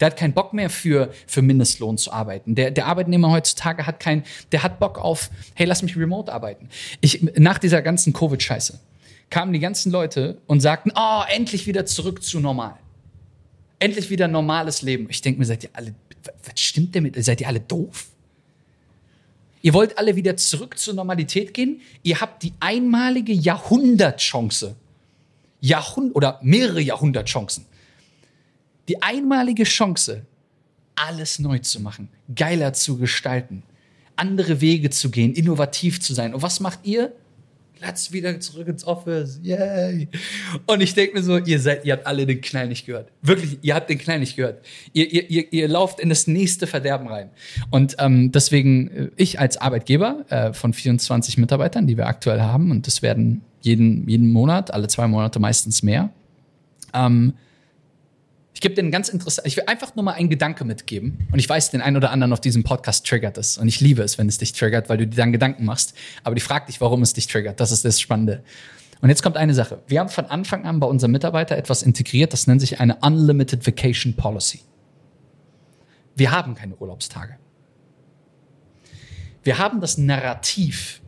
Der 0.00 0.06
hat 0.06 0.16
keinen 0.16 0.32
Bock 0.32 0.52
mehr 0.52 0.70
für, 0.70 1.10
für 1.26 1.42
Mindestlohn 1.42 1.98
zu 1.98 2.12
arbeiten. 2.12 2.54
Der, 2.54 2.70
der 2.70 2.86
Arbeitnehmer 2.86 3.30
heutzutage 3.30 3.86
hat 3.86 4.00
keinen, 4.00 4.22
der 4.52 4.62
hat 4.62 4.78
Bock 4.78 4.98
auf, 4.98 5.30
hey, 5.54 5.66
lass 5.66 5.82
mich 5.82 5.96
remote 5.96 6.32
arbeiten. 6.32 6.68
Ich, 7.00 7.22
nach 7.36 7.58
dieser 7.58 7.82
ganzen 7.82 8.12
Covid-Scheiße 8.12 8.78
kamen 9.30 9.52
die 9.52 9.58
ganzen 9.58 9.92
Leute 9.92 10.38
und 10.46 10.60
sagten, 10.60 10.92
oh, 10.94 11.22
endlich 11.28 11.66
wieder 11.66 11.84
zurück 11.86 12.22
zu 12.22 12.40
normal. 12.40 12.74
Endlich 13.78 14.10
wieder 14.10 14.28
normales 14.28 14.82
Leben. 14.82 15.06
Ich 15.10 15.20
denke 15.20 15.40
mir, 15.40 15.46
seid 15.46 15.64
ihr 15.64 15.70
alle, 15.72 15.94
was 16.44 16.60
stimmt 16.60 16.94
denn 16.94 17.04
mit, 17.04 17.22
seid 17.24 17.40
ihr 17.40 17.48
alle 17.48 17.60
doof? 17.60 18.06
Ihr 19.62 19.74
wollt 19.74 19.98
alle 19.98 20.16
wieder 20.16 20.36
zurück 20.36 20.78
zur 20.78 20.94
Normalität 20.94 21.52
gehen? 21.52 21.80
Ihr 22.02 22.20
habt 22.20 22.42
die 22.42 22.52
einmalige 22.60 23.32
Jahrhundertchance. 23.32 24.76
Jahrhundert 25.60 26.16
oder 26.16 26.38
mehrere 26.42 26.80
Jahrhundertchancen. 26.80 27.66
Die 28.88 29.02
einmalige 29.02 29.64
Chance, 29.64 30.22
alles 30.96 31.38
neu 31.38 31.58
zu 31.58 31.80
machen, 31.80 32.08
geiler 32.34 32.72
zu 32.72 32.98
gestalten, 32.98 33.62
andere 34.16 34.60
Wege 34.60 34.90
zu 34.90 35.10
gehen, 35.10 35.32
innovativ 35.34 36.00
zu 36.00 36.14
sein. 36.14 36.34
Und 36.34 36.42
was 36.42 36.60
macht 36.60 36.80
ihr? 36.84 37.12
Platz 37.78 38.10
wieder 38.10 38.40
zurück 38.40 38.66
ins 38.66 38.84
Office. 38.84 39.38
Yay. 39.42 40.08
Und 40.66 40.80
ich 40.80 40.94
denke 40.94 41.16
mir 41.16 41.22
so, 41.22 41.38
ihr 41.38 41.60
seid, 41.60 41.84
ihr 41.84 41.92
habt 41.92 42.06
alle 42.06 42.26
den 42.26 42.40
Knall 42.40 42.66
nicht 42.66 42.86
gehört. 42.86 43.12
Wirklich, 43.22 43.58
ihr 43.62 43.74
habt 43.74 43.88
den 43.88 43.98
Knall 43.98 44.18
nicht 44.18 44.34
gehört. 44.34 44.64
Ihr, 44.92 45.12
ihr, 45.12 45.30
ihr, 45.30 45.52
ihr 45.52 45.68
lauft 45.68 46.00
in 46.00 46.08
das 46.08 46.26
nächste 46.26 46.66
Verderben 46.66 47.06
rein. 47.06 47.30
Und 47.70 47.94
ähm, 48.00 48.32
deswegen, 48.32 48.88
äh, 48.90 49.10
ich 49.16 49.38
als 49.38 49.58
Arbeitgeber 49.58 50.24
äh, 50.28 50.52
von 50.52 50.72
24 50.72 51.38
Mitarbeitern, 51.38 51.86
die 51.86 51.96
wir 51.96 52.06
aktuell 52.06 52.40
haben, 52.40 52.72
und 52.72 52.88
das 52.88 53.02
werden 53.02 53.42
jeden, 53.60 54.08
jeden 54.08 54.32
Monat, 54.32 54.72
alle 54.72 54.88
zwei 54.88 55.06
Monate 55.06 55.38
meistens 55.38 55.82
mehr, 55.84 56.10
ähm, 56.94 57.34
ich 58.58 58.60
gebe 58.60 58.74
dir 58.74 58.80
einen 58.80 58.90
ganz 58.90 59.08
interessant, 59.08 59.46
ich 59.46 59.56
will 59.56 59.62
einfach 59.68 59.94
nur 59.94 60.04
mal 60.04 60.14
einen 60.14 60.30
Gedanke 60.30 60.64
mitgeben. 60.64 61.28
Und 61.30 61.38
ich 61.38 61.48
weiß, 61.48 61.70
den 61.70 61.80
einen 61.80 61.96
oder 61.96 62.10
anderen 62.10 62.32
auf 62.32 62.40
diesem 62.40 62.64
Podcast 62.64 63.06
triggert 63.06 63.38
es. 63.38 63.56
Und 63.56 63.68
ich 63.68 63.78
liebe 63.78 64.02
es, 64.02 64.18
wenn 64.18 64.28
es 64.28 64.38
dich 64.38 64.52
triggert, 64.52 64.88
weil 64.88 64.96
du 64.96 65.06
dir 65.06 65.16
dann 65.16 65.30
Gedanken 65.30 65.64
machst. 65.64 65.94
Aber 66.24 66.34
die 66.34 66.40
fragt 66.40 66.68
dich, 66.68 66.80
warum 66.80 67.02
es 67.02 67.12
dich 67.12 67.28
triggert. 67.28 67.60
Das 67.60 67.70
ist 67.70 67.84
das 67.84 68.00
Spannende. 68.00 68.42
Und 69.00 69.10
jetzt 69.10 69.22
kommt 69.22 69.36
eine 69.36 69.54
Sache. 69.54 69.80
Wir 69.86 70.00
haben 70.00 70.08
von 70.08 70.26
Anfang 70.26 70.64
an 70.66 70.80
bei 70.80 70.88
unserem 70.88 71.12
Mitarbeiter 71.12 71.56
etwas 71.56 71.84
integriert, 71.84 72.32
das 72.32 72.48
nennt 72.48 72.60
sich 72.60 72.80
eine 72.80 72.96
Unlimited 72.96 73.64
Vacation 73.64 74.14
Policy. 74.14 74.62
Wir 76.16 76.32
haben 76.32 76.56
keine 76.56 76.74
Urlaubstage. 76.78 77.36
Wir 79.44 79.58
haben 79.58 79.80
das 79.80 79.98
Narrativ 79.98 81.00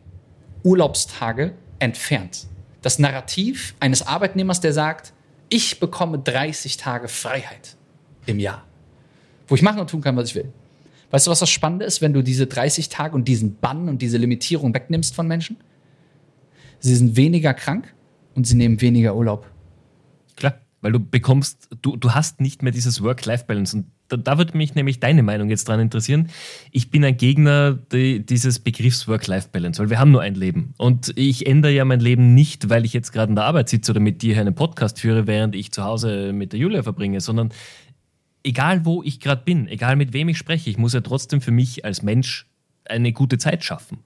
Urlaubstage 0.63 1.53
entfernt. 1.79 2.47
Das 2.81 2.97
Narrativ 2.97 3.75
eines 3.81 4.07
Arbeitnehmers, 4.07 4.61
der 4.61 4.71
sagt, 4.71 5.11
ich 5.51 5.79
bekomme 5.79 6.17
30 6.17 6.77
Tage 6.77 7.07
Freiheit 7.07 7.75
im 8.25 8.39
Jahr, 8.39 8.65
wo 9.47 9.55
ich 9.55 9.61
machen 9.61 9.79
und 9.79 9.89
tun 9.89 10.01
kann, 10.01 10.15
was 10.15 10.29
ich 10.29 10.35
will. 10.35 10.51
Weißt 11.11 11.27
du, 11.27 11.31
was 11.31 11.39
das 11.39 11.49
Spannende 11.49 11.85
ist, 11.85 12.01
wenn 12.01 12.13
du 12.13 12.23
diese 12.23 12.47
30 12.47 12.87
Tage 12.87 13.15
und 13.15 13.27
diesen 13.27 13.57
Bann 13.57 13.89
und 13.89 14.01
diese 14.01 14.17
Limitierung 14.17 14.73
wegnimmst 14.73 15.13
von 15.13 15.27
Menschen? 15.27 15.57
Sie 16.79 16.95
sind 16.95 17.17
weniger 17.17 17.53
krank 17.53 17.93
und 18.33 18.47
sie 18.47 18.55
nehmen 18.55 18.79
weniger 18.79 19.15
Urlaub. 19.15 19.45
Klar, 20.37 20.55
weil 20.79 20.93
du 20.93 20.99
bekommst, 20.99 21.67
du, 21.81 21.97
du 21.97 22.13
hast 22.13 22.39
nicht 22.39 22.63
mehr 22.63 22.71
dieses 22.71 23.03
Work-Life-Balance 23.03 23.75
und 23.75 23.85
da, 24.11 24.17
da 24.17 24.37
würde 24.37 24.57
mich 24.57 24.75
nämlich 24.75 24.99
deine 24.99 25.23
Meinung 25.23 25.49
jetzt 25.49 25.67
dran 25.67 25.79
interessieren. 25.79 26.29
Ich 26.71 26.91
bin 26.91 27.03
ein 27.05 27.17
Gegner 27.17 27.73
die, 27.73 28.25
dieses 28.25 28.59
Begriffs 28.59 29.07
Work-Life-Balance, 29.07 29.81
weil 29.81 29.89
wir 29.89 29.99
haben 29.99 30.11
nur 30.11 30.21
ein 30.21 30.35
Leben. 30.35 30.73
Und 30.77 31.13
ich 31.15 31.47
ändere 31.47 31.71
ja 31.71 31.85
mein 31.85 31.99
Leben 31.99 32.33
nicht, 32.33 32.69
weil 32.69 32.85
ich 32.85 32.93
jetzt 32.93 33.11
gerade 33.11 33.29
in 33.29 33.35
der 33.35 33.45
Arbeit 33.45 33.69
sitze 33.69 33.91
oder 33.91 33.99
mit 33.99 34.21
dir 34.21 34.39
einen 34.39 34.55
Podcast 34.55 34.99
führe, 34.99 35.27
während 35.27 35.55
ich 35.55 35.71
zu 35.71 35.83
Hause 35.83 36.33
mit 36.33 36.53
der 36.53 36.59
Julia 36.59 36.83
verbringe, 36.83 37.21
sondern 37.21 37.49
egal 38.43 38.85
wo 38.85 39.03
ich 39.03 39.19
gerade 39.19 39.43
bin, 39.43 39.67
egal 39.67 39.95
mit 39.95 40.13
wem 40.13 40.29
ich 40.29 40.37
spreche, 40.37 40.69
ich 40.69 40.77
muss 40.77 40.93
ja 40.93 41.01
trotzdem 41.01 41.41
für 41.41 41.51
mich 41.51 41.85
als 41.85 42.01
Mensch 42.01 42.47
eine 42.85 43.13
gute 43.13 43.37
Zeit 43.37 43.63
schaffen. 43.63 43.99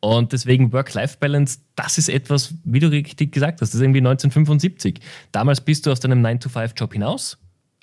Und 0.00 0.32
deswegen 0.32 0.72
Work-Life-Balance, 0.72 1.60
das 1.74 1.98
ist 1.98 2.08
etwas, 2.08 2.54
wie 2.64 2.80
du 2.80 2.88
richtig 2.88 3.32
gesagt 3.32 3.60
hast, 3.60 3.70
das 3.70 3.74
ist 3.74 3.80
irgendwie 3.80 4.00
1975. 4.00 5.00
Damals 5.32 5.60
bist 5.60 5.86
du 5.86 5.90
aus 5.90 6.00
deinem 6.00 6.24
9-to-5-Job 6.24 6.92
hinaus, 6.92 7.38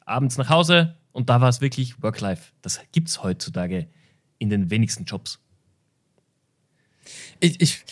abends 0.05 0.37
nach 0.37 0.49
Hause, 0.49 0.95
und 1.13 1.29
da 1.29 1.39
war 1.39 1.49
es 1.49 1.61
wirklich 1.61 2.01
Work-Life. 2.01 2.51
Das 2.61 2.81
gibt 2.91 3.07
es 3.07 3.23
heutzutage 3.23 3.87
in 4.39 4.49
den 4.49 4.69
wenigsten 4.69 5.05
Jobs. 5.05 5.39
Ich, 7.39 7.61
ich, 7.61 7.85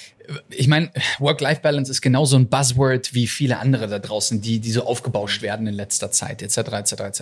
ich 0.50 0.68
meine, 0.68 0.92
Work-Life-Balance 1.20 1.92
ist 1.92 2.02
genauso 2.02 2.38
ein 2.38 2.48
Buzzword 2.48 3.14
wie 3.14 3.28
viele 3.28 3.60
andere 3.60 3.88
da 3.88 4.00
draußen, 4.00 4.42
die, 4.42 4.60
die 4.60 4.72
so 4.72 4.86
aufgebauscht 4.86 5.42
werden 5.42 5.68
in 5.68 5.74
letzter 5.74 6.12
Zeit, 6.12 6.42
etc., 6.42 6.58
etc., 6.58 6.94
etc. 7.02 7.22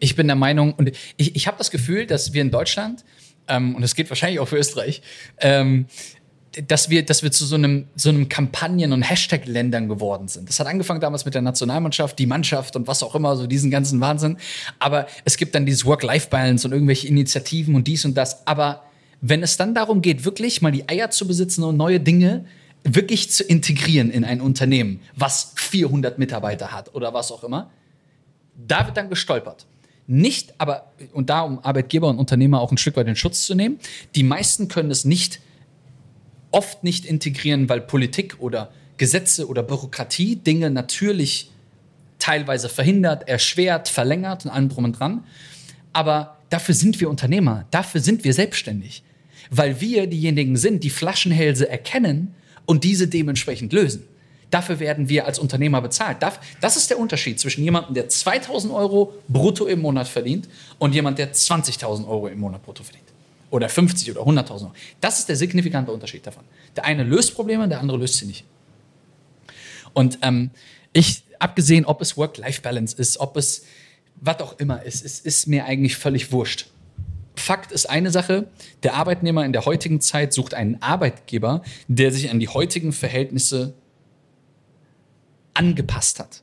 Ich 0.00 0.16
bin 0.16 0.26
der 0.26 0.36
Meinung, 0.36 0.74
und 0.74 0.92
ich, 1.16 1.36
ich 1.36 1.46
habe 1.46 1.58
das 1.58 1.70
Gefühl, 1.70 2.06
dass 2.06 2.32
wir 2.32 2.42
in 2.42 2.50
Deutschland, 2.50 3.04
ähm, 3.48 3.74
und 3.74 3.82
das 3.82 3.94
geht 3.94 4.08
wahrscheinlich 4.10 4.40
auch 4.40 4.48
für 4.48 4.56
Österreich, 4.56 5.02
ähm, 5.38 5.86
dass 6.68 6.90
wir, 6.90 7.04
dass 7.04 7.22
wir 7.22 7.32
zu 7.32 7.46
so 7.46 7.54
einem, 7.54 7.86
so 7.96 8.10
einem 8.10 8.28
Kampagnen- 8.28 8.92
und 8.92 9.02
Hashtag-Ländern 9.02 9.88
geworden 9.88 10.28
sind. 10.28 10.48
Das 10.48 10.60
hat 10.60 10.66
angefangen 10.66 11.00
damals 11.00 11.24
mit 11.24 11.34
der 11.34 11.42
Nationalmannschaft, 11.42 12.18
die 12.18 12.26
Mannschaft 12.26 12.76
und 12.76 12.86
was 12.86 13.02
auch 13.02 13.14
immer, 13.14 13.36
so 13.36 13.46
diesen 13.46 13.70
ganzen 13.70 14.00
Wahnsinn. 14.00 14.36
Aber 14.78 15.06
es 15.24 15.36
gibt 15.36 15.54
dann 15.54 15.64
dieses 15.64 15.86
Work-Life-Balance 15.86 16.66
und 16.66 16.72
irgendwelche 16.72 17.08
Initiativen 17.08 17.74
und 17.74 17.86
dies 17.86 18.04
und 18.04 18.14
das. 18.16 18.46
Aber 18.46 18.82
wenn 19.22 19.42
es 19.42 19.56
dann 19.56 19.74
darum 19.74 20.02
geht, 20.02 20.24
wirklich 20.24 20.60
mal 20.60 20.72
die 20.72 20.88
Eier 20.88 21.10
zu 21.10 21.26
besitzen 21.26 21.64
und 21.64 21.76
neue 21.76 22.00
Dinge 22.00 22.44
wirklich 22.84 23.30
zu 23.30 23.44
integrieren 23.44 24.10
in 24.10 24.24
ein 24.24 24.40
Unternehmen, 24.40 25.00
was 25.14 25.52
400 25.54 26.18
Mitarbeiter 26.18 26.72
hat 26.72 26.94
oder 26.94 27.14
was 27.14 27.32
auch 27.32 27.44
immer, 27.44 27.70
da 28.66 28.84
wird 28.86 28.96
dann 28.96 29.08
gestolpert. 29.08 29.66
Nicht, 30.06 30.52
aber, 30.58 30.92
und 31.12 31.30
da 31.30 31.42
um 31.42 31.60
Arbeitgeber 31.60 32.08
und 32.08 32.18
Unternehmer 32.18 32.60
auch 32.60 32.72
ein 32.72 32.76
Stück 32.76 32.96
weit 32.96 33.06
in 33.06 33.16
Schutz 33.16 33.46
zu 33.46 33.54
nehmen, 33.54 33.78
die 34.14 34.24
meisten 34.24 34.68
können 34.68 34.90
es 34.90 35.04
nicht 35.04 35.40
oft 36.52 36.84
nicht 36.84 37.04
integrieren, 37.04 37.68
weil 37.68 37.80
Politik 37.80 38.36
oder 38.38 38.70
Gesetze 38.96 39.48
oder 39.48 39.62
Bürokratie 39.62 40.36
Dinge 40.36 40.70
natürlich 40.70 41.50
teilweise 42.18 42.68
verhindert, 42.68 43.28
erschwert, 43.28 43.88
verlängert 43.88 44.44
und 44.44 44.50
allem 44.52 44.68
drum 44.68 44.84
und 44.84 44.98
dran. 44.98 45.24
Aber 45.92 46.38
dafür 46.50 46.74
sind 46.74 47.00
wir 47.00 47.10
Unternehmer, 47.10 47.66
dafür 47.70 48.00
sind 48.00 48.22
wir 48.22 48.32
selbstständig, 48.32 49.02
weil 49.50 49.80
wir 49.80 50.06
diejenigen 50.06 50.56
sind, 50.56 50.84
die 50.84 50.90
Flaschenhälse 50.90 51.68
erkennen 51.68 52.34
und 52.64 52.84
diese 52.84 53.08
dementsprechend 53.08 53.72
lösen. 53.72 54.04
Dafür 54.50 54.78
werden 54.80 55.08
wir 55.08 55.26
als 55.26 55.38
Unternehmer 55.38 55.80
bezahlt. 55.80 56.18
Das 56.60 56.76
ist 56.76 56.90
der 56.90 56.98
Unterschied 56.98 57.40
zwischen 57.40 57.64
jemandem, 57.64 57.94
der 57.94 58.08
2000 58.08 58.72
Euro 58.72 59.14
brutto 59.26 59.66
im 59.66 59.80
Monat 59.80 60.06
verdient 60.06 60.46
und 60.78 60.94
jemand, 60.94 61.18
der 61.18 61.32
20.000 61.32 62.06
Euro 62.06 62.28
im 62.28 62.38
Monat 62.38 62.62
brutto 62.62 62.84
verdient. 62.84 63.08
Oder 63.52 63.68
50 63.68 64.10
oder 64.10 64.22
100.000 64.22 64.50
Euro. 64.50 64.72
Das 65.00 65.18
ist 65.18 65.28
der 65.28 65.36
signifikante 65.36 65.92
Unterschied 65.92 66.26
davon. 66.26 66.42
Der 66.74 66.86
eine 66.86 67.04
löst 67.04 67.34
Probleme, 67.34 67.68
der 67.68 67.80
andere 67.80 67.98
löst 67.98 68.16
sie 68.16 68.24
nicht. 68.24 68.44
Und 69.92 70.18
ähm, 70.22 70.50
ich, 70.94 71.24
abgesehen, 71.38 71.84
ob 71.84 72.00
es 72.00 72.16
Work-Life-Balance 72.16 72.96
ist, 72.96 73.20
ob 73.20 73.36
es 73.36 73.64
was 74.16 74.40
auch 74.40 74.58
immer 74.58 74.82
ist, 74.82 75.04
es 75.04 75.20
ist 75.20 75.48
mir 75.48 75.66
eigentlich 75.66 75.96
völlig 75.96 76.32
wurscht. 76.32 76.68
Fakt 77.36 77.72
ist 77.72 77.90
eine 77.90 78.10
Sache, 78.10 78.48
der 78.84 78.94
Arbeitnehmer 78.94 79.44
in 79.44 79.52
der 79.52 79.66
heutigen 79.66 80.00
Zeit 80.00 80.32
sucht 80.32 80.54
einen 80.54 80.80
Arbeitgeber, 80.80 81.62
der 81.88 82.10
sich 82.10 82.30
an 82.30 82.40
die 82.40 82.48
heutigen 82.48 82.92
Verhältnisse 82.92 83.74
angepasst 85.52 86.20
hat. 86.20 86.42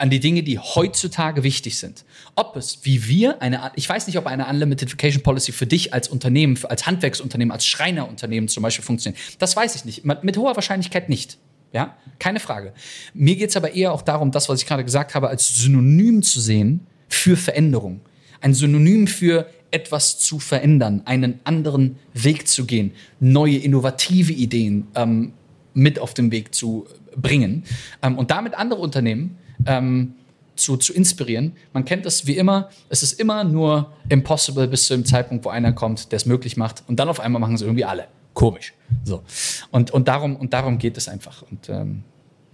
An 0.00 0.10
die 0.10 0.20
Dinge, 0.20 0.42
die 0.42 0.58
heutzutage 0.58 1.42
wichtig 1.42 1.78
sind. 1.78 2.04
Ob 2.34 2.56
es, 2.56 2.80
wie 2.82 3.06
wir, 3.06 3.40
eine, 3.42 3.72
ich 3.76 3.88
weiß 3.88 4.06
nicht, 4.06 4.18
ob 4.18 4.26
eine 4.26 4.46
Unlimited 4.46 4.92
Vacation 4.92 5.22
Policy 5.22 5.52
für 5.52 5.66
dich 5.66 5.94
als 5.94 6.08
Unternehmen, 6.08 6.58
als 6.68 6.86
Handwerksunternehmen, 6.86 7.52
als 7.52 7.66
Schreinerunternehmen 7.66 8.48
zum 8.48 8.62
Beispiel 8.62 8.84
funktioniert. 8.84 9.20
Das 9.38 9.56
weiß 9.56 9.74
ich 9.76 9.84
nicht. 9.84 10.04
Mit 10.04 10.36
hoher 10.36 10.54
Wahrscheinlichkeit 10.56 11.08
nicht. 11.08 11.38
Ja, 11.72 11.96
keine 12.18 12.40
Frage. 12.40 12.72
Mir 13.12 13.36
geht 13.36 13.50
es 13.50 13.56
aber 13.56 13.74
eher 13.74 13.92
auch 13.92 14.02
darum, 14.02 14.30
das, 14.30 14.48
was 14.48 14.60
ich 14.60 14.66
gerade 14.66 14.84
gesagt 14.84 15.14
habe, 15.14 15.28
als 15.28 15.56
Synonym 15.56 16.22
zu 16.22 16.40
sehen 16.40 16.86
für 17.08 17.36
Veränderung. 17.36 18.00
Ein 18.40 18.54
Synonym 18.54 19.06
für 19.06 19.48
etwas 19.70 20.18
zu 20.18 20.38
verändern, 20.38 21.02
einen 21.04 21.40
anderen 21.44 21.98
Weg 22.14 22.48
zu 22.48 22.64
gehen, 22.64 22.92
neue 23.20 23.56
innovative 23.56 24.32
Ideen 24.32 24.86
ähm, 24.94 25.32
mit 25.74 25.98
auf 25.98 26.14
den 26.14 26.30
Weg 26.32 26.54
zu 26.54 26.86
bringen 27.14 27.64
ähm, 28.02 28.16
und 28.16 28.30
damit 28.30 28.54
andere 28.54 28.80
Unternehmen 28.80 29.38
ähm, 29.66 30.14
zu, 30.56 30.76
zu 30.76 30.92
inspirieren. 30.92 31.52
Man 31.72 31.84
kennt 31.84 32.06
das 32.06 32.26
wie 32.26 32.36
immer, 32.36 32.70
es 32.88 33.02
ist 33.02 33.20
immer 33.20 33.44
nur 33.44 33.92
impossible 34.08 34.66
bis 34.68 34.86
zu 34.86 34.94
dem 34.94 35.04
Zeitpunkt, 35.04 35.44
wo 35.44 35.50
einer 35.50 35.72
kommt, 35.72 36.12
der 36.12 36.16
es 36.16 36.26
möglich 36.26 36.56
macht 36.56 36.82
und 36.86 36.96
dann 36.96 37.08
auf 37.08 37.20
einmal 37.20 37.40
machen 37.40 37.56
sie 37.56 37.64
irgendwie 37.64 37.84
alle. 37.84 38.08
Komisch. 38.34 38.74
So. 39.04 39.22
Und, 39.70 39.90
und, 39.92 40.08
darum, 40.08 40.36
und 40.36 40.52
darum 40.52 40.78
geht 40.78 40.98
es 40.98 41.08
einfach. 41.08 41.42
Und 41.42 41.68
ähm, 41.70 42.02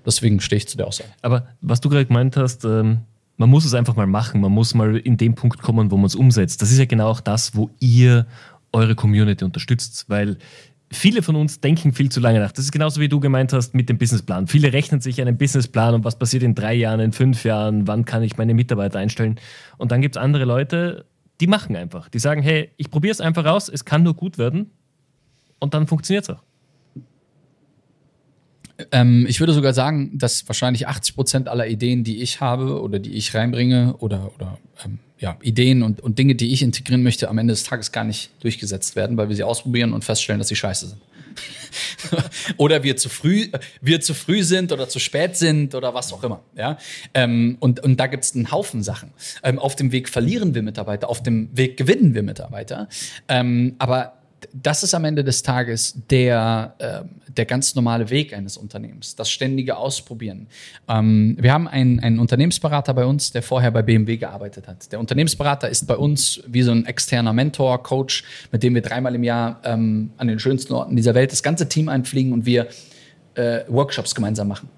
deswegen 0.07 0.41
stehe 0.41 0.59
ich 0.59 0.69
zu 0.69 0.77
der 0.77 0.87
Aussage. 0.87 1.11
Aber 1.23 1.49
was 1.61 1.81
du 1.81 1.89
gerade 1.89 2.07
gemeint 2.07 2.37
hast, 2.37 2.65
ähm, 2.65 3.01
man 3.37 3.51
muss 3.51 3.65
es 3.65 3.75
einfach 3.75 3.97
mal 3.97 4.07
machen. 4.07 4.41
Man 4.41 4.53
muss 4.53 4.75
mal 4.75 4.97
in 4.97 5.17
den 5.17 5.35
Punkt 5.35 5.61
kommen, 5.61 5.91
wo 5.91 5.97
man 5.97 6.07
es 6.07 6.15
umsetzt. 6.15 6.63
Das 6.63 6.71
ist 6.71 6.79
ja 6.79 6.85
genau 6.85 7.09
auch 7.09 7.21
das, 7.21 7.57
wo 7.57 7.71
ihr 7.81 8.27
eure 8.73 8.95
Community 8.95 9.45
unterstützt, 9.45 10.05
weil 10.09 10.39
viele 10.93 11.23
von 11.23 11.37
uns 11.37 11.61
denken 11.61 11.93
viel 11.93 12.11
zu 12.11 12.21
lange 12.21 12.41
nach. 12.41 12.53
Das 12.53 12.65
ist 12.65 12.73
genauso 12.73 13.01
wie 13.01 13.09
du 13.09 13.21
gemeint 13.21 13.53
hast 13.53 13.75
mit 13.75 13.89
dem 13.89 13.99
Businessplan. 13.99 14.47
Viele 14.47 14.73
rechnen 14.73 15.01
sich 15.01 15.21
einen 15.21 15.37
Businessplan 15.37 15.95
und 15.95 16.05
was 16.05 16.19
passiert 16.19 16.43
in 16.43 16.55
drei 16.55 16.75
Jahren, 16.75 17.01
in 17.01 17.13
fünf 17.13 17.45
Jahren, 17.45 17.87
wann 17.87 18.05
kann 18.05 18.23
ich 18.23 18.37
meine 18.37 18.55
Mitarbeiter 18.55 18.99
einstellen. 18.99 19.41
Und 19.79 19.93
dann 19.93 20.01
gibt 20.01 20.17
es 20.17 20.23
andere 20.23 20.45
Leute, 20.45 21.07
die 21.41 21.47
machen 21.47 21.77
einfach. 21.77 22.09
Die 22.09 22.19
sagen, 22.19 22.43
hey, 22.43 22.71
ich 22.77 22.91
probiere 22.91 23.13
es 23.13 23.21
einfach 23.21 23.45
aus, 23.47 23.69
es 23.69 23.85
kann 23.85 24.03
nur 24.03 24.15
gut 24.15 24.39
werden 24.39 24.71
und 25.59 25.75
dann 25.75 25.87
funktioniert 25.87 26.25
es 26.25 26.31
auch. 26.31 26.43
Ähm, 28.91 29.27
ich 29.29 29.41
würde 29.41 29.53
sogar 29.53 29.75
sagen, 29.75 30.19
dass 30.19 30.49
wahrscheinlich 30.49 30.89
80 30.89 31.15
Prozent 31.15 31.49
aller 31.49 31.67
Ideen, 31.67 32.05
die 32.05 32.23
ich 32.23 32.41
habe 32.41 32.81
oder 32.81 32.99
die 32.99 33.13
ich 33.13 33.35
reinbringe 33.35 33.97
oder, 33.99 34.33
oder 34.35 34.59
ähm, 34.85 34.99
ja, 35.23 35.39
Ideen 35.41 35.85
und, 35.85 36.01
und 36.01 36.19
Dinge, 36.19 36.35
die 36.35 36.53
ich 36.53 36.63
integrieren 36.63 37.05
möchte, 37.05 37.29
am 37.29 37.39
Ende 37.39 37.53
des 37.53 37.63
Tages 37.63 37.93
gar 37.93 38.03
nicht 38.03 38.31
durchgesetzt 38.43 38.97
werden, 38.97 39.17
weil 39.17 39.29
wir 39.29 39.37
sie 39.37 39.45
ausprobieren 39.45 39.93
und 39.93 40.05
feststellen, 40.05 40.41
dass 40.41 40.49
sie 40.49 40.57
scheiße 40.57 40.89
sind. 40.89 41.01
oder 42.57 42.83
wir 42.83 42.97
zu 42.97 43.09
früh, 43.09 43.49
wir 43.81 44.01
zu 44.01 44.15
früh 44.15 44.43
sind 44.43 44.73
oder 44.73 44.89
zu 44.89 44.99
spät 44.99 45.37
sind 45.37 45.77
oder 45.77 45.95
was 45.95 46.13
auch 46.13 46.25
immer. 46.25 46.43
Ja? 46.57 46.77
Ähm, 47.15 47.57
und, 47.61 47.81
und 47.81 48.01
da 48.01 48.09
gibt 48.09 48.25
es 48.25 48.35
einen 48.35 48.51
Haufen 48.51 48.83
Sachen. 48.83 49.13
Ähm, 49.45 49.61
auf 49.61 49.77
dem 49.77 49.93
Weg 49.93 50.09
verlieren 50.09 50.57
wir 50.57 50.63
Mitarbeiter, 50.63 51.09
auf 51.09 51.23
dem 51.23 51.57
Weg 51.57 51.77
gewinnen 51.77 52.15
wir 52.15 52.25
Mitarbeiter. 52.25 52.89
Ähm, 53.29 53.77
aber 53.79 54.22
das 54.53 54.83
ist 54.83 54.95
am 54.95 55.05
Ende 55.05 55.25
des 55.25 55.43
Tages 55.43 55.95
der, 56.11 56.75
äh, 56.79 57.33
der 57.33 57.45
ganz 57.45 57.75
normale 57.75 58.11
Weg 58.11 58.35
eines 58.35 58.57
Unternehmens, 58.57 59.17
das 59.17 59.31
ständige 59.31 59.77
Ausprobieren. 59.77 60.47
Ähm, 60.89 61.37
wir 61.41 61.53
haben 61.53 61.69
einen, 61.69 62.01
einen 62.01 62.19
Unternehmensberater 62.19 62.95
bei 62.95 63.05
uns, 63.05 63.33
der 63.33 63.43
vorher 63.43 63.71
bei 63.71 63.83
BMW 63.83 64.17
gearbeitet 64.17 64.69
hat. 64.69 64.91
Der 64.93 65.01
Unternehmensberater 65.01 65.69
ist 65.69 65.87
bei 65.87 65.97
uns 65.97 66.43
wie 66.47 66.63
so 66.63 66.73
ein 66.73 66.87
externer 66.87 67.33
Mentor, 67.33 67.83
Coach, 67.83 68.25
mit 68.51 68.63
dem 68.63 68.75
wir 68.75 68.83
dreimal 68.83 69.15
im 69.15 69.25
Jahr 69.25 69.61
ähm, 69.65 70.11
an 70.17 70.29
den 70.29 70.39
schönsten 70.39 70.73
Orten 70.73 70.97
dieser 70.97 71.15
Welt 71.15 71.33
das 71.33 71.43
ganze 71.43 71.69
Team 71.69 71.89
einfliegen 71.89 72.33
und 72.33 72.47
wir 72.47 72.69
äh, 73.35 73.61
Workshops 73.69 74.15
gemeinsam 74.15 74.49
machen. 74.49 74.69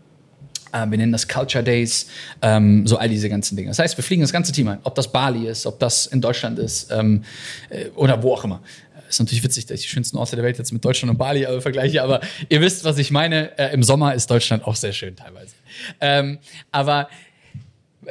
Äh, 0.75 0.91
wir 0.91 0.99
nennen 0.99 1.13
das 1.13 1.29
Culture 1.29 1.63
Days, 1.63 2.09
ähm, 2.43 2.87
so 2.87 2.97
all 2.97 3.09
diese 3.09 3.29
ganzen 3.29 3.57
Dinge. 3.57 3.69
Das 3.69 3.79
heißt, 3.79 3.97
wir 3.97 4.05
fliegen 4.05 4.23
das 4.23 4.33
ganze 4.33 4.53
Team 4.53 4.69
ein, 4.69 4.79
ob 4.83 4.95
das 4.95 5.11
Bali 5.11 5.47
ist, 5.47 5.67
ob 5.67 5.79
das 5.79 6.07
in 6.07 6.21
Deutschland 6.21 6.59
ist 6.59 6.91
ähm, 6.91 7.23
äh, 7.71 7.89
oder 7.95 8.23
wo 8.23 8.33
auch 8.33 8.45
immer 8.45 8.61
ist 9.09 9.19
natürlich 9.21 9.45
witzig, 9.45 9.67
dass 9.67 9.81
ich 9.81 9.87
die 9.87 9.93
schönsten 9.93 10.17
Orte 10.17 10.37
der 10.37 10.45
Welt 10.45 10.59
jetzt 10.59 10.73
mit 10.73 10.85
Deutschland 10.85 11.11
und 11.11 11.19
Bali 11.19 11.45
äh, 11.45 11.61
vergleiche, 11.61 12.03
aber 12.03 12.21
ihr 12.49 12.61
wisst, 12.61 12.85
was 12.85 12.99
ich 12.99 13.11
meine. 13.11 13.59
Äh, 13.59 13.73
Im 13.75 13.83
Sommer 13.83 14.15
ist 14.15 14.31
Deutschland 14.31 14.65
auch 14.65 14.77
sehr 14.77 14.93
schön 14.93 15.17
teilweise. 15.17 15.55
Ähm, 16.01 16.39
aber 16.71 17.09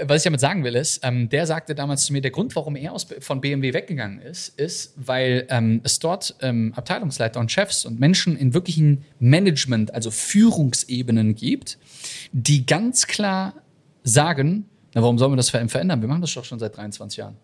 was 0.02 0.18
ich 0.18 0.24
damit 0.24 0.40
sagen 0.40 0.64
will, 0.64 0.76
ist, 0.76 1.02
ähm, 1.04 1.30
der 1.30 1.46
sagte 1.46 1.76
damals 1.76 2.06
zu 2.06 2.14
mir, 2.14 2.22
der 2.22 2.32
Grund, 2.32 2.56
warum 2.56 2.76
er 2.76 2.94
aus, 2.94 3.08
von 3.20 3.42
BMW 3.42 3.74
weggegangen 3.74 4.20
ist, 4.20 4.60
ist, 4.60 4.94
weil 4.96 5.46
ähm, 5.50 5.82
es 5.84 6.00
dort 6.00 6.36
ähm, 6.42 6.74
Abteilungsleiter 6.76 7.40
und 7.40 7.52
Chefs 7.52 7.86
und 7.86 8.00
Menschen 8.00 8.38
in 8.38 8.54
wirklichen 8.54 9.06
Management, 9.20 9.94
also 9.94 10.12
Führungsebenen 10.12 11.36
gibt, 11.36 11.78
die 12.32 12.66
ganz 12.66 13.08
klar 13.08 13.54
sagen, 14.04 14.66
na, 14.94 15.02
warum 15.02 15.18
sollen 15.18 15.32
wir 15.32 15.38
das 15.38 15.50
verändern? 15.50 16.02
Wir 16.02 16.08
machen 16.08 16.22
das 16.22 16.34
doch 16.34 16.46
schon 16.46 16.60
seit 16.60 16.76
23 16.78 17.18
Jahren. 17.18 17.38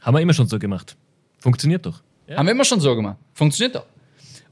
Haben 0.00 0.16
wir 0.16 0.20
immer 0.20 0.34
schon 0.34 0.48
so 0.48 0.58
gemacht. 0.58 0.96
Funktioniert 1.38 1.86
doch. 1.86 2.02
Ja. 2.26 2.36
Haben 2.36 2.46
wir 2.46 2.52
immer 2.52 2.64
schon 2.64 2.80
so 2.80 2.94
gemacht. 2.94 3.18
Funktioniert 3.32 3.76
doch. 3.76 3.86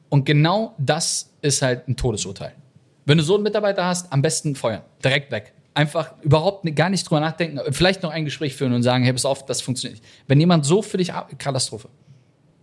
Und 0.09 0.27
genau 0.27 0.75
das 0.79 1.31
ist 1.41 1.63
halt 1.63 1.89
ein 1.89 1.97
Todesurteil. 1.97 2.55
Wenn 3.05 3.19
du 3.19 3.25
so 3.25 3.35
einen 3.35 3.43
Mitarbeiter 3.43 3.85
hast, 3.85 4.13
am 4.13 4.23
besten 4.23 4.55
feuern. 4.55 4.83
Direkt 5.03 5.31
weg. 5.33 5.55
Einfach 5.75 6.15
überhaupt 6.23 6.65
gar 6.77 6.91
nicht 6.91 7.09
drüber 7.09 7.21
nachdenken. 7.21 7.61
Vielleicht 7.73 8.03
noch 8.03 8.11
ein 8.11 8.25
Gespräch 8.27 8.55
führen 8.55 8.75
und 8.75 8.83
sagen, 8.83 9.05
hey, 9.05 9.13
pass 9.13 9.25
auf, 9.25 9.47
das 9.47 9.63
funktioniert 9.63 10.01
nicht. 10.01 10.13
Wenn 10.27 10.39
jemand 10.39 10.67
so 10.67 10.83
für 10.83 10.99
dich, 10.99 11.11
Katastrophe. 11.39 11.89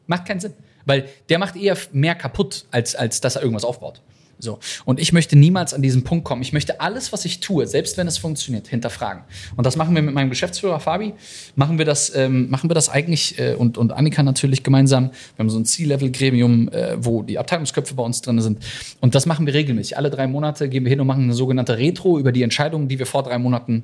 Macht 0.05 0.26
keinen 0.26 0.39
Sinn. 0.39 0.53
Weil 0.86 1.10
der 1.28 1.39
macht 1.39 1.55
eher 1.55 1.76
mehr 1.91 2.16
kaputt, 2.16 2.66
als, 2.72 2.95
als 2.95 3.20
dass 3.20 3.36
er 3.36 3.41
irgendwas 3.41 3.66
aufbaut. 3.66 4.01
So. 4.42 4.60
Und 4.86 5.02
ich 5.02 5.12
möchte 5.12 5.36
niemals 5.36 5.74
an 5.74 5.82
diesen 5.82 6.06
Punkt 6.06 6.24
kommen. 6.24 6.42
Ich 6.42 6.54
möchte 6.54 6.80
alles, 6.80 7.12
was 7.12 7.26
ich 7.26 7.42
tue, 7.42 7.68
selbst 7.68 7.98
wenn 7.98 8.08
es 8.08 8.18
funktioniert, 8.18 8.70
hinterfragen. 8.70 9.24
Und 9.58 9.66
das 9.66 9.76
machen 9.76 9.94
wir 9.94 10.02
mit 10.02 10.14
meinem 10.14 10.30
Geschäftsführer 10.30 10.80
Fabi. 10.80 11.14
Machen 11.56 11.78
wir 11.78 11.84
das, 11.84 12.16
ähm, 12.16 12.50
machen 12.50 12.70
wir 12.70 12.74
das 12.74 12.88
eigentlich 12.88 13.38
äh, 13.38 13.56
und, 13.56 13.78
und 13.78 13.92
Annika 13.92 14.24
natürlich 14.24 14.64
gemeinsam. 14.64 15.12
Wir 15.36 15.40
haben 15.40 15.50
so 15.50 15.60
ein 15.60 15.66
C-Level-Gremium, 15.66 16.70
äh, 16.70 16.96
wo 17.04 17.22
die 17.22 17.38
Abteilungsköpfe 17.38 17.96
bei 17.96 18.04
uns 18.04 18.22
drin 18.22 18.40
sind. 18.40 18.60
Und 19.02 19.14
das 19.14 19.26
machen 19.26 19.46
wir 19.46 19.54
regelmäßig. 19.54 19.98
Alle 19.98 20.10
drei 20.10 20.26
Monate 20.26 20.70
gehen 20.70 20.86
wir 20.86 20.90
hin 20.90 21.02
und 21.02 21.08
machen 21.08 21.24
eine 21.24 21.34
sogenannte 21.34 21.78
Retro 21.78 22.18
über 22.18 22.32
die 22.32 22.44
Entscheidungen, 22.44 22.88
die 22.88 22.98
wir 22.98 23.06
vor 23.06 23.24
drei 23.24 23.38
Monaten 23.38 23.84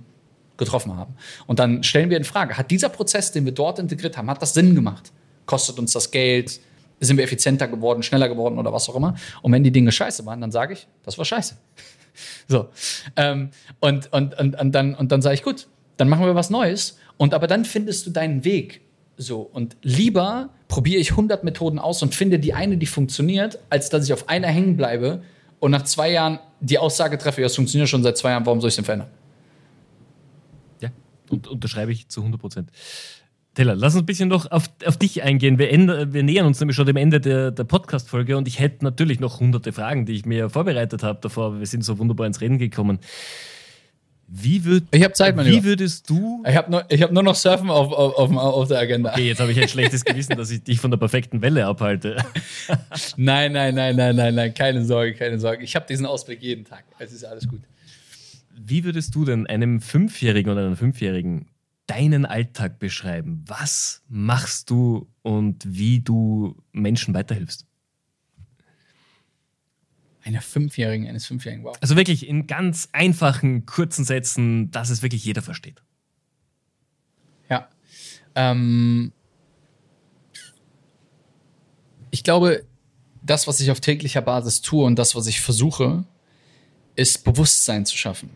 getroffen 0.55 0.95
haben. 0.95 1.15
Und 1.47 1.59
dann 1.59 1.83
stellen 1.83 2.09
wir 2.09 2.15
in 2.15 2.23
Frage, 2.23 2.57
hat 2.57 2.71
dieser 2.71 2.87
Prozess, 2.87 3.33
den 3.33 3.43
wir 3.43 3.51
dort 3.51 3.77
integriert 3.77 4.17
haben, 4.17 4.29
hat 4.29 4.41
das 4.41 4.53
Sinn 4.53 4.73
gemacht? 4.73 5.11
Kostet 5.45 5.79
uns 5.79 5.91
das 5.91 6.11
Geld? 6.11 6.61
Sind 6.99 7.17
wir 7.17 7.23
effizienter 7.23 7.67
geworden, 7.67 8.03
schneller 8.03 8.29
geworden 8.29 8.57
oder 8.57 8.71
was 8.71 8.89
auch 8.89 8.95
immer. 8.95 9.15
Und 9.41 9.51
wenn 9.51 9.63
die 9.63 9.71
Dinge 9.71 9.91
scheiße 9.91 10.25
waren, 10.25 10.41
dann 10.41 10.51
sage 10.51 10.73
ich, 10.73 10.87
das 11.03 11.17
war 11.17 11.25
scheiße. 11.25 11.55
so. 12.47 12.69
Ähm, 13.15 13.49
und, 13.79 14.11
und, 14.13 14.37
und, 14.39 14.59
und 14.59 14.71
dann, 14.71 14.95
und 14.95 15.11
dann 15.11 15.21
sage 15.21 15.35
ich, 15.35 15.43
gut, 15.43 15.67
dann 15.97 16.09
machen 16.09 16.25
wir 16.25 16.35
was 16.35 16.49
Neues. 16.49 16.97
Und 17.17 17.33
aber 17.33 17.47
dann 17.47 17.65
findest 17.65 18.05
du 18.05 18.11
deinen 18.11 18.43
Weg. 18.43 18.81
So. 19.17 19.41
Und 19.41 19.77
lieber 19.81 20.49
probiere 20.67 20.99
ich 20.99 21.11
100 21.11 21.43
Methoden 21.43 21.79
aus 21.79 22.01
und 22.01 22.15
finde 22.15 22.39
die 22.39 22.53
eine, 22.53 22.77
die 22.77 22.85
funktioniert, 22.85 23.59
als 23.69 23.89
dass 23.89 24.05
ich 24.05 24.13
auf 24.13 24.29
einer 24.29 24.47
hängen 24.47 24.77
bleibe 24.77 25.21
und 25.59 25.71
nach 25.71 25.83
zwei 25.83 26.11
Jahren 26.11 26.39
die 26.59 26.77
Aussage 26.77 27.17
treffe, 27.17 27.41
ja, 27.41 27.47
es 27.47 27.55
funktioniert 27.55 27.89
schon 27.89 28.03
seit 28.03 28.17
zwei 28.17 28.31
Jahren, 28.31 28.45
warum 28.45 28.59
soll 28.59 28.69
ich 28.69 28.73
es 28.73 28.75
denn 28.77 28.85
verändern? 28.85 29.09
Ja, 30.81 30.89
und 31.29 31.47
unterschreibe 31.47 31.91
ich 31.91 32.07
zu 32.09 32.21
100 32.21 32.41
Prozent. 32.41 32.69
Taylor, 33.55 33.75
lass 33.75 33.95
uns 33.95 34.03
ein 34.03 34.05
bisschen 34.05 34.29
noch 34.29 34.51
auf, 34.51 34.69
auf 34.85 34.97
dich 34.97 35.23
eingehen. 35.23 35.57
Wir, 35.57 35.71
ändern, 35.71 36.13
wir, 36.13 36.23
nähern 36.23 36.45
uns 36.45 36.59
nämlich 36.59 36.75
schon 36.75 36.85
dem 36.85 36.97
Ende 36.97 37.21
der, 37.21 37.51
der 37.51 37.63
Podcast-Folge 37.63 38.37
und 38.37 38.47
ich 38.47 38.59
hätte 38.59 38.83
natürlich 38.83 39.19
noch 39.19 39.39
hunderte 39.39 39.71
Fragen, 39.71 40.05
die 40.05 40.13
ich 40.13 40.25
mir 40.25 40.49
vorbereitet 40.49 41.03
habe 41.03 41.19
davor. 41.21 41.59
Wir 41.59 41.65
sind 41.65 41.83
so 41.83 41.97
wunderbar 41.97 42.27
ins 42.27 42.41
Reden 42.41 42.59
gekommen. 42.59 42.99
Wie, 44.27 44.65
würd, 44.65 44.85
ich 44.91 45.13
Zeit, 45.13 45.37
wie 45.37 45.63
würdest 45.63 46.09
du. 46.09 46.43
Ich 46.47 46.55
habe 46.55 46.71
nur, 46.71 46.81
hab 46.81 47.11
nur 47.11 47.21
noch 47.21 47.35
Surfen 47.35 47.69
auf, 47.69 47.93
auf, 47.93 48.17
auf, 48.17 48.35
auf 48.35 48.67
der 48.67 48.79
Agenda. 48.79 49.11
Okay, 49.11 49.27
jetzt 49.27 49.39
habe 49.39 49.51
ich 49.51 49.61
ein 49.61 49.67
schlechtes 49.69 50.03
Gewissen, 50.05 50.35
dass 50.35 50.49
ich 50.49 50.63
dich 50.63 50.79
von 50.79 50.89
der 50.89 50.97
perfekten 50.97 51.41
Welle 51.41 51.67
abhalte. 51.67 52.17
nein, 53.17 53.53
nein, 53.53 53.75
nein, 53.75 53.95
nein, 53.95 54.15
nein, 54.15 54.35
nein, 54.35 54.53
keine 54.53 54.83
Sorge, 54.83 55.13
keine 55.13 55.39
Sorge. 55.39 55.63
Ich 55.63 55.75
habe 55.75 55.85
diesen 55.87 56.07
Ausblick 56.07 56.41
jeden 56.41 56.65
Tag. 56.65 56.83
Es 56.97 57.13
ist 57.13 57.23
alles 57.23 57.47
gut. 57.47 57.61
Wie 58.57 58.83
würdest 58.83 59.13
du 59.13 59.25
denn 59.25 59.45
einem 59.45 59.79
Fünfjährigen 59.79 60.51
oder 60.51 60.65
einer 60.65 60.75
Fünfjährigen 60.75 61.47
deinen 61.87 62.25
Alltag 62.25 62.79
beschreiben. 62.79 63.43
Was 63.47 64.03
machst 64.07 64.69
du 64.69 65.07
und 65.21 65.63
wie 65.65 65.99
du 65.99 66.61
Menschen 66.71 67.13
weiterhilfst? 67.13 67.65
Einer 70.23 70.41
Fünfjährigen, 70.41 71.07
eines 71.07 71.27
Fünfjährigen, 71.27 71.63
wow. 71.63 71.77
Also 71.81 71.95
wirklich 71.95 72.27
in 72.27 72.47
ganz 72.47 72.89
einfachen, 72.93 73.67
kurzen 73.67 74.03
Sätzen, 74.05 74.71
dass 74.71 74.89
es 74.89 75.03
wirklich 75.03 75.23
jeder 75.23 75.43
versteht. 75.43 75.83
Ja. 77.47 77.69
Ähm, 78.33 79.11
ich 82.09 82.23
glaube, 82.23 82.65
das, 83.21 83.47
was 83.47 83.59
ich 83.59 83.69
auf 83.69 83.81
täglicher 83.81 84.21
Basis 84.21 84.61
tue 84.61 84.83
und 84.85 84.97
das, 84.97 85.15
was 85.15 85.27
ich 85.27 85.41
versuche, 85.41 86.05
ist 86.95 87.23
Bewusstsein 87.23 87.85
zu 87.85 87.97
schaffen. 87.97 88.29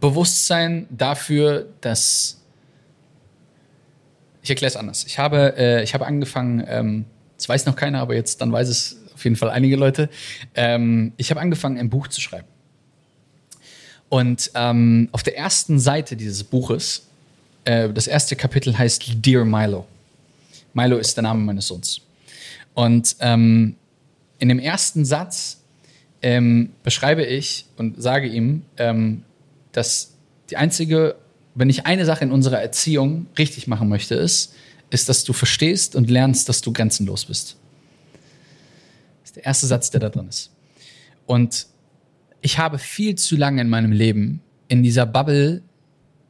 Bewusstsein 0.00 0.86
dafür, 0.90 1.72
dass 1.80 2.39
ich 4.42 4.50
erkläre 4.50 4.70
es 4.70 4.76
anders. 4.76 5.04
Ich 5.04 5.18
habe, 5.18 5.54
äh, 5.56 5.82
ich 5.82 5.94
habe 5.94 6.06
angefangen, 6.06 6.64
ähm, 6.66 7.04
das 7.36 7.48
weiß 7.48 7.66
noch 7.66 7.76
keiner, 7.76 8.00
aber 8.00 8.14
jetzt 8.14 8.40
dann 8.40 8.52
weiß 8.52 8.68
es 8.68 8.96
auf 9.14 9.24
jeden 9.24 9.36
Fall 9.36 9.50
einige 9.50 9.76
Leute. 9.76 10.08
Ähm, 10.54 11.12
ich 11.16 11.30
habe 11.30 11.40
angefangen, 11.40 11.78
ein 11.78 11.90
Buch 11.90 12.08
zu 12.08 12.20
schreiben. 12.20 12.48
Und 14.08 14.50
ähm, 14.54 15.08
auf 15.12 15.22
der 15.22 15.36
ersten 15.36 15.78
Seite 15.78 16.16
dieses 16.16 16.42
Buches, 16.42 17.06
äh, 17.64 17.88
das 17.90 18.06
erste 18.06 18.34
Kapitel 18.34 18.76
heißt 18.76 19.24
Dear 19.24 19.44
Milo. 19.44 19.86
Milo 20.72 20.96
ist 20.98 21.16
der 21.16 21.22
Name 21.22 21.40
meines 21.40 21.66
Sohns. 21.66 22.00
Und 22.74 23.16
ähm, 23.20 23.76
in 24.38 24.48
dem 24.48 24.58
ersten 24.58 25.04
Satz 25.04 25.60
ähm, 26.22 26.70
beschreibe 26.82 27.24
ich 27.24 27.66
und 27.76 28.02
sage 28.02 28.26
ihm, 28.26 28.62
ähm, 28.78 29.22
dass 29.72 30.14
die 30.50 30.56
einzige, 30.56 31.16
wenn 31.54 31.70
ich 31.70 31.86
eine 31.86 32.04
Sache 32.04 32.24
in 32.24 32.30
unserer 32.30 32.60
Erziehung 32.60 33.26
richtig 33.38 33.66
machen 33.66 33.88
möchte, 33.88 34.14
ist, 34.14 34.54
ist, 34.90 35.08
dass 35.08 35.24
du 35.24 35.32
verstehst 35.32 35.96
und 35.96 36.10
lernst, 36.10 36.48
dass 36.48 36.60
du 36.60 36.72
grenzenlos 36.72 37.26
bist. 37.26 37.56
Das 39.22 39.30
ist 39.30 39.36
der 39.36 39.44
erste 39.44 39.66
Satz, 39.66 39.90
der 39.90 40.00
da 40.00 40.08
drin 40.08 40.28
ist. 40.28 40.50
Und 41.26 41.66
ich 42.40 42.58
habe 42.58 42.78
viel 42.78 43.14
zu 43.16 43.36
lange 43.36 43.60
in 43.60 43.68
meinem 43.68 43.92
Leben 43.92 44.42
in 44.68 44.82
dieser 44.82 45.06
Bubble, 45.06 45.62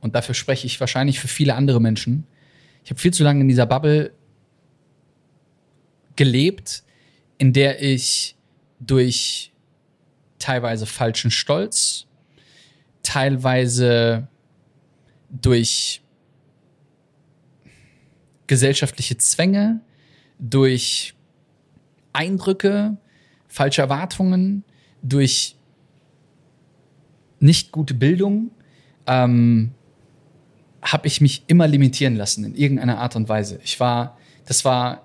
und 0.00 0.14
dafür 0.14 0.34
spreche 0.34 0.66
ich 0.66 0.80
wahrscheinlich 0.80 1.20
für 1.20 1.28
viele 1.28 1.54
andere 1.54 1.80
Menschen, 1.80 2.26
ich 2.84 2.90
habe 2.90 3.00
viel 3.00 3.12
zu 3.12 3.22
lange 3.22 3.42
in 3.42 3.48
dieser 3.48 3.66
Bubble 3.66 4.12
gelebt, 6.16 6.82
in 7.38 7.52
der 7.52 7.82
ich 7.82 8.36
durch 8.80 9.52
teilweise 10.38 10.86
falschen 10.86 11.30
Stolz, 11.30 12.06
teilweise 13.02 14.28
durch 15.30 16.02
gesellschaftliche 18.46 19.16
Zwänge, 19.16 19.80
durch 20.38 21.14
Eindrücke, 22.12 22.96
falsche 23.48 23.82
Erwartungen, 23.82 24.64
durch 25.02 25.56
nicht 27.38 27.72
gute 27.72 27.94
Bildung, 27.94 28.50
ähm, 29.06 29.72
habe 30.82 31.06
ich 31.06 31.20
mich 31.20 31.44
immer 31.46 31.68
limitieren 31.68 32.16
lassen 32.16 32.44
in 32.44 32.54
irgendeiner 32.54 32.98
Art 32.98 33.16
und 33.16 33.28
Weise. 33.28 33.60
Ich 33.64 33.80
war, 33.80 34.18
das 34.46 34.64
war, 34.64 35.02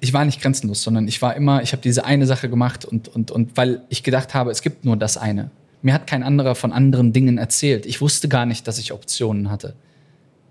ich 0.00 0.12
war 0.12 0.24
nicht 0.24 0.40
grenzenlos, 0.40 0.82
sondern 0.82 1.06
ich 1.06 1.22
war 1.22 1.36
immer, 1.36 1.62
ich 1.62 1.72
habe 1.72 1.82
diese 1.82 2.04
eine 2.04 2.26
Sache 2.26 2.48
gemacht 2.48 2.84
und, 2.84 3.08
und, 3.08 3.30
und 3.30 3.56
weil 3.56 3.84
ich 3.88 4.02
gedacht 4.02 4.34
habe, 4.34 4.50
es 4.50 4.62
gibt 4.62 4.84
nur 4.84 4.96
das 4.96 5.16
eine. 5.16 5.50
Mir 5.82 5.94
hat 5.94 6.06
kein 6.06 6.22
anderer 6.22 6.54
von 6.54 6.72
anderen 6.72 7.12
Dingen 7.12 7.38
erzählt. 7.38 7.86
Ich 7.86 8.00
wusste 8.00 8.28
gar 8.28 8.46
nicht, 8.46 8.66
dass 8.66 8.78
ich 8.78 8.92
Optionen 8.92 9.50
hatte. 9.50 9.74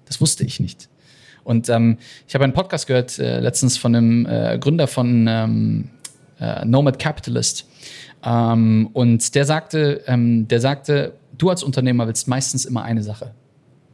Das 0.06 0.20
wusste 0.22 0.44
ich 0.44 0.60
nicht. 0.60 0.90
Und 1.44 1.70
ähm, 1.70 1.98
ich 2.28 2.36
habe 2.36 2.44
einen 2.44 2.54
Podcast 2.54 2.86
gehört 2.86 3.18
äh, 3.18 3.40
letztens 3.40 3.78
von 3.78 3.96
einem 3.96 4.26
äh, 4.26 4.58
Gründer 4.60 4.88
von 4.88 5.26
ähm, 5.28 5.90
äh, 6.40 6.66
Nomad 6.66 7.00
Capitalist. 7.00 7.66
Ähm, 8.24 8.90
und 8.94 9.34
der 9.34 9.46
sagte, 9.46 10.04
ähm, 10.06 10.48
der 10.48 10.60
sagte, 10.60 11.14
du 11.38 11.50
als 11.50 11.64
Unternehmer 11.64 12.08
willst 12.08 12.28
meistens 12.28 12.66
immer 12.66 12.84
eine 12.84 13.02
Sache. 13.02 13.34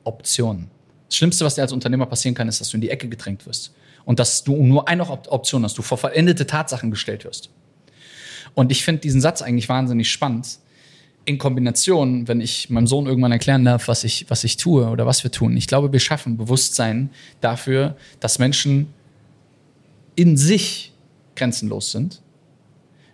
Optionen. 0.03 0.69
Das 1.07 1.15
Schlimmste, 1.17 1.45
was 1.45 1.55
dir 1.55 1.61
als 1.61 1.71
Unternehmer 1.71 2.05
passieren 2.05 2.35
kann, 2.35 2.47
ist, 2.47 2.59
dass 2.59 2.69
du 2.69 2.77
in 2.77 2.81
die 2.81 2.89
Ecke 2.89 3.07
gedrängt 3.07 3.45
wirst. 3.45 3.73
Und 4.03 4.19
dass 4.19 4.43
du 4.43 4.55
nur 4.55 4.87
eine 4.87 5.07
Option 5.07 5.63
hast, 5.63 5.77
du 5.77 5.81
vor 5.81 5.97
vollendete 5.97 6.47
Tatsachen 6.47 6.91
gestellt 6.91 7.25
wirst. 7.25 7.49
Und 8.53 8.71
ich 8.71 8.83
finde 8.83 9.01
diesen 9.01 9.21
Satz 9.21 9.41
eigentlich 9.41 9.69
wahnsinnig 9.69 10.09
spannend, 10.09 10.59
in 11.27 11.37
Kombination, 11.37 12.25
wenn 12.29 12.39
ich 12.39 12.69
meinem 12.69 12.87
Sohn 12.87 13.05
irgendwann 13.05 13.33
erklären 13.33 13.65
darf, 13.65 13.89
was 13.89 14.05
ich, 14.05 14.25
was 14.29 14.45
ich 14.45 14.55
tue 14.55 14.87
oder 14.87 15.05
was 15.05 15.25
wir 15.25 15.31
tun. 15.31 15.57
Ich 15.57 15.67
glaube, 15.67 15.91
wir 15.91 15.99
schaffen 15.99 16.37
Bewusstsein 16.37 17.09
dafür, 17.41 17.97
dass 18.21 18.39
Menschen 18.39 18.87
in 20.15 20.37
sich 20.37 20.93
grenzenlos 21.35 21.91
sind. 21.91 22.21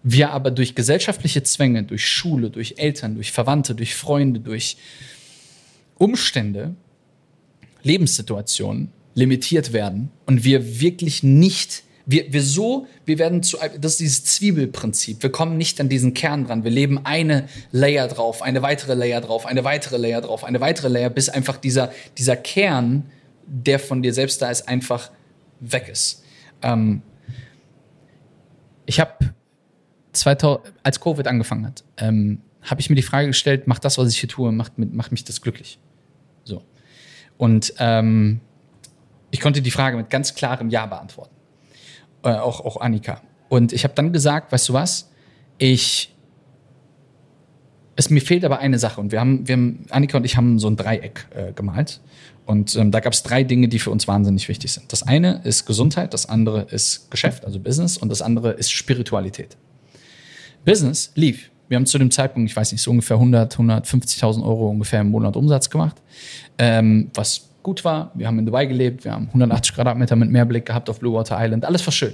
Wir 0.03 0.30
aber 0.30 0.51
durch 0.51 0.76
gesellschaftliche 0.76 1.41
Zwänge, 1.41 1.84
durch 1.84 2.07
Schule, 2.07 2.51
durch 2.51 2.76
Eltern, 2.78 3.16
durch 3.16 3.32
Verwandte, 3.32 3.74
durch 3.74 3.95
Freunde, 3.95 4.39
durch 4.39 4.78
Umstände, 5.97 6.76
Lebenssituationen 7.82 8.91
limitiert 9.16 9.74
werden 9.74 10.11
und 10.28 10.43
wir 10.43 10.80
wirklich 10.80 11.24
nicht 11.24 11.84
wir, 12.06 12.34
wir 12.34 12.41
so, 12.41 12.88
wir 13.06 13.18
werden 13.18 13.43
zu, 13.43 13.58
das 13.80 13.93
ist 13.93 13.99
dieses 13.99 14.26
Zwiebelprinzip. 14.26 15.24
Wir 15.24 15.32
kommen 15.32 15.58
nicht 15.58 15.80
an 15.80 15.89
diesen 15.89 16.14
Kern 16.14 16.45
dran. 16.45 16.64
Wir 16.64 16.72
leben 16.72 17.06
eine 17.06 17.47
Layer 17.72 18.08
drauf, 18.08 18.41
eine 18.41 18.62
weitere 18.62 18.93
Layer 18.93 19.22
drauf, 19.22 19.45
eine 19.45 19.64
weitere 19.64 19.97
Layer 19.97 20.22
drauf, 20.22 20.43
eine 20.43 20.60
weitere 20.60 20.89
Layer, 20.89 21.10
bis 21.10 21.30
einfach 21.30 21.58
dieser, 21.58 21.91
dieser 22.18 22.36
Kern, 22.36 23.10
der 23.45 23.80
von 23.80 24.01
dir 24.01 24.14
selbst 24.14 24.41
da 24.41 24.49
ist, 24.49 24.68
einfach 24.68 25.12
weg 25.60 25.88
ist. 25.89 26.24
Ähm, 26.62 27.01
ich 28.86 28.99
habe 28.99 29.34
als 30.84 30.99
Covid 30.99 31.28
angefangen 31.28 31.66
hat, 31.66 31.84
ähm, 31.97 32.41
habe 32.62 32.82
ich 32.82 32.89
mir 32.89 32.95
die 32.95 33.01
Frage 33.01 33.28
gestellt, 33.28 33.68
macht 33.68 33.84
das, 33.84 33.97
was 33.97 34.10
ich 34.10 34.20
hier 34.20 34.30
tue, 34.30 34.51
macht, 34.51 34.74
macht 34.78 35.12
mich 35.12 35.24
das 35.24 35.41
glücklich? 35.41 35.80
So. 36.43 36.64
Und 37.38 37.74
ähm, 37.80 38.41
ich 39.32 39.39
konnte 39.39 39.62
die 39.62 39.72
Frage 39.72 39.97
mit 39.97 40.10
ganz 40.10 40.36
klarem 40.36 40.70
Ja 40.70 40.86
beantworten 40.86 41.34
äh, 42.24 42.30
auch, 42.30 42.61
auch 42.61 42.82
Annika. 42.82 43.21
Und 43.49 43.74
ich 43.74 43.84
habe 43.84 43.93
dann 43.93 44.13
gesagt, 44.13 44.51
weißt 44.51 44.69
du 44.69 44.74
was, 44.74 45.11
ich, 45.57 46.13
es 47.95 48.09
mir 48.09 48.21
fehlt 48.21 48.43
aber 48.45 48.59
eine 48.59 48.80
Sache 48.80 48.99
und 48.99 49.11
wir 49.11 49.19
haben, 49.19 49.47
wir 49.47 49.53
haben 49.53 49.86
Annika 49.89 50.17
und 50.17 50.26
ich 50.26 50.36
haben 50.38 50.57
so 50.59 50.67
ein 50.67 50.76
Dreieck 50.76 51.28
äh, 51.36 51.53
gemalt 51.53 52.01
und 52.45 52.76
ähm, 52.76 52.91
da 52.91 52.99
gab 52.99 53.13
es 53.13 53.24
drei 53.24 53.43
Dinge, 53.43 53.67
die 53.67 53.80
für 53.80 53.91
uns 53.91 54.07
wahnsinnig 54.07 54.49
wichtig 54.49 54.71
sind. 54.71 54.91
Das 54.91 55.03
eine 55.03 55.41
ist 55.43 55.65
Gesundheit, 55.65 56.13
das 56.13 56.28
andere 56.28 56.63
ist 56.71 57.11
Geschäft, 57.11 57.45
also 57.45 57.59
Business 57.59 57.97
und 57.97 58.09
das 58.09 58.21
andere 58.21 58.51
ist 58.51 58.71
Spiritualität. 58.71 59.55
Business 60.65 61.11
lief. 61.15 61.51
Wir 61.69 61.78
haben 61.78 61.86
zu 61.86 61.97
dem 61.97 62.11
Zeitpunkt, 62.11 62.49
ich 62.49 62.55
weiß 62.55 62.71
nicht, 62.71 62.82
so 62.82 62.91
ungefähr 62.91 63.17
100, 63.17 63.55
150.000 63.55 64.43
Euro 64.43 64.69
ungefähr 64.69 65.01
im 65.01 65.09
Monat 65.09 65.36
Umsatz 65.36 65.69
gemacht, 65.69 66.01
ähm, 66.57 67.09
was 67.13 67.49
gut 67.64 67.84
war. 67.84 68.11
Wir 68.14 68.28
haben 68.28 68.38
in 68.39 68.45
Dubai 68.45 68.66
gelebt, 68.66 69.05
wir 69.05 69.14
haben 69.14 69.28
180 69.28 69.74
Quadratmeter 69.74 70.16
mit 70.16 70.30
Meerblick 70.30 70.66
gehabt 70.66 70.89
auf 70.89 70.99
Blue 70.99 71.14
Water 71.14 71.38
Island. 71.39 71.66
Alles 71.66 71.86
war 71.86 71.91
schön. 71.91 72.14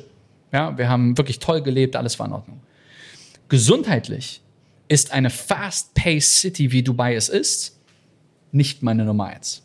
Ja, 0.52 0.78
wir 0.78 0.90
haben 0.90 1.18
wirklich 1.18 1.40
toll 1.40 1.62
gelebt, 1.62 1.96
alles 1.96 2.18
war 2.20 2.28
in 2.28 2.34
Ordnung. 2.34 2.62
Gesundheitlich 3.50 4.42
ist 4.88 5.12
eine 5.12 5.30
fast-paced 5.30 6.40
City, 6.40 6.72
wie 6.72 6.84
Dubai 6.84 7.16
es 7.16 7.30
ist, 7.30 7.78
nicht 8.52 8.82
meine 8.82 9.06
Nummer 9.06 9.26
eins. 9.26 9.64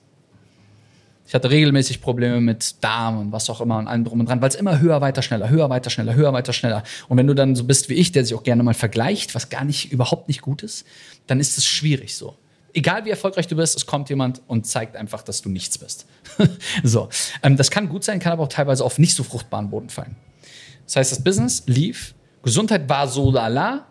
Ich 1.27 1.35
hatte 1.35 1.51
regelmäßig 1.51 2.03
Probleme 2.03 2.41
mit 2.41 2.85
Darm 2.85 3.19
und 3.19 3.33
was 3.33 3.49
auch 3.49 3.63
immer 3.63 3.79
und 3.79 3.87
allem 3.87 4.05
drum 4.05 4.21
und 4.21 4.29
dran, 4.29 4.43
weil 4.43 4.51
es 4.51 4.55
immer 4.55 4.79
höher, 4.79 5.01
weiter, 5.01 5.23
schneller, 5.23 5.49
höher, 5.49 5.71
weiter, 5.71 5.89
schneller, 5.89 6.15
höher, 6.15 6.35
weiter, 6.35 6.53
schneller. 6.53 6.83
Und 7.09 7.17
wenn 7.17 7.27
du 7.27 7.35
dann 7.35 7.57
so 7.57 7.65
bist 7.65 7.89
wie 7.89 7.95
ich, 7.95 8.13
der 8.13 8.25
sich 8.25 8.35
auch 8.35 8.43
gerne 8.43 8.63
mal 8.63 8.75
vergleicht, 8.75 9.35
was 9.35 9.49
gar 9.49 9.65
nicht, 9.65 9.91
überhaupt 9.91 10.29
nicht 10.29 10.43
gut 10.43 10.63
ist, 10.63 10.87
dann 11.27 11.41
ist 11.41 11.57
es 11.57 11.65
schwierig 11.65 12.15
so 12.15 12.37
egal 12.75 13.05
wie 13.05 13.11
erfolgreich 13.11 13.47
du 13.47 13.57
bist, 13.57 13.77
es 13.77 13.87
kommt 13.87 14.11
jemand 14.11 14.43
und 14.47 14.67
zeigt 14.67 14.97
einfach, 14.97 15.23
dass 15.23 15.41
du 15.41 15.49
nichts 15.49 15.79
bist. 15.79 16.07
so, 16.83 17.09
ähm, 17.43 17.57
das 17.57 17.71
kann 17.71 17.89
gut 17.89 18.05
sein, 18.05 18.19
kann 18.19 18.33
aber 18.33 18.43
auch 18.43 18.49
teilweise 18.49 18.85
auf 18.85 18.99
nicht 18.99 19.15
so 19.15 19.23
fruchtbaren 19.23 19.71
Boden 19.71 19.89
fallen. 19.89 20.17
Das 20.85 20.97
heißt, 20.97 21.13
das 21.13 21.25
Business 21.25 21.63
lief, 21.67 22.15
Gesundheit 22.43 22.89
war 22.89 23.09
so 23.09 23.31
lala, 23.31 23.87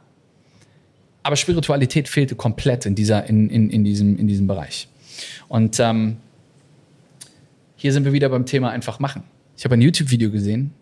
aber 1.23 1.36
Spiritualität 1.36 2.07
fehlte 2.07 2.36
komplett 2.36 2.86
in, 2.86 2.95
dieser, 2.95 3.25
in, 3.25 3.49
in, 3.49 3.69
in, 3.69 3.84
diesem, 3.84 4.17
in 4.17 4.27
diesem 4.27 4.45
Bereich. 4.45 4.88
Und 5.47 5.79
ähm, 5.79 6.17
hier 7.75 7.93
sind 7.93 8.05
wir 8.05 8.13
wieder 8.13 8.29
beim 8.29 8.45
Thema 8.45 8.69
einfach 8.69 8.99
machen. 8.99 9.23
Ich 9.57 9.63
habe 9.65 9.75
ein 9.75 9.81
YouTube-Video 9.81 10.29
gesehen, 10.31 10.73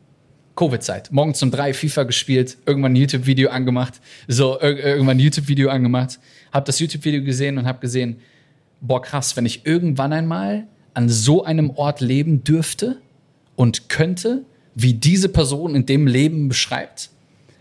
Covid-Zeit. 0.56 1.12
Morgens 1.12 1.42
um 1.44 1.52
drei 1.52 1.74
FIFA 1.74 2.04
gespielt, 2.04 2.58
irgendwann 2.66 2.94
ein 2.94 2.96
YouTube-Video 2.96 3.50
angemacht, 3.50 4.02
so 4.28 4.60
irgendwann 4.60 5.18
ein 5.18 5.20
YouTube-Video 5.20 5.70
angemacht, 5.70 6.20
habe 6.52 6.66
das 6.66 6.80
YouTube-Video 6.80 7.24
gesehen 7.24 7.58
und 7.58 7.66
habe 7.66 7.80
gesehen, 7.80 8.20
boah 8.82 9.02
krass, 9.02 9.38
wenn 9.38 9.46
ich 9.46 9.66
irgendwann 9.66 10.14
einmal 10.14 10.68
an 10.94 11.10
so 11.10 11.44
einem 11.44 11.72
Ort 11.72 12.02
leben 12.02 12.44
dürfte 12.44 12.98
und 13.56 13.90
könnte, 13.90 14.44
wie 14.76 14.94
diese 14.94 15.30
Person 15.30 15.76
in 15.76 15.86
dem 15.86 16.08
Leben 16.08 16.50
beschreibt, 16.50 17.10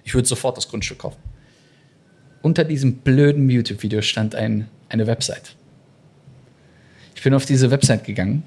ich 0.05 0.15
würde 0.15 0.27
sofort 0.27 0.57
das 0.57 0.69
Grundstück 0.69 0.99
kaufen. 0.99 1.21
Unter 2.43 2.65
diesem 2.65 2.97
blöden 2.97 3.49
YouTube-Video 3.51 4.03
stand 4.03 4.35
ein, 4.35 4.69
eine 4.89 5.07
Website. 5.07 5.55
Ich 7.15 7.23
bin 7.23 7.35
auf 7.35 7.45
diese 7.45 7.71
Website 7.71 8.05
gegangen 8.05 8.43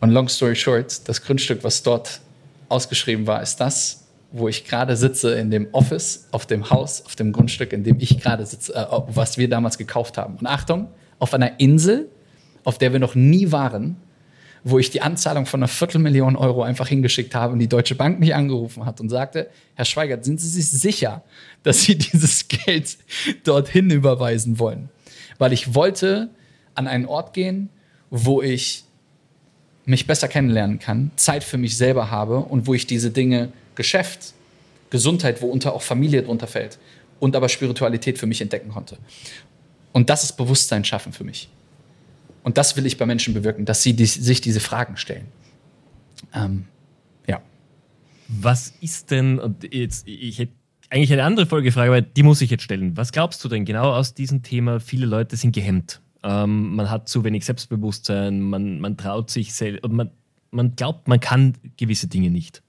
und 0.00 0.10
long 0.10 0.28
story 0.28 0.56
short, 0.56 1.08
das 1.08 1.22
Grundstück, 1.22 1.62
was 1.62 1.82
dort 1.82 2.20
ausgeschrieben 2.68 3.26
war, 3.26 3.42
ist 3.42 3.56
das, 3.56 4.05
wo 4.38 4.48
ich 4.48 4.64
gerade 4.64 4.96
sitze 4.96 5.34
in 5.34 5.50
dem 5.50 5.68
Office, 5.72 6.28
auf 6.30 6.46
dem 6.46 6.70
Haus, 6.70 7.04
auf 7.06 7.16
dem 7.16 7.32
Grundstück, 7.32 7.72
in 7.72 7.84
dem 7.84 7.96
ich 8.00 8.20
gerade 8.20 8.44
sitze, 8.44 8.74
äh, 8.74 8.86
was 9.08 9.38
wir 9.38 9.48
damals 9.48 9.78
gekauft 9.78 10.18
haben. 10.18 10.36
Und 10.36 10.46
Achtung, 10.46 10.88
auf 11.18 11.32
einer 11.32 11.58
Insel, 11.58 12.10
auf 12.64 12.78
der 12.78 12.92
wir 12.92 13.00
noch 13.00 13.14
nie 13.14 13.52
waren, 13.52 13.96
wo 14.62 14.78
ich 14.78 14.90
die 14.90 15.00
Anzahlung 15.00 15.46
von 15.46 15.60
einer 15.60 15.68
Viertelmillion 15.68 16.36
Euro 16.36 16.62
einfach 16.62 16.88
hingeschickt 16.88 17.34
habe 17.34 17.52
und 17.52 17.60
die 17.60 17.68
Deutsche 17.68 17.94
Bank 17.94 18.18
mich 18.18 18.34
angerufen 18.34 18.84
hat 18.84 19.00
und 19.00 19.08
sagte, 19.08 19.48
Herr 19.74 19.84
Schweigert, 19.84 20.24
sind 20.24 20.40
Sie 20.40 20.48
sich 20.48 20.68
sicher, 20.70 21.22
dass 21.62 21.82
Sie 21.82 21.96
dieses 21.98 22.48
Geld 22.48 22.98
dorthin 23.44 23.90
überweisen 23.90 24.58
wollen? 24.58 24.90
Weil 25.38 25.52
ich 25.52 25.74
wollte 25.74 26.30
an 26.74 26.88
einen 26.88 27.06
Ort 27.06 27.32
gehen, 27.32 27.70
wo 28.10 28.42
ich 28.42 28.84
mich 29.84 30.06
besser 30.06 30.26
kennenlernen 30.26 30.80
kann, 30.80 31.12
Zeit 31.16 31.44
für 31.44 31.58
mich 31.58 31.76
selber 31.76 32.10
habe 32.10 32.38
und 32.38 32.66
wo 32.66 32.74
ich 32.74 32.86
diese 32.86 33.10
Dinge 33.10 33.52
Geschäft, 33.76 34.34
Gesundheit, 34.90 35.42
worunter 35.42 35.74
auch 35.74 35.82
Familie 35.82 36.22
drunter 36.22 36.46
fällt 36.46 36.78
und 37.20 37.36
aber 37.36 37.48
Spiritualität 37.48 38.18
für 38.18 38.26
mich 38.26 38.40
entdecken 38.40 38.70
konnte. 38.70 38.98
Und 39.92 40.10
das 40.10 40.24
ist 40.24 40.32
Bewusstsein 40.36 40.84
schaffen 40.84 41.12
für 41.12 41.24
mich. 41.24 41.48
Und 42.42 42.58
das 42.58 42.76
will 42.76 42.86
ich 42.86 42.96
bei 42.96 43.06
Menschen 43.06 43.34
bewirken, 43.34 43.64
dass 43.64 43.82
sie 43.82 43.94
die, 43.94 44.06
sich 44.06 44.40
diese 44.40 44.60
Fragen 44.60 44.96
stellen. 44.96 45.26
Ähm, 46.34 46.66
ja. 47.26 47.40
Was 48.28 48.74
ist 48.80 49.10
denn, 49.10 49.38
und 49.38 49.72
jetzt, 49.72 50.06
ich 50.06 50.38
hätte 50.38 50.52
eigentlich 50.90 51.12
eine 51.12 51.24
andere 51.24 51.46
Folgefrage, 51.46 51.90
aber 51.90 52.02
die 52.02 52.22
muss 52.22 52.40
ich 52.40 52.50
jetzt 52.50 52.62
stellen. 52.62 52.96
Was 52.96 53.12
glaubst 53.12 53.42
du 53.44 53.48
denn 53.48 53.64
genau 53.64 53.92
aus 53.92 54.14
diesem 54.14 54.42
Thema? 54.42 54.78
Viele 54.80 55.06
Leute 55.06 55.36
sind 55.36 55.52
gehemmt. 55.52 56.00
Ähm, 56.22 56.74
man 56.76 56.90
hat 56.90 57.08
zu 57.08 57.24
wenig 57.24 57.44
Selbstbewusstsein, 57.44 58.40
man, 58.40 58.80
man 58.80 58.96
traut 58.96 59.30
sich 59.30 59.54
selbst 59.54 59.82
und 59.84 59.94
man, 59.94 60.10
man 60.50 60.76
glaubt, 60.76 61.08
man 61.08 61.20
kann 61.20 61.54
gewisse 61.76 62.06
Dinge 62.06 62.30
nicht. 62.30 62.62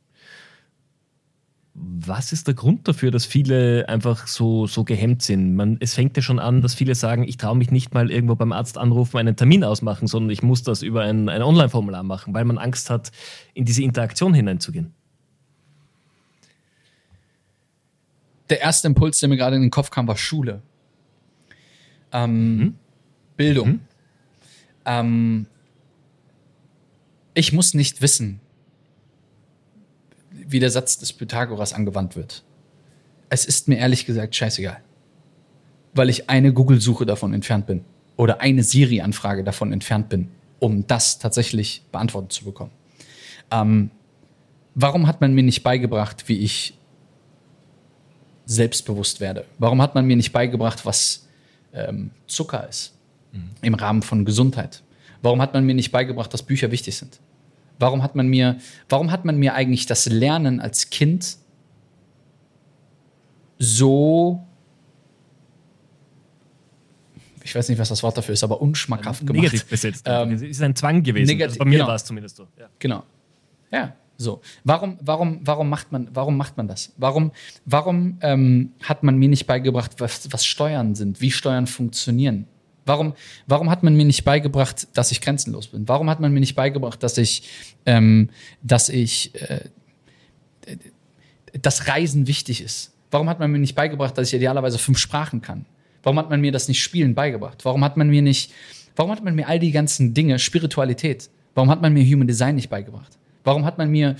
Was 1.80 2.32
ist 2.32 2.48
der 2.48 2.56
Grund 2.56 2.88
dafür, 2.88 3.12
dass 3.12 3.26
viele 3.26 3.88
einfach 3.88 4.26
so, 4.26 4.66
so 4.66 4.84
gehemmt 4.84 5.22
sind? 5.22 5.56
Man, 5.56 5.78
es 5.80 5.94
fängt 5.94 6.16
ja 6.18 6.24
schon 6.24 6.40
an, 6.40 6.62
dass 6.62 6.74
viele 6.74 6.96
sagen, 6.96 7.24
ich 7.24 7.38
traue 7.38 7.56
mich 7.56 7.70
nicht 7.70 7.94
mal 7.94 8.10
irgendwo 8.10 8.34
beim 8.34 8.52
Arzt 8.52 8.80
anrufen, 8.80 9.18
einen 9.18 9.36
Termin 9.36 9.64
ausmachen, 9.64 10.08
sondern 10.08 10.32
ich 10.32 10.42
muss 10.42 10.64
das 10.64 10.82
über 10.82 11.04
ein, 11.04 11.30
ein 11.30 11.44
Online-Formular 11.44 12.02
machen, 12.02 12.34
weil 12.34 12.46
man 12.46 12.58
Angst 12.58 12.90
hat, 12.90 13.12
in 13.54 13.66
diese 13.66 13.84
Interaktion 13.84 14.34
hineinzugehen. 14.34 14.96
Der 18.50 18.62
erste 18.62 18.88
Impuls, 18.88 19.20
der 19.20 19.30
mir 19.30 19.38
gerade 19.38 19.56
in 19.56 19.62
den 19.62 19.72
Kopf 19.72 19.92
kam, 19.92 20.08
war 20.08 20.18
Schule. 20.18 20.64
Ähm, 22.12 22.58
mhm. 22.58 22.76
Bildung. 23.36 23.70
Mhm. 23.70 23.80
Ähm, 24.86 25.46
ich 27.36 27.54
muss 27.54 27.76
nicht 27.76 28.02
wissen, 28.02 28.40
wie 30.48 30.60
der 30.60 30.72
Satz 30.72 30.98
des 30.98 31.14
Pythagoras 31.14 31.74
angewandt 31.74 32.16
wird. 32.16 32.43
Es 33.30 33.45
ist 33.45 33.68
mir 33.68 33.78
ehrlich 33.78 34.06
gesagt 34.06 34.36
scheißegal. 34.36 34.78
Weil 35.93 36.10
ich 36.10 36.30
eine 36.30 36.54
Google-Suche 36.54 37.06
davon 37.06 37.34
entfernt 37.34 37.68
bin. 37.68 37.84
Oder 38.16 38.41
eine 38.41 38.64
Siri-Anfrage 38.64 39.43
davon 39.43 39.72
entfernt 39.74 40.10
bin, 40.10 40.30
um 40.60 40.88
das 40.88 41.20
tatsächlich 41.20 41.84
beantwortet 41.91 42.32
zu 42.32 42.45
bekommen. 42.45 42.72
Ähm, 43.52 43.91
warum 44.74 45.06
hat 45.06 45.22
man 45.22 45.34
mir 45.34 45.43
nicht 45.43 45.62
beigebracht, 45.62 46.28
wie 46.28 46.39
ich 46.39 46.74
selbstbewusst 48.45 49.20
werde? 49.20 49.45
Warum 49.60 49.82
hat 49.82 49.93
man 49.93 50.06
mir 50.06 50.16
nicht 50.16 50.32
beigebracht, 50.32 50.86
was 50.86 51.28
ähm, 51.74 52.12
Zucker 52.26 52.68
ist 52.68 52.93
mhm. 53.34 53.50
im 53.62 53.74
Rahmen 53.76 54.02
von 54.02 54.26
Gesundheit? 54.26 54.82
Warum 55.22 55.41
hat 55.41 55.54
man 55.54 55.66
mir 55.66 55.76
nicht 55.76 55.91
beigebracht, 55.91 56.34
dass 56.34 56.43
Bücher 56.43 56.72
wichtig 56.72 56.95
sind? 56.95 57.20
Warum 57.80 58.04
hat 58.04 58.16
man 58.16 58.28
mir, 58.28 58.58
warum 58.90 59.12
hat 59.12 59.26
man 59.26 59.38
mir 59.38 59.54
eigentlich 59.54 59.86
das 59.86 60.06
Lernen 60.08 60.60
als 60.60 60.90
Kind 60.90 61.38
so, 63.60 64.46
ich 67.44 67.56
weiß 67.56 67.70
nicht, 67.70 67.80
was 67.80 67.90
das 67.90 68.04
Wort 68.04 68.18
dafür 68.18 68.34
ist, 68.34 68.44
aber 68.44 68.62
unschmackhaft 68.62 69.26
gemacht? 69.26 69.44
Negativ 69.44 69.66
besetzt. 69.66 70.06
Ähm, 70.08 70.32
es 70.32 70.42
ist 70.42 70.62
ein 70.62 70.76
Zwang 70.76 71.04
gewesen. 71.04 71.28
Negativ, 71.28 71.54
also 71.54 71.60
bei 71.60 71.66
mir 71.66 71.78
genau. 71.78 71.88
war 71.88 71.96
es 71.96 72.06
zumindest 72.06 72.36
so. 72.36 72.48
Ja. 72.58 72.70
Genau. 72.80 73.04
Ja, 73.72 73.96
so. 74.18 74.42
Warum, 74.64 74.98
warum, 75.02 75.40
warum 75.44 75.70
macht 75.70 75.92
man, 75.92 76.10
warum 76.14 76.38
macht 76.38 76.58
man 76.58 76.68
das? 76.68 76.94
Warum, 76.98 77.32
warum 77.66 78.18
ähm, 78.22 78.74
hat 78.84 79.04
man 79.04 79.18
mir 79.18 79.30
nicht 79.30 79.46
beigebracht, 79.46 80.00
was, 80.00 80.32
was 80.32 80.46
Steuern 80.46 80.96
sind, 80.96 81.22
wie 81.22 81.32
Steuern 81.32 81.68
funktionieren? 81.68 82.48
Warum, 82.88 83.14
warum 83.46 83.70
hat 83.70 83.84
man 83.84 83.96
mir 83.96 84.06
nicht 84.06 84.24
beigebracht, 84.24 84.88
dass 84.94 85.12
ich 85.12 85.22
grenzenlos 85.22 85.68
bin? 85.68 85.88
Warum 85.88 86.10
hat 86.10 86.20
man 86.20 86.32
mir 86.32 86.40
nicht 86.40 86.56
beigebracht, 86.56 87.04
dass 87.04 87.18
ich, 87.18 87.44
ähm, 87.86 88.30
dass 88.64 88.90
ich, 88.90 89.36
äh, 89.36 89.66
dass 91.62 91.88
Reisen 91.88 92.28
wichtig 92.28 92.62
ist? 92.62 92.94
Warum 93.12 93.30
hat 93.30 93.40
man 93.40 93.52
mir 93.52 93.60
nicht 93.60 93.76
beigebracht, 93.76 94.18
dass 94.18 94.30
ich 94.30 94.34
idealerweise 94.34 94.78
fünf 94.78 94.98
Sprachen 94.98 95.42
kann? 95.42 95.66
Warum 96.04 96.18
hat 96.20 96.30
man 96.30 96.40
mir 96.40 96.52
das 96.52 96.70
nicht 96.70 96.82
Spielen 96.82 97.14
beigebracht? 97.14 97.66
Warum 97.66 97.84
hat 97.84 97.98
man 97.98 98.10
mir 98.10 98.22
nicht, 98.22 98.54
warum 98.96 99.12
hat 99.12 99.24
man 99.24 99.36
mir 99.36 99.48
all 99.48 99.60
die 99.60 99.72
ganzen 99.72 100.14
Dinge, 100.14 100.40
Spiritualität, 100.40 101.30
warum 101.56 101.70
hat 101.70 101.82
man 101.82 101.94
mir 101.94 102.06
Human 102.06 102.28
Design 102.28 102.56
nicht 102.56 102.70
beigebracht? 102.70 103.18
Warum 103.44 103.66
hat 103.66 103.78
man 103.78 103.90
mir, 103.90 104.16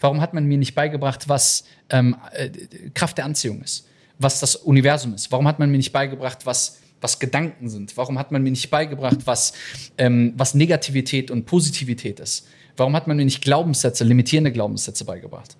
warum 0.00 0.20
hat 0.20 0.34
man 0.34 0.44
mir 0.46 0.58
nicht 0.58 0.74
beigebracht, 0.74 1.28
was 1.28 1.64
ähm, 1.90 2.16
äh, 2.32 2.50
Kraft 2.94 3.18
der 3.18 3.24
Anziehung 3.24 3.62
ist? 3.62 3.86
Was 4.18 4.40
das 4.40 4.56
Universum 4.56 5.14
ist? 5.14 5.30
Warum 5.30 5.46
hat 5.46 5.60
man 5.60 5.70
mir 5.70 5.76
nicht 5.76 5.92
beigebracht, 5.92 6.44
was 6.44 6.80
was 7.00 7.18
Gedanken 7.18 7.68
sind? 7.68 7.96
Warum 7.96 8.18
hat 8.18 8.32
man 8.32 8.42
mir 8.42 8.50
nicht 8.50 8.70
beigebracht, 8.70 9.18
was, 9.26 9.52
ähm, 9.98 10.32
was 10.36 10.54
Negativität 10.54 11.30
und 11.30 11.44
Positivität 11.44 12.20
ist? 12.20 12.46
Warum 12.76 12.94
hat 12.94 13.06
man 13.06 13.16
mir 13.16 13.24
nicht 13.24 13.42
Glaubenssätze, 13.42 14.04
limitierende 14.04 14.52
Glaubenssätze 14.52 15.04
beigebracht? 15.04 15.56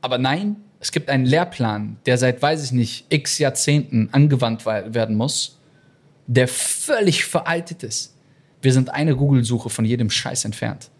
Aber 0.00 0.18
nein, 0.18 0.56
es 0.80 0.92
gibt 0.92 1.08
einen 1.10 1.24
Lehrplan, 1.24 1.96
der 2.06 2.18
seit, 2.18 2.42
weiß 2.42 2.62
ich 2.64 2.72
nicht, 2.72 3.06
x 3.08 3.38
Jahrzehnten 3.38 4.08
angewandt 4.12 4.66
werden 4.66 5.16
muss, 5.16 5.58
der 6.26 6.48
völlig 6.48 7.24
veraltet 7.24 7.82
ist. 7.82 8.14
Wir 8.62 8.72
sind 8.72 8.90
eine 8.90 9.16
Google-Suche 9.16 9.70
von 9.70 9.84
jedem 9.84 10.10
Scheiß 10.10 10.44
entfernt. 10.44 10.90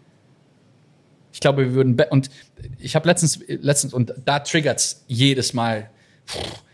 Ich 1.32 1.40
glaube, 1.40 1.66
wir 1.66 1.74
würden, 1.74 2.00
und 2.10 2.30
ich 2.78 2.96
habe 2.96 3.06
letztens, 3.08 3.40
letztens, 3.46 3.92
und 3.92 4.14
da 4.24 4.38
triggert 4.40 4.78
es 4.78 5.04
jedes 5.06 5.52
Mal, 5.52 5.90
pff, 6.26 6.64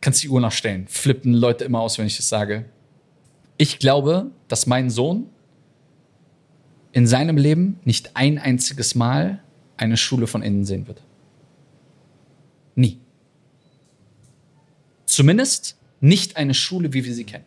kannst 0.00 0.22
die 0.22 0.28
Uhr 0.28 0.40
nachstellen. 0.40 0.86
Flippen 0.88 1.34
Leute 1.34 1.64
immer 1.64 1.80
aus, 1.80 1.98
wenn 1.98 2.06
ich 2.06 2.16
das 2.16 2.28
sage. 2.28 2.66
Ich 3.56 3.78
glaube, 3.78 4.30
dass 4.48 4.66
mein 4.66 4.90
Sohn 4.90 5.26
in 6.92 7.06
seinem 7.06 7.36
Leben 7.36 7.78
nicht 7.84 8.16
ein 8.16 8.38
einziges 8.38 8.94
Mal 8.94 9.42
eine 9.76 9.96
Schule 9.96 10.26
von 10.26 10.42
innen 10.42 10.64
sehen 10.64 10.86
wird. 10.86 11.02
Nie. 12.74 13.00
Zumindest 15.04 15.76
nicht 16.00 16.36
eine 16.36 16.54
Schule, 16.54 16.92
wie 16.92 17.04
wir 17.04 17.14
sie 17.14 17.24
kennen. 17.24 17.44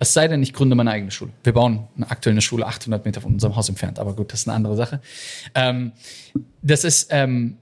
Es 0.00 0.12
sei 0.12 0.28
denn, 0.28 0.42
ich 0.42 0.52
gründe 0.52 0.74
meine 0.74 0.90
eigene 0.90 1.10
Schule. 1.10 1.32
Wir 1.44 1.52
bauen 1.52 1.86
eine 1.96 2.10
aktuelle 2.10 2.40
Schule 2.40 2.66
800 2.66 3.04
Meter 3.04 3.20
von 3.20 3.32
unserem 3.34 3.56
Haus 3.56 3.68
entfernt, 3.68 3.98
aber 3.98 4.14
gut, 4.14 4.32
das 4.32 4.40
ist 4.40 4.48
eine 4.48 4.56
andere 4.56 4.76
Sache. 4.76 5.00
Ähm, 5.54 5.92
das 6.62 6.84
ist, 6.84 7.08
ähm, 7.10 7.56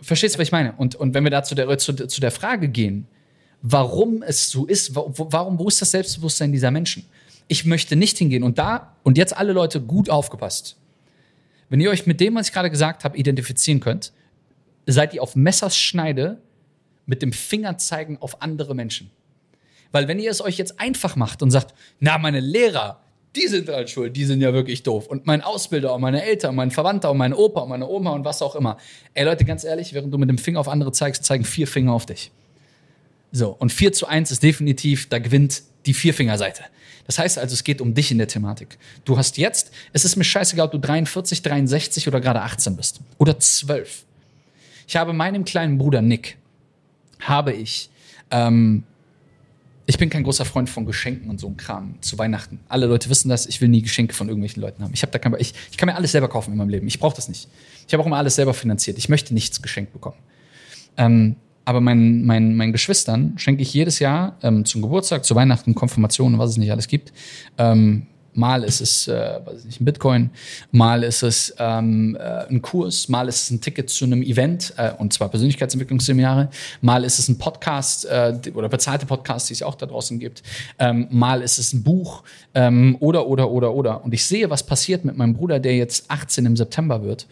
verstehst 0.00 0.34
du, 0.34 0.38
was 0.38 0.48
ich 0.48 0.52
meine? 0.52 0.72
Und, 0.72 0.94
und 0.94 1.14
wenn 1.14 1.22
wir 1.22 1.30
da 1.30 1.42
zu 1.42 1.54
der, 1.54 1.76
zu, 1.78 1.94
zu 1.94 2.20
der 2.20 2.30
Frage 2.30 2.68
gehen, 2.68 3.06
warum 3.66 4.22
es 4.22 4.50
so 4.50 4.66
ist, 4.66 4.94
warum, 4.94 5.58
wo 5.58 5.68
ist 5.68 5.80
das 5.80 5.90
Selbstbewusstsein 5.90 6.52
dieser 6.52 6.70
Menschen? 6.70 7.06
Ich 7.48 7.64
möchte 7.64 7.96
nicht 7.96 8.18
hingehen 8.18 8.42
und 8.42 8.58
da, 8.58 8.94
und 9.02 9.16
jetzt 9.16 9.34
alle 9.34 9.54
Leute 9.54 9.80
gut 9.80 10.10
aufgepasst. 10.10 10.76
Wenn 11.70 11.80
ihr 11.80 11.90
euch 11.90 12.06
mit 12.06 12.20
dem, 12.20 12.34
was 12.34 12.48
ich 12.48 12.52
gerade 12.52 12.70
gesagt 12.70 13.04
habe, 13.04 13.16
identifizieren 13.16 13.80
könnt, 13.80 14.12
seid 14.86 15.14
ihr 15.14 15.22
auf 15.22 15.34
Messerschneide 15.34 16.42
mit 17.06 17.22
dem 17.22 17.32
Finger 17.32 17.78
zeigen 17.78 18.18
auf 18.20 18.42
andere 18.42 18.74
Menschen. 18.74 19.10
Weil 19.92 20.08
wenn 20.08 20.18
ihr 20.18 20.30
es 20.30 20.42
euch 20.42 20.58
jetzt 20.58 20.78
einfach 20.78 21.16
macht 21.16 21.42
und 21.42 21.50
sagt, 21.50 21.74
na, 22.00 22.18
meine 22.18 22.40
Lehrer, 22.40 23.00
die 23.34 23.46
sind 23.46 23.68
halt 23.70 23.88
schuld, 23.88 24.14
die 24.14 24.26
sind 24.26 24.42
ja 24.42 24.52
wirklich 24.52 24.82
doof. 24.82 25.06
Und 25.06 25.24
mein 25.26 25.40
Ausbilder 25.40 25.94
und 25.94 26.02
meine 26.02 26.22
Eltern 26.22 26.50
und 26.50 26.56
mein 26.56 26.70
Verwandter 26.70 27.10
und 27.10 27.16
mein 27.16 27.32
Opa 27.32 27.62
und 27.62 27.70
meine 27.70 27.88
Oma 27.88 28.10
und 28.10 28.26
was 28.26 28.42
auch 28.42 28.56
immer. 28.56 28.76
Ey 29.14 29.24
Leute, 29.24 29.46
ganz 29.46 29.64
ehrlich, 29.64 29.94
während 29.94 30.12
du 30.12 30.18
mit 30.18 30.28
dem 30.28 30.38
Finger 30.38 30.60
auf 30.60 30.68
andere 30.68 30.92
zeigst, 30.92 31.24
zeigen 31.24 31.44
vier 31.44 31.66
Finger 31.66 31.94
auf 31.94 32.04
dich. 32.04 32.30
So, 33.34 33.50
und 33.50 33.72
4 33.72 33.92
zu 33.92 34.06
1 34.06 34.30
ist 34.30 34.44
definitiv, 34.44 35.08
da 35.08 35.18
gewinnt 35.18 35.64
die 35.86 35.92
Vierfingerseite. 35.92 36.62
Das 37.04 37.18
heißt 37.18 37.36
also, 37.36 37.52
es 37.52 37.64
geht 37.64 37.80
um 37.80 37.92
dich 37.92 38.12
in 38.12 38.18
der 38.18 38.28
Thematik. 38.28 38.78
Du 39.04 39.18
hast 39.18 39.38
jetzt, 39.38 39.72
es 39.92 40.04
ist 40.04 40.14
mir 40.14 40.22
scheißegal, 40.22 40.66
ob 40.66 40.72
du 40.72 40.78
43, 40.78 41.42
63 41.42 42.06
oder 42.06 42.20
gerade 42.20 42.42
18 42.42 42.76
bist. 42.76 43.00
Oder 43.18 43.40
12. 43.40 44.04
Ich 44.86 44.94
habe 44.94 45.12
meinem 45.12 45.44
kleinen 45.44 45.78
Bruder 45.78 46.00
Nick, 46.00 46.38
habe 47.18 47.52
ich, 47.52 47.90
ähm, 48.30 48.84
ich 49.86 49.98
bin 49.98 50.10
kein 50.10 50.22
großer 50.22 50.44
Freund 50.44 50.70
von 50.70 50.86
Geschenken 50.86 51.28
und 51.28 51.40
so 51.40 51.48
einem 51.48 51.56
Kram 51.56 52.00
zu 52.02 52.16
Weihnachten. 52.16 52.60
Alle 52.68 52.86
Leute 52.86 53.10
wissen 53.10 53.30
das, 53.30 53.46
ich 53.46 53.60
will 53.60 53.68
nie 53.68 53.82
Geschenke 53.82 54.14
von 54.14 54.28
irgendwelchen 54.28 54.62
Leuten 54.62 54.84
haben. 54.84 54.94
Ich, 54.94 55.02
hab 55.02 55.10
da 55.10 55.18
kein, 55.18 55.34
ich, 55.40 55.54
ich 55.72 55.76
kann 55.76 55.88
mir 55.88 55.96
alles 55.96 56.12
selber 56.12 56.28
kaufen 56.28 56.52
in 56.52 56.56
meinem 56.56 56.68
Leben. 56.68 56.86
Ich 56.86 57.00
brauche 57.00 57.16
das 57.16 57.28
nicht. 57.28 57.48
Ich 57.88 57.92
habe 57.92 58.00
auch 58.00 58.06
immer 58.06 58.18
alles 58.18 58.36
selber 58.36 58.54
finanziert. 58.54 58.96
Ich 58.96 59.08
möchte 59.08 59.34
nichts 59.34 59.60
geschenkt 59.60 59.92
bekommen. 59.92 60.18
Ähm, 60.96 61.34
aber 61.64 61.80
meinen, 61.80 62.24
meinen, 62.24 62.56
meinen 62.56 62.72
Geschwistern 62.72 63.34
schenke 63.36 63.62
ich 63.62 63.72
jedes 63.72 63.98
Jahr 63.98 64.36
ähm, 64.42 64.64
zum 64.64 64.82
Geburtstag, 64.82 65.24
zu 65.24 65.34
Weihnachten, 65.34 65.74
Konfirmationen, 65.74 66.38
was 66.38 66.50
es 66.50 66.56
nicht 66.56 66.70
alles 66.70 66.88
gibt, 66.88 67.12
ähm, 67.58 68.06
Mal 68.34 68.64
ist 68.64 68.80
es 68.80 69.06
äh, 69.06 69.38
weiß 69.44 69.64
nicht, 69.64 69.80
ein 69.80 69.84
Bitcoin, 69.84 70.30
mal 70.72 71.04
ist 71.04 71.22
es 71.22 71.54
ähm, 71.58 72.16
äh, 72.18 72.48
ein 72.48 72.60
Kurs, 72.62 73.08
mal 73.08 73.28
ist 73.28 73.44
es 73.44 73.50
ein 73.50 73.60
Ticket 73.60 73.88
zu 73.88 74.04
einem 74.04 74.22
Event, 74.22 74.74
äh, 74.76 74.90
und 74.98 75.12
zwar 75.12 75.28
Persönlichkeitsentwicklungsseminare, 75.28 76.50
mal 76.80 77.04
ist 77.04 77.20
es 77.20 77.28
ein 77.28 77.38
Podcast 77.38 78.06
äh, 78.06 78.34
oder 78.54 78.68
bezahlte 78.68 79.06
Podcasts, 79.06 79.48
die 79.48 79.54
es 79.54 79.62
auch 79.62 79.76
da 79.76 79.86
draußen 79.86 80.18
gibt, 80.18 80.42
ähm, 80.80 81.06
mal 81.10 81.42
ist 81.42 81.58
es 81.58 81.72
ein 81.72 81.84
Buch 81.84 82.24
ähm, 82.54 82.96
oder, 82.98 83.28
oder, 83.28 83.50
oder, 83.50 83.72
oder. 83.72 84.04
Und 84.04 84.12
ich 84.12 84.26
sehe, 84.26 84.50
was 84.50 84.66
passiert 84.66 85.04
mit 85.04 85.16
meinem 85.16 85.34
Bruder, 85.34 85.60
der 85.60 85.76
jetzt 85.76 86.10
18 86.10 86.44
im 86.44 86.56
September 86.56 87.04
wird. 87.04 87.28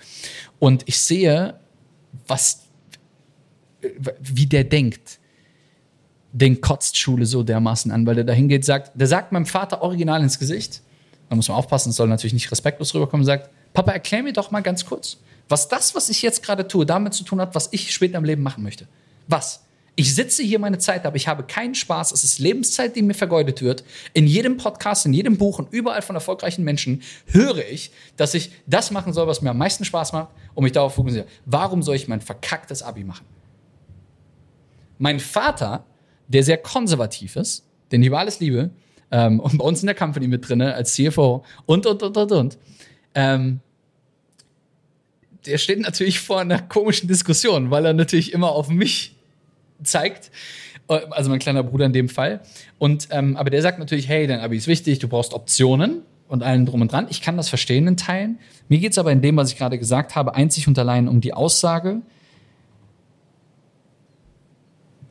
Und 0.60 0.84
ich 0.86 1.00
sehe, 1.00 1.54
was, 2.28 2.61
wie 4.20 4.46
der 4.46 4.64
denkt 4.64 5.18
den 6.32 6.60
kotzt 6.60 6.96
Schule 6.96 7.26
so 7.26 7.42
dermaßen 7.42 7.92
an, 7.92 8.06
weil 8.06 8.14
der 8.14 8.24
da 8.24 8.32
hingeht, 8.32 8.64
sagt, 8.64 8.92
der 8.94 9.06
sagt 9.06 9.32
meinem 9.32 9.46
Vater 9.46 9.82
original 9.82 10.22
ins 10.22 10.38
Gesicht, 10.38 10.82
da 11.28 11.36
muss 11.36 11.48
man 11.48 11.58
aufpassen, 11.58 11.90
es 11.90 11.96
soll 11.96 12.08
natürlich 12.08 12.32
nicht 12.32 12.50
respektlos 12.50 12.94
rüberkommen, 12.94 13.24
sagt, 13.24 13.50
Papa, 13.74 13.92
erklär 13.92 14.22
mir 14.22 14.32
doch 14.32 14.50
mal 14.50 14.60
ganz 14.60 14.84
kurz, 14.86 15.18
was 15.48 15.68
das, 15.68 15.94
was 15.94 16.08
ich 16.08 16.22
jetzt 16.22 16.42
gerade 16.42 16.66
tue, 16.66 16.86
damit 16.86 17.14
zu 17.14 17.24
tun 17.24 17.40
hat, 17.40 17.54
was 17.54 17.68
ich 17.72 17.92
später 17.92 18.18
im 18.18 18.24
Leben 18.24 18.42
machen 18.42 18.62
möchte. 18.62 18.86
Was? 19.28 19.64
Ich 19.94 20.14
sitze 20.14 20.42
hier 20.42 20.58
meine 20.58 20.78
Zeit 20.78 21.04
aber 21.04 21.16
ich 21.16 21.28
habe 21.28 21.42
keinen 21.42 21.74
Spaß. 21.74 22.12
Es 22.12 22.24
ist 22.24 22.38
Lebenszeit, 22.38 22.96
die 22.96 23.02
mir 23.02 23.12
vergeudet 23.12 23.60
wird. 23.60 23.84
In 24.14 24.26
jedem 24.26 24.56
Podcast, 24.56 25.04
in 25.04 25.12
jedem 25.12 25.36
Buch 25.36 25.58
und 25.58 25.70
überall 25.70 26.00
von 26.00 26.16
erfolgreichen 26.16 26.64
Menschen 26.64 27.02
höre 27.26 27.68
ich, 27.70 27.90
dass 28.16 28.32
ich 28.32 28.52
das 28.66 28.90
machen 28.90 29.12
soll, 29.12 29.26
was 29.26 29.42
mir 29.42 29.50
am 29.50 29.58
meisten 29.58 29.84
Spaß 29.84 30.14
macht 30.14 30.28
und 30.54 30.64
mich 30.64 30.72
darauf 30.72 30.94
fokussiere. 30.94 31.26
Warum 31.44 31.82
soll 31.82 31.96
ich 31.96 32.08
mein 32.08 32.22
verkacktes 32.22 32.82
Abi 32.82 33.04
machen? 33.04 33.26
Mein 35.02 35.18
Vater, 35.18 35.84
der 36.28 36.44
sehr 36.44 36.58
konservativ 36.58 37.34
ist, 37.34 37.64
den 37.90 38.02
ich 38.02 38.06
über 38.06 38.20
alles 38.20 38.38
liebe, 38.38 38.70
ähm, 39.10 39.40
und 39.40 39.58
bei 39.58 39.64
uns 39.64 39.82
in 39.82 39.86
der 39.86 39.96
Company 39.96 40.28
mit 40.28 40.48
drin 40.48 40.62
als 40.62 40.94
CFO 40.94 41.44
und, 41.66 41.86
und, 41.86 42.04
und, 42.04 42.16
und, 42.16 42.30
und. 42.30 42.58
Ähm, 43.16 43.58
der 45.44 45.58
steht 45.58 45.80
natürlich 45.80 46.20
vor 46.20 46.40
einer 46.40 46.62
komischen 46.62 47.08
Diskussion, 47.08 47.72
weil 47.72 47.84
er 47.84 47.94
natürlich 47.94 48.32
immer 48.32 48.52
auf 48.52 48.68
mich 48.68 49.16
zeigt. 49.82 50.30
Äh, 50.86 51.00
also 51.10 51.30
mein 51.30 51.40
kleiner 51.40 51.64
Bruder 51.64 51.86
in 51.86 51.92
dem 51.92 52.08
Fall. 52.08 52.40
Und, 52.78 53.08
ähm, 53.10 53.36
aber 53.36 53.50
der 53.50 53.60
sagt 53.60 53.80
natürlich, 53.80 54.06
hey, 54.06 54.28
dein 54.28 54.38
Abi 54.38 54.56
ist 54.56 54.68
wichtig, 54.68 55.00
du 55.00 55.08
brauchst 55.08 55.34
Optionen 55.34 56.02
und 56.28 56.44
allen 56.44 56.64
drum 56.64 56.80
und 56.80 56.92
dran. 56.92 57.08
Ich 57.10 57.22
kann 57.22 57.36
das 57.36 57.48
verstehen 57.48 57.88
in 57.88 57.96
Teilen. 57.96 58.38
Mir 58.68 58.78
geht 58.78 58.92
es 58.92 58.98
aber 58.98 59.10
in 59.10 59.20
dem, 59.20 59.36
was 59.36 59.50
ich 59.50 59.58
gerade 59.58 59.80
gesagt 59.80 60.14
habe, 60.14 60.36
einzig 60.36 60.68
und 60.68 60.78
allein 60.78 61.08
um 61.08 61.20
die 61.20 61.34
Aussage, 61.34 62.02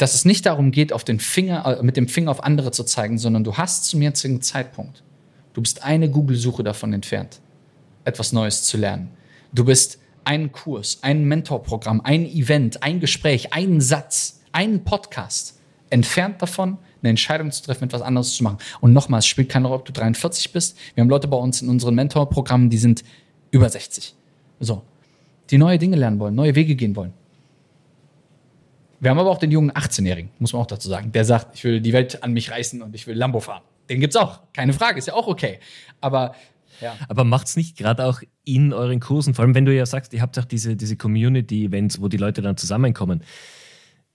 dass 0.01 0.15
es 0.15 0.25
nicht 0.25 0.47
darum 0.47 0.71
geht, 0.71 0.93
auf 0.93 1.03
den 1.03 1.19
Finger, 1.19 1.77
äh, 1.79 1.83
mit 1.83 1.95
dem 1.95 2.07
Finger 2.07 2.31
auf 2.31 2.43
andere 2.43 2.71
zu 2.71 2.83
zeigen, 2.83 3.19
sondern 3.19 3.43
du 3.43 3.57
hast 3.57 3.85
zum 3.85 4.01
jetzigen 4.01 4.41
Zeitpunkt, 4.41 5.03
du 5.53 5.61
bist 5.61 5.83
eine 5.83 6.09
Google-Suche 6.09 6.63
davon 6.63 6.91
entfernt, 6.93 7.39
etwas 8.03 8.33
Neues 8.33 8.63
zu 8.63 8.77
lernen. 8.77 9.11
Du 9.53 9.65
bist 9.65 9.99
einen 10.23 10.51
Kurs, 10.51 10.99
ein 11.03 11.25
Mentorprogramm, 11.25 12.01
ein 12.01 12.25
Event, 12.25 12.81
ein 12.81 12.99
Gespräch, 12.99 13.53
einen 13.53 13.79
Satz, 13.79 14.41
einen 14.51 14.83
Podcast 14.83 15.59
entfernt 15.91 16.41
davon, 16.41 16.77
eine 17.01 17.09
Entscheidung 17.09 17.51
zu 17.51 17.61
treffen, 17.61 17.83
etwas 17.83 18.01
anderes 18.01 18.33
zu 18.35 18.43
machen. 18.43 18.57
Und 18.79 18.93
nochmal, 18.93 19.19
es 19.19 19.27
spielt 19.27 19.49
keine 19.49 19.67
Rolle, 19.67 19.81
ob 19.81 19.85
du 19.85 19.91
43 19.91 20.51
bist. 20.51 20.77
Wir 20.95 21.01
haben 21.01 21.09
Leute 21.09 21.27
bei 21.27 21.37
uns 21.37 21.61
in 21.61 21.69
unseren 21.69 21.93
Mentorprogrammen, 21.95 22.69
die 22.69 22.77
sind 22.77 23.03
über 23.51 23.69
60. 23.69 24.15
So. 24.59 24.81
Die 25.49 25.57
neue 25.57 25.77
Dinge 25.77 25.97
lernen 25.97 26.17
wollen, 26.19 26.33
neue 26.33 26.55
Wege 26.55 26.75
gehen 26.75 26.95
wollen. 26.95 27.13
Wir 29.01 29.09
haben 29.09 29.19
aber 29.19 29.31
auch 29.31 29.39
den 29.39 29.51
jungen 29.51 29.71
18-Jährigen, 29.71 30.29
muss 30.39 30.53
man 30.53 30.61
auch 30.61 30.67
dazu 30.67 30.87
sagen. 30.87 31.11
Der 31.11 31.25
sagt, 31.25 31.55
ich 31.55 31.63
will 31.63 31.81
die 31.81 31.91
Welt 31.91 32.23
an 32.23 32.33
mich 32.33 32.51
reißen 32.51 32.81
und 32.83 32.95
ich 32.95 33.07
will 33.07 33.15
Lambo 33.17 33.39
fahren. 33.39 33.63
Den 33.89 33.99
gibt's 33.99 34.15
auch. 34.15 34.41
Keine 34.53 34.73
Frage, 34.73 34.99
ist 34.99 35.07
ja 35.07 35.15
auch 35.15 35.27
okay. 35.27 35.59
Aber 35.99 36.35
ja. 36.81 36.95
Aber 37.07 37.23
macht's 37.23 37.55
nicht 37.55 37.77
gerade 37.77 38.05
auch 38.05 38.21
in 38.43 38.73
euren 38.73 38.99
Kursen, 38.99 39.33
vor 39.33 39.43
allem 39.43 39.55
wenn 39.55 39.65
du 39.65 39.75
ja 39.75 39.85
sagst, 39.85 40.13
ihr 40.13 40.21
habt 40.21 40.37
auch 40.37 40.45
diese, 40.45 40.75
diese 40.75 40.97
Community-Events, 40.97 42.01
wo 42.01 42.07
die 42.07 42.17
Leute 42.17 42.41
dann 42.41 42.57
zusammenkommen. 42.57 43.23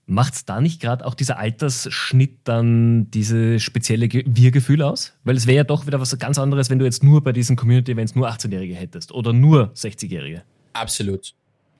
Macht's 0.07 0.45
da 0.45 0.61
nicht 0.61 0.81
gerade 0.81 1.05
auch 1.05 1.15
dieser 1.15 1.39
Altersschnitt 1.39 2.39
dann 2.45 3.11
diese 3.11 3.59
spezielle 3.59 4.09
Wir-Gefühl 4.09 4.83
aus? 4.83 5.15
Weil 5.25 5.37
es 5.37 5.49
wäre 5.49 5.57
ja 5.57 5.65
doch 5.65 5.87
wieder 5.87 6.01
was 6.01 6.17
ganz 6.19 6.39
anderes, 6.39 6.71
wenn 6.71 6.79
du 6.79 6.85
jetzt 6.85 7.03
nur 7.03 7.25
bei 7.25 7.33
diesen 7.33 7.57
Community-Events 7.57 8.15
nur 8.15 8.29
18-Jährige 8.29 8.75
hättest 8.77 9.11
oder 9.11 9.33
nur 9.33 9.73
60-Jährige. 9.75 10.43
Absolut. 10.75 11.35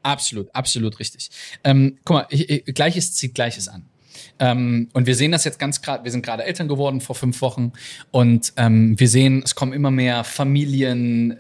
Absolut, 0.07 0.55
absolut 0.55 1.01
richtig. 1.01 1.31
Ähm, 1.65 1.99
guck 2.05 2.15
mal, 2.15 2.27
ich, 2.31 2.49
ich, 2.49 2.75
Gleiches 2.75 3.15
zieht 3.15 3.35
Gleiches 3.35 3.67
an. 3.67 3.87
Ähm, 4.39 4.89
und 4.93 5.07
wir 5.07 5.17
sehen 5.17 5.33
das 5.33 5.45
jetzt 5.45 5.59
ganz 5.59 5.83
gerade, 5.83 6.05
wir 6.05 6.13
sind 6.13 6.25
gerade 6.25 6.45
Eltern 6.45 6.69
geworden 6.69 7.01
vor 7.01 7.17
fünf 7.17 7.41
Wochen 7.43 7.73
und 8.13 8.53
ähm, 8.57 8.99
wir 8.99 9.09
sehen, 9.09 9.43
es 9.45 9.55
kommen 9.55 9.73
immer 9.73 9.91
mehr 9.91 10.25
Familien, 10.25 11.33
äh, 11.33 11.37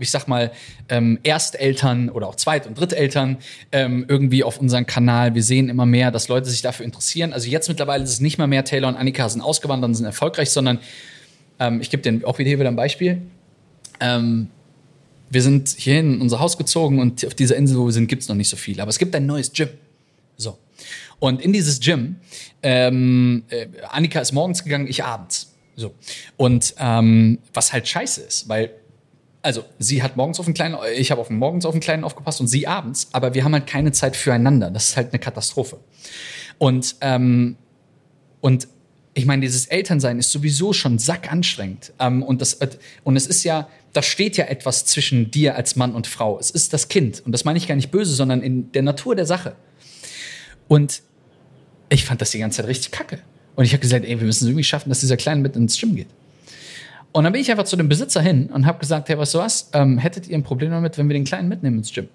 ich 0.00 0.10
sag 0.10 0.26
mal, 0.26 0.50
ähm, 0.88 1.18
Ersteltern 1.22 2.08
oder 2.10 2.26
auch 2.26 2.34
Zweit- 2.34 2.66
und 2.66 2.78
Dritteltern 2.78 3.38
ähm, 3.72 4.04
irgendwie 4.08 4.42
auf 4.42 4.58
unseren 4.58 4.86
Kanal. 4.86 5.34
Wir 5.34 5.42
sehen 5.42 5.68
immer 5.68 5.86
mehr, 5.86 6.10
dass 6.10 6.28
Leute 6.28 6.50
sich 6.50 6.62
dafür 6.62 6.84
interessieren. 6.84 7.32
Also 7.32 7.48
jetzt 7.48 7.68
mittlerweile 7.68 8.02
ist 8.02 8.10
es 8.10 8.20
nicht 8.20 8.38
mal 8.38 8.48
mehr, 8.48 8.64
Taylor 8.64 8.88
und 8.88 8.96
Annika 8.96 9.28
sind 9.28 9.40
ausgewandert 9.40 9.88
und 9.88 9.94
sind 9.94 10.06
erfolgreich, 10.06 10.50
sondern 10.50 10.80
ähm, 11.60 11.80
ich 11.80 11.90
gebe 11.90 12.02
dir 12.02 12.26
auch 12.26 12.38
wieder 12.38 12.68
ein 12.68 12.76
Beispiel. 12.76 13.22
Wir 15.30 15.42
sind 15.42 15.68
hierhin 15.68 16.14
in 16.14 16.20
unser 16.20 16.40
Haus 16.40 16.56
gezogen 16.56 17.00
und 17.00 17.24
auf 17.26 17.34
dieser 17.34 17.56
Insel, 17.56 17.78
wo 17.78 17.86
wir 17.86 17.92
sind, 17.92 18.06
gibt 18.06 18.22
es 18.22 18.28
noch 18.28 18.36
nicht 18.36 18.48
so 18.48 18.56
viel. 18.56 18.80
Aber 18.80 18.90
es 18.90 18.98
gibt 18.98 19.14
ein 19.14 19.26
neues 19.26 19.52
Gym. 19.52 19.68
So. 20.36 20.58
Und 21.18 21.40
in 21.40 21.52
dieses 21.52 21.80
Gym, 21.80 22.16
ähm, 22.62 23.44
äh, 23.48 23.66
Annika 23.88 24.20
ist 24.20 24.32
morgens 24.32 24.62
gegangen, 24.62 24.86
ich 24.86 25.04
abends. 25.04 25.54
So. 25.76 25.94
Und 26.36 26.74
ähm, 26.78 27.38
was 27.52 27.72
halt 27.72 27.88
scheiße 27.88 28.20
ist, 28.20 28.48
weil, 28.48 28.70
also 29.42 29.64
sie 29.78 30.02
hat 30.02 30.16
morgens 30.16 30.38
auf 30.38 30.46
den 30.46 30.54
Kleinen, 30.54 30.76
ich 30.96 31.10
habe 31.10 31.20
auf 31.20 31.28
den 31.28 31.38
morgens 31.38 31.66
auf 31.66 31.72
den 31.72 31.80
Kleinen 31.80 32.04
aufgepasst 32.04 32.40
und 32.40 32.46
sie 32.46 32.66
abends, 32.66 33.08
aber 33.12 33.34
wir 33.34 33.44
haben 33.44 33.52
halt 33.52 33.66
keine 33.66 33.92
Zeit 33.92 34.16
füreinander. 34.16 34.70
Das 34.70 34.90
ist 34.90 34.96
halt 34.96 35.12
eine 35.12 35.18
Katastrophe. 35.18 35.78
Und, 36.58 36.96
ähm, 37.00 37.56
und 38.40 38.68
ich 39.14 39.26
meine, 39.26 39.42
dieses 39.42 39.66
Elternsein 39.66 40.18
ist 40.18 40.32
sowieso 40.32 40.72
schon 40.72 40.98
sackanstrengend. 40.98 41.92
Ähm, 42.00 42.22
und, 42.22 42.40
das, 42.40 42.58
und 43.04 43.16
es 43.16 43.26
ist 43.26 43.44
ja, 43.44 43.68
da 43.92 44.02
steht 44.02 44.36
ja 44.36 44.46
etwas 44.46 44.84
zwischen 44.86 45.30
dir 45.30 45.54
als 45.54 45.76
Mann 45.76 45.94
und 45.94 46.08
Frau. 46.08 46.38
Es 46.38 46.50
ist 46.50 46.72
das 46.72 46.88
Kind. 46.88 47.22
Und 47.24 47.32
das 47.32 47.44
meine 47.44 47.56
ich 47.56 47.68
gar 47.68 47.76
nicht 47.76 47.92
böse, 47.92 48.12
sondern 48.12 48.42
in 48.42 48.72
der 48.72 48.82
Natur 48.82 49.14
der 49.14 49.26
Sache. 49.26 49.54
Und 50.66 51.02
ich 51.88 52.04
fand 52.04 52.20
das 52.20 52.32
die 52.32 52.40
ganze 52.40 52.58
Zeit 52.58 52.66
richtig 52.66 52.90
kacke. 52.90 53.20
Und 53.54 53.64
ich 53.64 53.72
habe 53.72 53.80
gesagt, 53.80 54.04
ey, 54.04 54.18
wir 54.18 54.26
müssen 54.26 54.44
es 54.44 54.48
irgendwie 54.48 54.64
schaffen, 54.64 54.88
dass 54.88 55.00
dieser 55.00 55.16
Kleine 55.16 55.40
mit 55.40 55.54
ins 55.54 55.78
Gym 55.78 55.94
geht. 55.94 56.08
Und 57.12 57.22
dann 57.22 57.32
bin 57.32 57.40
ich 57.40 57.50
einfach 57.52 57.64
zu 57.64 57.76
dem 57.76 57.88
Besitzer 57.88 58.20
hin 58.20 58.50
und 58.52 58.66
habe 58.66 58.80
gesagt, 58.80 59.08
hey, 59.08 59.16
was 59.16 59.30
du 59.30 59.38
was, 59.38 59.70
ähm, 59.72 59.98
hättet 59.98 60.26
ihr 60.26 60.36
ein 60.36 60.42
Problem 60.42 60.72
damit, 60.72 60.98
wenn 60.98 61.08
wir 61.08 61.14
den 61.14 61.24
Kleinen 61.24 61.48
mitnehmen 61.48 61.78
ins 61.78 61.92
Gym? 61.92 62.08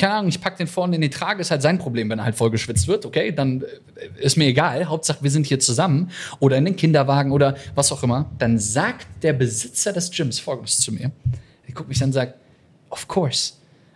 Keine 0.00 0.14
Ahnung, 0.14 0.30
ich 0.30 0.40
pack 0.40 0.56
den 0.56 0.66
vorne 0.66 0.96
in 0.96 1.02
die 1.02 1.10
Trage, 1.10 1.42
ist 1.42 1.50
halt 1.50 1.60
sein 1.60 1.78
Problem, 1.78 2.08
wenn 2.08 2.18
er 2.18 2.24
halt 2.24 2.34
voll 2.34 2.50
geschwitzt 2.50 2.88
wird, 2.88 3.04
okay, 3.04 3.32
dann 3.32 3.62
äh, 3.96 4.24
ist 4.24 4.36
mir 4.36 4.46
egal, 4.46 4.86
Hauptsache 4.86 5.22
wir 5.22 5.30
sind 5.30 5.46
hier 5.46 5.60
zusammen 5.60 6.10
oder 6.38 6.56
in 6.56 6.64
den 6.64 6.74
Kinderwagen 6.74 7.32
oder 7.32 7.54
was 7.74 7.92
auch 7.92 8.02
immer. 8.02 8.30
Dann 8.38 8.58
sagt 8.58 9.06
der 9.22 9.34
Besitzer 9.34 9.92
des 9.92 10.10
Gyms 10.10 10.38
folgendes 10.38 10.80
zu 10.80 10.90
mir. 10.90 11.12
Er 11.66 11.74
guckt 11.74 11.88
mich 11.90 11.98
dann 11.98 12.08
und 12.08 12.14
sagt, 12.14 12.34
of 12.88 13.06
course. 13.06 13.52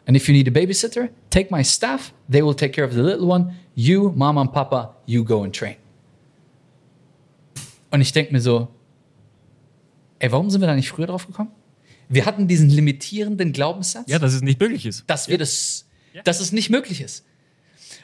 And 0.07 0.15
if 0.15 0.29
you 0.29 0.35
need 0.35 0.47
a 0.47 0.51
babysitter, 0.51 1.09
take 1.31 1.49
my 1.51 1.65
staff, 1.65 2.13
they 2.31 2.45
will 2.45 2.55
take 2.55 2.73
care 2.73 2.87
of 2.87 2.93
the 2.93 3.01
little 3.01 3.27
one. 3.27 3.55
You, 3.75 4.13
Mama 4.15 4.43
and 4.43 4.53
Papa, 4.53 4.95
you 5.07 5.25
go 5.25 5.43
and 5.43 5.57
train. 5.57 5.77
Und 7.91 8.03
ich 8.03 8.13
denke 8.13 8.31
mir 8.31 8.43
so, 8.43 8.69
ey, 10.19 10.31
warum 10.31 10.51
sind 10.51 10.61
wir 10.61 10.67
da 10.67 10.75
nicht 10.75 10.91
früher 10.91 11.07
drauf 11.07 11.27
gekommen? 11.27 11.51
Wir 12.11 12.27
hatten 12.27 12.47
diesen 12.47 12.69
limitierenden 12.69 13.53
Glaubenssatz. 13.53 14.11
Ja, 14.11 14.19
dass 14.19 14.35
es 14.35 14.43
nicht 14.43 14.61
möglich 14.61 14.85
ist. 14.85 15.05
Dass 15.07 15.29
wir 15.29 15.39
das 15.39 15.87
dass 16.23 16.41
es 16.41 16.53
nicht 16.53 16.71
möglich 16.71 17.01
ist. 17.01 17.25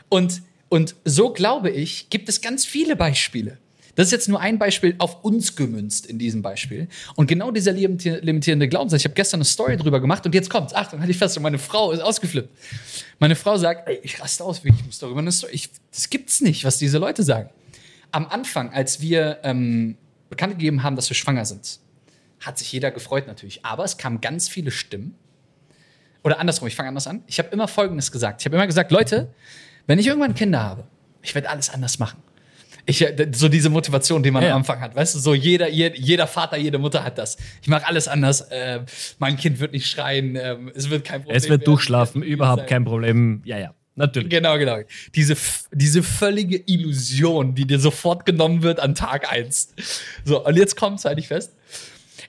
Und, 0.08 0.42
und 0.68 0.96
so 1.04 1.32
glaube 1.32 1.70
ich, 1.70 2.10
gibt 2.10 2.28
es 2.28 2.40
ganz 2.40 2.64
viele 2.64 2.96
Beispiele. 2.96 3.58
Das 3.94 4.06
ist 4.06 4.12
jetzt 4.12 4.28
nur 4.28 4.40
ein 4.40 4.58
Beispiel 4.58 4.94
auf 4.98 5.24
uns 5.24 5.56
gemünzt 5.56 6.06
in 6.06 6.18
diesem 6.18 6.42
Beispiel. 6.42 6.88
Und 7.16 7.26
genau 7.26 7.50
dieser 7.50 7.72
limitierende 7.72 8.68
Glaubenssatz, 8.68 9.00
ich 9.00 9.04
habe 9.04 9.14
gestern 9.14 9.38
eine 9.38 9.44
Story 9.44 9.76
drüber 9.76 10.00
gemacht 10.00 10.24
und 10.26 10.34
jetzt 10.34 10.48
kommt's. 10.48 10.74
Achtung, 10.74 11.00
halt 11.00 11.10
ich 11.10 11.18
fest, 11.18 11.38
meine 11.40 11.58
Frau 11.58 11.92
ist 11.92 12.00
ausgeflippt. 12.00 12.48
Meine 13.18 13.36
Frau 13.36 13.56
sagt, 13.56 13.88
ey, 13.88 14.00
ich 14.02 14.20
raste 14.20 14.44
aus, 14.44 14.62
ich 14.64 14.86
muss 14.86 14.98
darüber 14.98 15.18
eine 15.18 15.32
Story. 15.32 15.52
Ich, 15.52 15.68
das 15.92 16.08
gibt's 16.08 16.40
nicht, 16.40 16.64
was 16.64 16.78
diese 16.78 16.98
Leute 16.98 17.22
sagen. 17.22 17.50
Am 18.12 18.26
Anfang, 18.26 18.70
als 18.72 19.00
wir 19.00 19.38
ähm, 19.42 19.96
bekannt 20.30 20.54
gegeben 20.54 20.82
haben, 20.82 20.96
dass 20.96 21.10
wir 21.10 21.14
schwanger 21.14 21.44
sind, 21.44 21.80
hat 22.40 22.58
sich 22.58 22.72
jeder 22.72 22.90
gefreut 22.90 23.26
natürlich. 23.26 23.64
Aber 23.64 23.84
es 23.84 23.98
kamen 23.98 24.20
ganz 24.20 24.48
viele 24.48 24.70
Stimmen, 24.70 25.14
oder 26.22 26.38
andersrum, 26.38 26.68
ich 26.68 26.74
fange 26.74 26.88
anders 26.88 27.06
an. 27.06 27.22
Ich 27.26 27.38
habe 27.38 27.48
immer 27.50 27.68
Folgendes 27.68 28.12
gesagt. 28.12 28.42
Ich 28.42 28.46
habe 28.46 28.56
immer 28.56 28.66
gesagt, 28.66 28.90
Leute, 28.90 29.32
wenn 29.86 29.98
ich 29.98 30.06
irgendwann 30.06 30.34
Kinder 30.34 30.62
habe, 30.62 30.84
ich 31.22 31.34
werde 31.34 31.48
alles 31.48 31.70
anders 31.70 31.98
machen. 31.98 32.22
Ich, 32.86 33.02
äh, 33.02 33.30
so 33.32 33.48
diese 33.48 33.70
Motivation, 33.70 34.22
die 34.22 34.30
man 34.30 34.42
ja. 34.42 34.50
am 34.50 34.58
Anfang 34.58 34.80
hat. 34.80 34.96
Weißt 34.96 35.14
du, 35.14 35.18
so 35.18 35.34
jeder, 35.34 35.68
jeder 35.68 36.26
Vater, 36.26 36.56
jede 36.56 36.78
Mutter 36.78 37.04
hat 37.04 37.18
das. 37.18 37.36
Ich 37.62 37.68
mache 37.68 37.86
alles 37.86 38.08
anders. 38.08 38.40
Äh, 38.42 38.80
mein 39.18 39.36
Kind 39.36 39.60
wird 39.60 39.72
nicht 39.72 39.86
schreien. 39.86 40.36
Äh, 40.36 40.56
es 40.74 40.90
wird 40.90 41.04
kein 41.04 41.22
Problem. 41.22 41.36
Es 41.36 41.48
wird 41.48 41.66
durchschlafen, 41.66 42.22
überhaupt 42.22 42.60
sein. 42.60 42.68
kein 42.68 42.84
Problem. 42.84 43.42
Ja, 43.44 43.58
ja. 43.58 43.74
Natürlich. 43.96 44.30
Genau, 44.30 44.56
genau. 44.56 44.78
Diese, 45.14 45.36
diese 45.72 46.02
völlige 46.02 46.56
Illusion, 46.66 47.54
die 47.54 47.66
dir 47.66 47.78
sofort 47.78 48.24
genommen 48.24 48.62
wird 48.62 48.80
an 48.80 48.94
Tag 48.94 49.30
eins. 49.30 49.74
So, 50.24 50.44
und 50.44 50.56
jetzt 50.56 50.76
kommt's, 50.76 51.04
halte 51.04 51.20
ich 51.20 51.28
fest. 51.28 51.54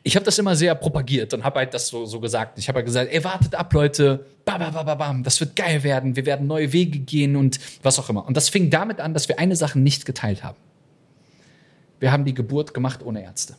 Ich 0.04 0.16
habe 0.16 0.26
das 0.26 0.38
immer 0.40 0.56
sehr 0.56 0.74
propagiert 0.74 1.34
und 1.34 1.44
habe 1.44 1.60
halt 1.60 1.74
das 1.74 1.88
so, 1.88 2.06
so 2.06 2.20
gesagt. 2.20 2.58
Ich 2.58 2.68
habe 2.68 2.78
halt 2.78 2.86
gesagt, 2.86 3.12
ey, 3.12 3.24
wartet 3.24 3.54
ab, 3.54 3.72
Leute, 3.74 4.26
bam, 4.46 4.60
bam, 4.60 4.86
bam, 4.86 4.98
bam, 4.98 5.24
das 5.24 5.40
wird 5.40 5.56
geil 5.56 5.84
werden, 5.84 6.16
wir 6.16 6.26
werden 6.26 6.48
neue 6.48 6.74
Wege 6.74 7.00
gehen 7.00 7.36
und 7.36 7.60
was 7.84 8.00
auch 8.00 8.10
immer. 8.10 8.26
Und 8.26 8.36
das 8.36 8.50
fing 8.50 8.70
damit 8.72 9.00
an, 9.00 9.14
dass 9.14 9.28
wir 9.28 9.38
eine 9.38 9.56
Sache 9.56 9.78
nicht 9.78 10.06
geteilt 10.06 10.44
haben. 10.44 10.58
Wir 12.00 12.12
haben 12.12 12.26
die 12.26 12.34
Geburt 12.34 12.74
gemacht 12.74 13.04
ohne 13.04 13.24
Ärzte. 13.24 13.56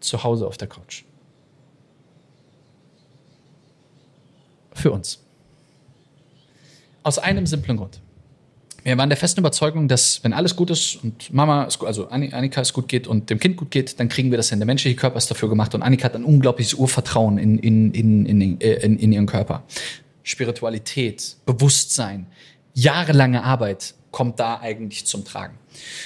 Zu 0.00 0.22
Hause 0.22 0.46
auf 0.46 0.56
der 0.56 0.68
Couch. 0.68 1.04
Für 4.72 4.92
uns. 4.92 5.22
Aus 7.02 7.18
einem 7.18 7.46
simplen 7.46 7.76
Grund. 7.76 8.00
Wir 8.86 8.96
waren 8.98 9.08
der 9.08 9.16
festen 9.16 9.40
Überzeugung, 9.40 9.88
dass 9.88 10.22
wenn 10.22 10.32
alles 10.32 10.54
gut 10.54 10.70
ist 10.70 11.02
und 11.02 11.34
Mama, 11.34 11.66
also 11.80 12.06
Annika 12.08 12.60
es 12.60 12.72
gut 12.72 12.86
geht 12.86 13.08
und 13.08 13.30
dem 13.30 13.40
Kind 13.40 13.56
gut 13.56 13.72
geht, 13.72 13.98
dann 13.98 14.08
kriegen 14.08 14.30
wir 14.30 14.36
das 14.36 14.50
hin. 14.50 14.60
Der 14.60 14.66
menschliche 14.66 14.94
Körper 14.94 15.16
ist 15.16 15.28
dafür 15.28 15.48
gemacht 15.48 15.74
und 15.74 15.82
Annika 15.82 16.04
hat 16.04 16.14
ein 16.14 16.22
unglaubliches 16.22 16.74
Urvertrauen 16.74 17.36
in, 17.36 17.58
in, 17.58 17.90
in, 17.90 18.26
in, 18.26 18.58
in, 18.58 18.98
in 18.98 19.12
ihren 19.12 19.26
Körper. 19.26 19.64
Spiritualität, 20.22 21.36
Bewusstsein, 21.46 22.28
jahrelange 22.74 23.42
Arbeit 23.42 23.94
kommt 24.12 24.38
da 24.38 24.60
eigentlich 24.60 25.04
zum 25.04 25.24
Tragen. 25.24 25.58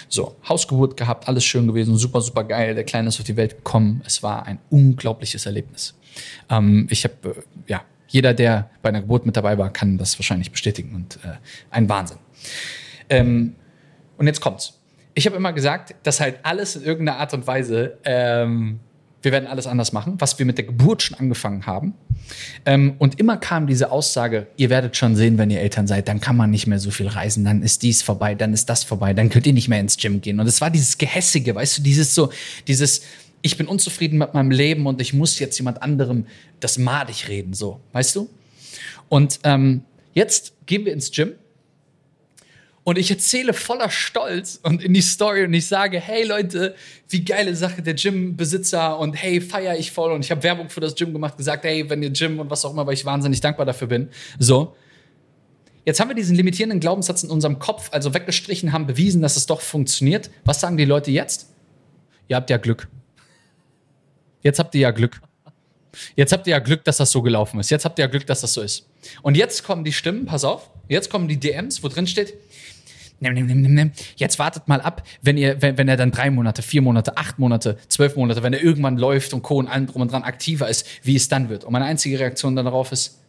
So, 0.09 0.37
Hausgeburt 0.49 0.97
gehabt, 0.97 1.29
alles 1.29 1.45
schön 1.45 1.67
gewesen, 1.67 1.99
super, 1.99 2.23
super 2.23 2.45
geil. 2.45 2.75
Der 2.75 2.85
Kleine 2.85 3.09
ist 3.09 3.21
auf 3.21 3.27
die 3.27 3.37
Welt 3.37 3.57
gekommen. 3.57 4.01
Es 4.07 4.23
war 4.23 4.47
ein 4.47 4.59
unglaubliches 4.71 5.45
Erlebnis. 5.45 5.95
Ähm, 6.49 6.87
ich 6.89 7.05
habe, 7.05 7.15
äh, 7.25 7.43
ja, 7.67 7.83
jeder, 8.09 8.33
der 8.33 8.71
bei 8.81 8.89
einer 8.89 9.03
Geburt 9.03 9.27
mit 9.27 9.37
dabei 9.37 9.59
war, 9.59 9.71
kann 9.71 9.99
das 9.99 10.19
wahrscheinlich 10.19 10.51
bestätigen 10.51 10.95
und 10.95 11.17
äh, 11.17 11.37
ein 11.71 11.87
Wahnsinn. 11.91 12.17
Ähm, 13.09 13.55
und 14.17 14.27
jetzt 14.27 14.41
kommt's. 14.41 14.75
Ich 15.15 15.27
habe 15.27 15.37
immer 15.37 15.53
gesagt, 15.53 15.95
dass 16.03 16.21
halt 16.21 16.39
alles 16.43 16.77
in 16.77 16.85
irgendeiner 16.85 17.19
Art 17.19 17.35
und 17.35 17.47
Weise, 17.47 17.99
ähm, 18.05 18.81
wir 19.23 19.33
werden 19.33 19.47
alles 19.47 19.67
anders 19.67 19.93
machen, 19.93 20.15
was 20.19 20.39
wir 20.39 20.47
mit 20.47 20.57
der 20.57 20.65
Geburt 20.65 21.03
schon 21.03 21.19
angefangen 21.19 21.67
haben. 21.67 21.95
Ähm, 22.65 22.95
und 22.99 23.19
immer 23.19 23.37
kam 23.37 23.67
diese 23.67 23.91
Aussage, 23.91 24.47
ihr 24.57 24.71
werdet 24.71 24.97
schon 24.97 25.17
sehen, 25.17 25.37
wenn 25.37 25.51
ihr 25.51 25.61
Eltern 25.61 25.87
seid, 25.87 26.09
dann 26.09 26.21
kann 26.21 26.37
man 26.37 26.51
nicht 26.51 26.67
mehr 26.67 26.79
so 26.79 26.91
viel 26.91 27.09
reisen, 27.09 27.45
dann 27.45 27.63
ist 27.63 27.83
dies 27.83 28.03
vorbei, 28.03 28.35
dann 28.35 28.55
ist 28.55 28.71
das 28.71 28.85
vorbei, 28.85 29.13
dann 29.13 29.29
könnt 29.29 29.47
ihr 29.47 29.53
nicht 29.53 29.69
mehr 29.69 29.81
ins 29.81 29.97
Gym 29.97 30.21
gehen. 30.21 30.41
Und 30.41 30.47
es 30.47 30.61
war 30.61 30.71
dieses 30.71 30.97
Gehässige, 30.97 31.55
weißt 31.55 31.79
du, 31.79 31.83
dieses 31.83 32.15
so, 32.15 32.31
dieses, 32.67 33.03
ich 33.43 33.57
bin 33.57 33.67
unzufrieden 33.67 34.19
mit 34.19 34.33
meinem 34.33 34.51
Leben 34.51 34.87
und 34.87 35.01
ich 35.01 35.13
muss 35.13 35.39
jetzt 35.39 35.59
jemand 35.59 35.83
anderem 35.83 36.27
das 36.61 36.79
madig 36.79 37.29
reden, 37.29 37.53
so, 37.53 37.81
weißt 37.93 38.17
du? 38.17 38.29
Und 39.09 39.41
ähm, 39.45 39.83
jetzt 40.15 40.55
gehen 40.67 40.85
wir 40.85 40.93
ins 40.93 41.11
Gym 41.11 41.33
und 42.91 42.99
ich 42.99 43.09
erzähle 43.09 43.53
voller 43.53 43.89
Stolz 43.89 44.59
und 44.65 44.83
in 44.83 44.93
die 44.93 45.01
Story 45.01 45.45
und 45.45 45.55
ich 45.55 45.69
sage, 45.69 46.01
hey 46.01 46.25
Leute, 46.25 46.75
wie 47.09 47.25
geile 47.25 47.55
Sache 47.55 47.83
der 47.83 47.95
Gym-Besitzer 47.95 48.99
und 48.99 49.15
hey, 49.15 49.41
feier 49.41 49.79
ich 49.79 49.93
voll 49.93 50.11
und 50.11 50.25
ich 50.25 50.33
habe 50.33 50.43
Werbung 50.43 50.71
für 50.71 50.81
das 50.81 50.97
Gym 50.97 51.13
gemacht, 51.13 51.37
gesagt, 51.37 51.63
hey, 51.63 51.89
wenn 51.89 52.03
ihr 52.03 52.11
Gym 52.11 52.41
und 52.41 52.51
was 52.51 52.65
auch 52.65 52.73
immer, 52.73 52.85
weil 52.89 52.95
ich 52.95 53.05
wahnsinnig 53.05 53.41
dankbar 53.41 53.65
dafür 53.65 53.87
bin. 53.87 54.09
So. 54.41 54.75
Jetzt 55.85 56.01
haben 56.01 56.09
wir 56.09 56.17
diesen 56.17 56.35
limitierenden 56.35 56.81
Glaubenssatz 56.81 57.23
in 57.23 57.31
unserem 57.31 57.61
Kopf 57.61 57.91
also 57.93 58.13
weggestrichen, 58.13 58.73
haben 58.73 58.89
bewiesen, 58.89 59.23
dass 59.23 59.37
es 59.37 59.47
doch 59.47 59.61
funktioniert. 59.61 60.29
Was 60.45 60.59
sagen 60.59 60.77
die 60.77 60.85
Leute 60.85 61.13
jetzt? 61.13 61.49
Ihr 62.27 62.35
habt 62.35 62.51
ja 62.51 62.57
Glück. 62.57 62.89
Jetzt 64.43 64.59
habt 64.59 64.75
ihr 64.75 64.81
ja 64.81 64.91
Glück. 64.91 65.21
Jetzt 66.17 66.33
habt 66.33 66.47
ihr 66.49 66.53
ja 66.53 66.59
Glück, 66.59 66.83
dass 66.85 66.97
das 66.97 67.13
so 67.13 67.23
gelaufen 67.23 67.61
ist. 67.61 67.71
Jetzt 67.71 67.85
habt 67.85 68.01
ihr 68.01 68.05
ja 68.05 68.11
Glück, 68.11 68.27
dass 68.27 68.41
das 68.41 68.53
so 68.53 68.63
ist. 68.63 68.89
Und 69.23 69.37
jetzt 69.37 69.63
kommen 69.65 69.85
die 69.85 69.93
Stimmen, 69.93 70.27
pass 70.27 70.45
auf, 70.45 70.71
jetzt 70.89 71.09
kommen 71.09 71.29
die 71.29 71.39
DMs, 71.39 71.83
wo 71.83 71.89
drin 71.89 72.07
steht, 72.07 72.35
Jetzt 74.17 74.39
wartet 74.39 74.67
mal 74.67 74.81
ab, 74.81 75.07
wenn 75.23 75.37
ihr, 75.37 75.61
wenn, 75.61 75.77
wenn 75.77 75.89
er 75.89 75.97
dann 75.97 76.11
drei 76.11 76.31
Monate, 76.31 76.63
vier 76.63 76.83
Monate, 76.83 77.17
acht 77.17 77.39
Monate, 77.39 77.77
zwölf 77.89 78.17
Monate, 78.17 78.43
wenn 78.43 78.53
er 78.53 78.63
irgendwann 78.63 78.97
läuft 78.97 79.35
und 79.35 79.43
Co. 79.43 79.59
und 79.59 79.69
allem 79.69 79.87
drum 79.87 80.03
und 80.03 80.11
dran 80.11 80.23
aktiver 80.23 80.69
ist, 80.69 80.87
wie 81.03 81.17
es 81.17 81.29
dann 81.29 81.49
wird. 81.49 81.65
Und 81.65 81.73
meine 81.73 81.85
einzige 81.85 82.19
Reaktion 82.19 82.57
darauf 82.57 82.93
ist, 82.93 83.21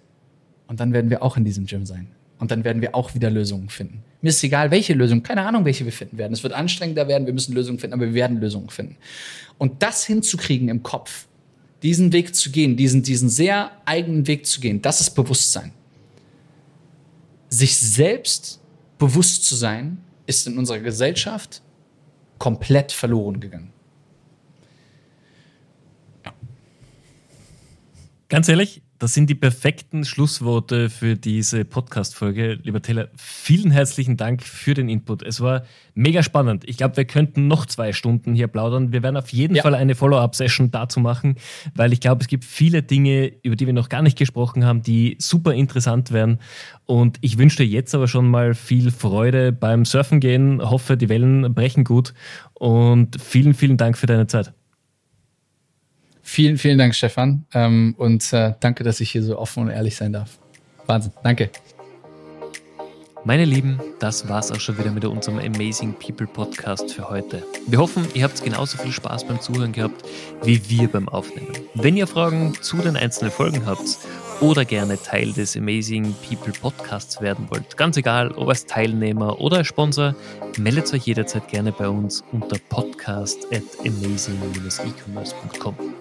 und 0.68 0.80
dann 0.80 0.94
werden 0.94 1.10
wir 1.10 1.22
auch 1.22 1.36
in 1.36 1.44
diesem 1.44 1.66
Gym 1.66 1.86
sein. 1.86 2.08
Und 2.39 2.50
dann 2.50 2.64
werden 2.64 2.82
wir 2.82 2.96
auch 2.96 3.14
wieder 3.14 3.30
Lösungen 3.30 3.68
finden. 3.68 4.02
Mir 4.22 4.30
ist 4.30 4.42
egal, 4.44 4.72
welche 4.72 4.94
Lösung, 4.94 5.22
keine 5.22 5.42
Ahnung, 5.42 5.66
welche 5.66 5.84
wir 5.84 5.92
finden 5.92 6.18
werden. 6.18 6.32
Es 6.32 6.42
wird 6.42 6.54
anstrengender 6.54 7.10
werden, 7.10 7.26
wir 7.26 7.34
müssen 7.34 7.54
Lösungen 7.54 7.78
finden, 7.78 7.94
aber 7.96 8.06
wir 8.06 8.14
werden 8.14 8.39
Lösungen 8.39 8.70
finden. 8.70 8.96
Und 9.58 9.84
das 9.84 10.06
hinzukriegen 10.06 10.70
im 10.70 10.82
Kopf, 10.82 11.28
diesen 11.84 12.14
Weg 12.14 12.34
zu 12.34 12.50
gehen, 12.50 12.78
diesen, 12.78 13.04
diesen 13.04 13.28
sehr 13.28 13.72
eigenen 13.86 14.28
Weg 14.28 14.46
zu 14.46 14.62
gehen, 14.62 14.82
das 14.82 15.02
ist 15.02 15.10
Bewusstsein. 15.10 15.74
Sich 17.50 17.78
selbst 17.78 18.61
bewusst 19.02 19.45
zu 19.45 19.56
sein, 19.56 19.97
ist 20.28 20.45
in 20.45 20.60
unserer 20.60 20.78
Gesellschaft 20.78 21.64
komplett 22.38 22.91
verloren 22.91 23.39
gegangen. 23.39 23.74
Ja. 26.24 26.34
Ganz 28.30 28.47
ehrlich, 28.47 28.84
das 29.02 29.16
sind 29.16 29.32
die 29.32 29.36
perfekten 29.36 30.06
Schlussworte 30.06 30.91
für 30.91 31.16
diese 31.16 31.66
Podcast-Folge. 31.66 32.60
Lieber 32.62 32.84
Taylor, 32.84 33.08
vielen 33.18 33.72
herzlichen 33.72 34.16
Dank 34.16 34.43
für 34.43 34.76
den 34.76 34.89
Input. 34.89 35.24
Es 35.24 35.41
war 35.41 35.64
mega 35.95 36.22
spannend. 36.22 36.70
Ich 36.70 36.78
glaube, 36.78 36.97
wir 36.97 37.06
könnten 37.06 37.47
noch 37.47 37.66
zwei 37.66 37.93
Stunden 37.93 38.36
hier 38.36 38.47
plaudern. 38.47 38.93
Wir 38.93 39.02
werden 39.02 39.18
auf 39.18 39.30
jeden 39.30 39.56
ja. 39.56 39.64
Fall 39.64 39.74
eine 39.74 39.95
Follow-up-Session 39.95 40.70
dazu 40.70 40.99
machen, 40.99 41.38
weil 41.74 41.93
ich 41.93 41.99
glaube, 41.99 42.22
es 42.22 42.28
gibt 42.28 42.45
viele 42.45 42.84
Dinge, 42.84 43.34
über 43.41 43.56
die 43.56 43.66
wir 43.66 43.74
noch 43.74 43.89
gar 43.89 44.04
nicht 44.04 44.20
gesprochen 44.20 44.66
haben, 44.66 44.84
die 44.84 45.18
super 45.20 45.56
interessant 45.56 46.12
wären. 46.12 46.38
Und 46.86 47.18
ich 47.22 47.39
wünsche 47.39 47.58
dir 47.58 47.66
jetzt 47.66 47.95
aber 47.95 48.08
schon 48.08 48.30
mal 48.30 48.54
viel 48.54 48.91
Freude 48.91 49.52
beim 49.52 49.84
Surfen 49.84 50.20
gehen. 50.20 50.62
Hoffe, 50.62 50.95
die 50.95 51.10
Wellen 51.10 51.56
brechen 51.56 51.86
gut. 51.86 52.14
Und 52.54 53.20
vielen, 53.20 53.56
vielen 53.56 53.78
Dank 53.78 53.97
für 53.97 54.06
deine 54.06 54.28
Zeit. 54.28 54.54
Vielen, 56.32 56.58
vielen 56.58 56.78
Dank, 56.78 56.96
Stefan. 56.96 57.44
Ähm, 57.54 57.94
und 57.98 58.32
äh, 58.32 58.54
danke, 58.62 58.86
dass 58.86 59.02
ich 59.02 59.12
hier 59.12 59.22
so 59.22 59.38
offen 59.38 59.64
und 59.64 59.70
ehrlich 59.70 59.98
sein 59.98 60.14
darf. 60.14 60.40
Wahnsinn. 60.86 61.12
Danke. 61.24 61.50
Meine 63.26 63.44
Lieben, 63.44 63.82
das 64.00 64.30
war's 64.30 64.50
auch 64.50 64.62
schon 64.62 64.78
wieder 64.78 64.92
mit 64.92 65.04
unserem 65.04 65.40
Amazing 65.40 65.94
People 65.96 66.28
Podcast 66.28 66.94
für 66.94 67.10
heute. 67.10 67.44
Wir 67.68 67.80
hoffen, 67.80 68.08
ihr 68.14 68.24
habt 68.24 68.42
genauso 68.42 68.78
viel 68.78 68.94
Spaß 68.94 69.28
beim 69.28 69.42
Zuhören 69.42 69.74
gehabt 69.74 70.08
wie 70.42 70.70
wir 70.70 70.88
beim 70.88 71.10
Aufnehmen. 71.10 71.52
Wenn 71.74 71.98
ihr 71.98 72.08
Fragen 72.08 72.54
zu 72.62 72.78
den 72.78 72.96
einzelnen 72.96 73.32
Folgen 73.32 73.66
habt 73.66 73.98
oder 74.40 74.64
gerne 74.64 74.98
Teil 75.04 75.34
des 75.34 75.58
Amazing 75.58 76.16
People 76.30 76.54
Podcasts 76.54 77.20
werden 77.20 77.48
wollt, 77.50 77.76
ganz 77.76 77.98
egal, 77.98 78.32
ob 78.32 78.48
als 78.48 78.66
Teilnehmer 78.66 79.42
oder 79.42 79.58
als 79.58 79.68
Sponsor, 79.68 80.16
meldet 80.58 80.94
euch 80.94 81.04
jederzeit 81.04 81.50
gerne 81.50 81.74
bei 81.74 81.90
uns 81.90 82.24
unter 82.32 82.56
podcast 82.70 83.48
at 83.52 83.64
amazing-ecommerce.com. 83.86 86.01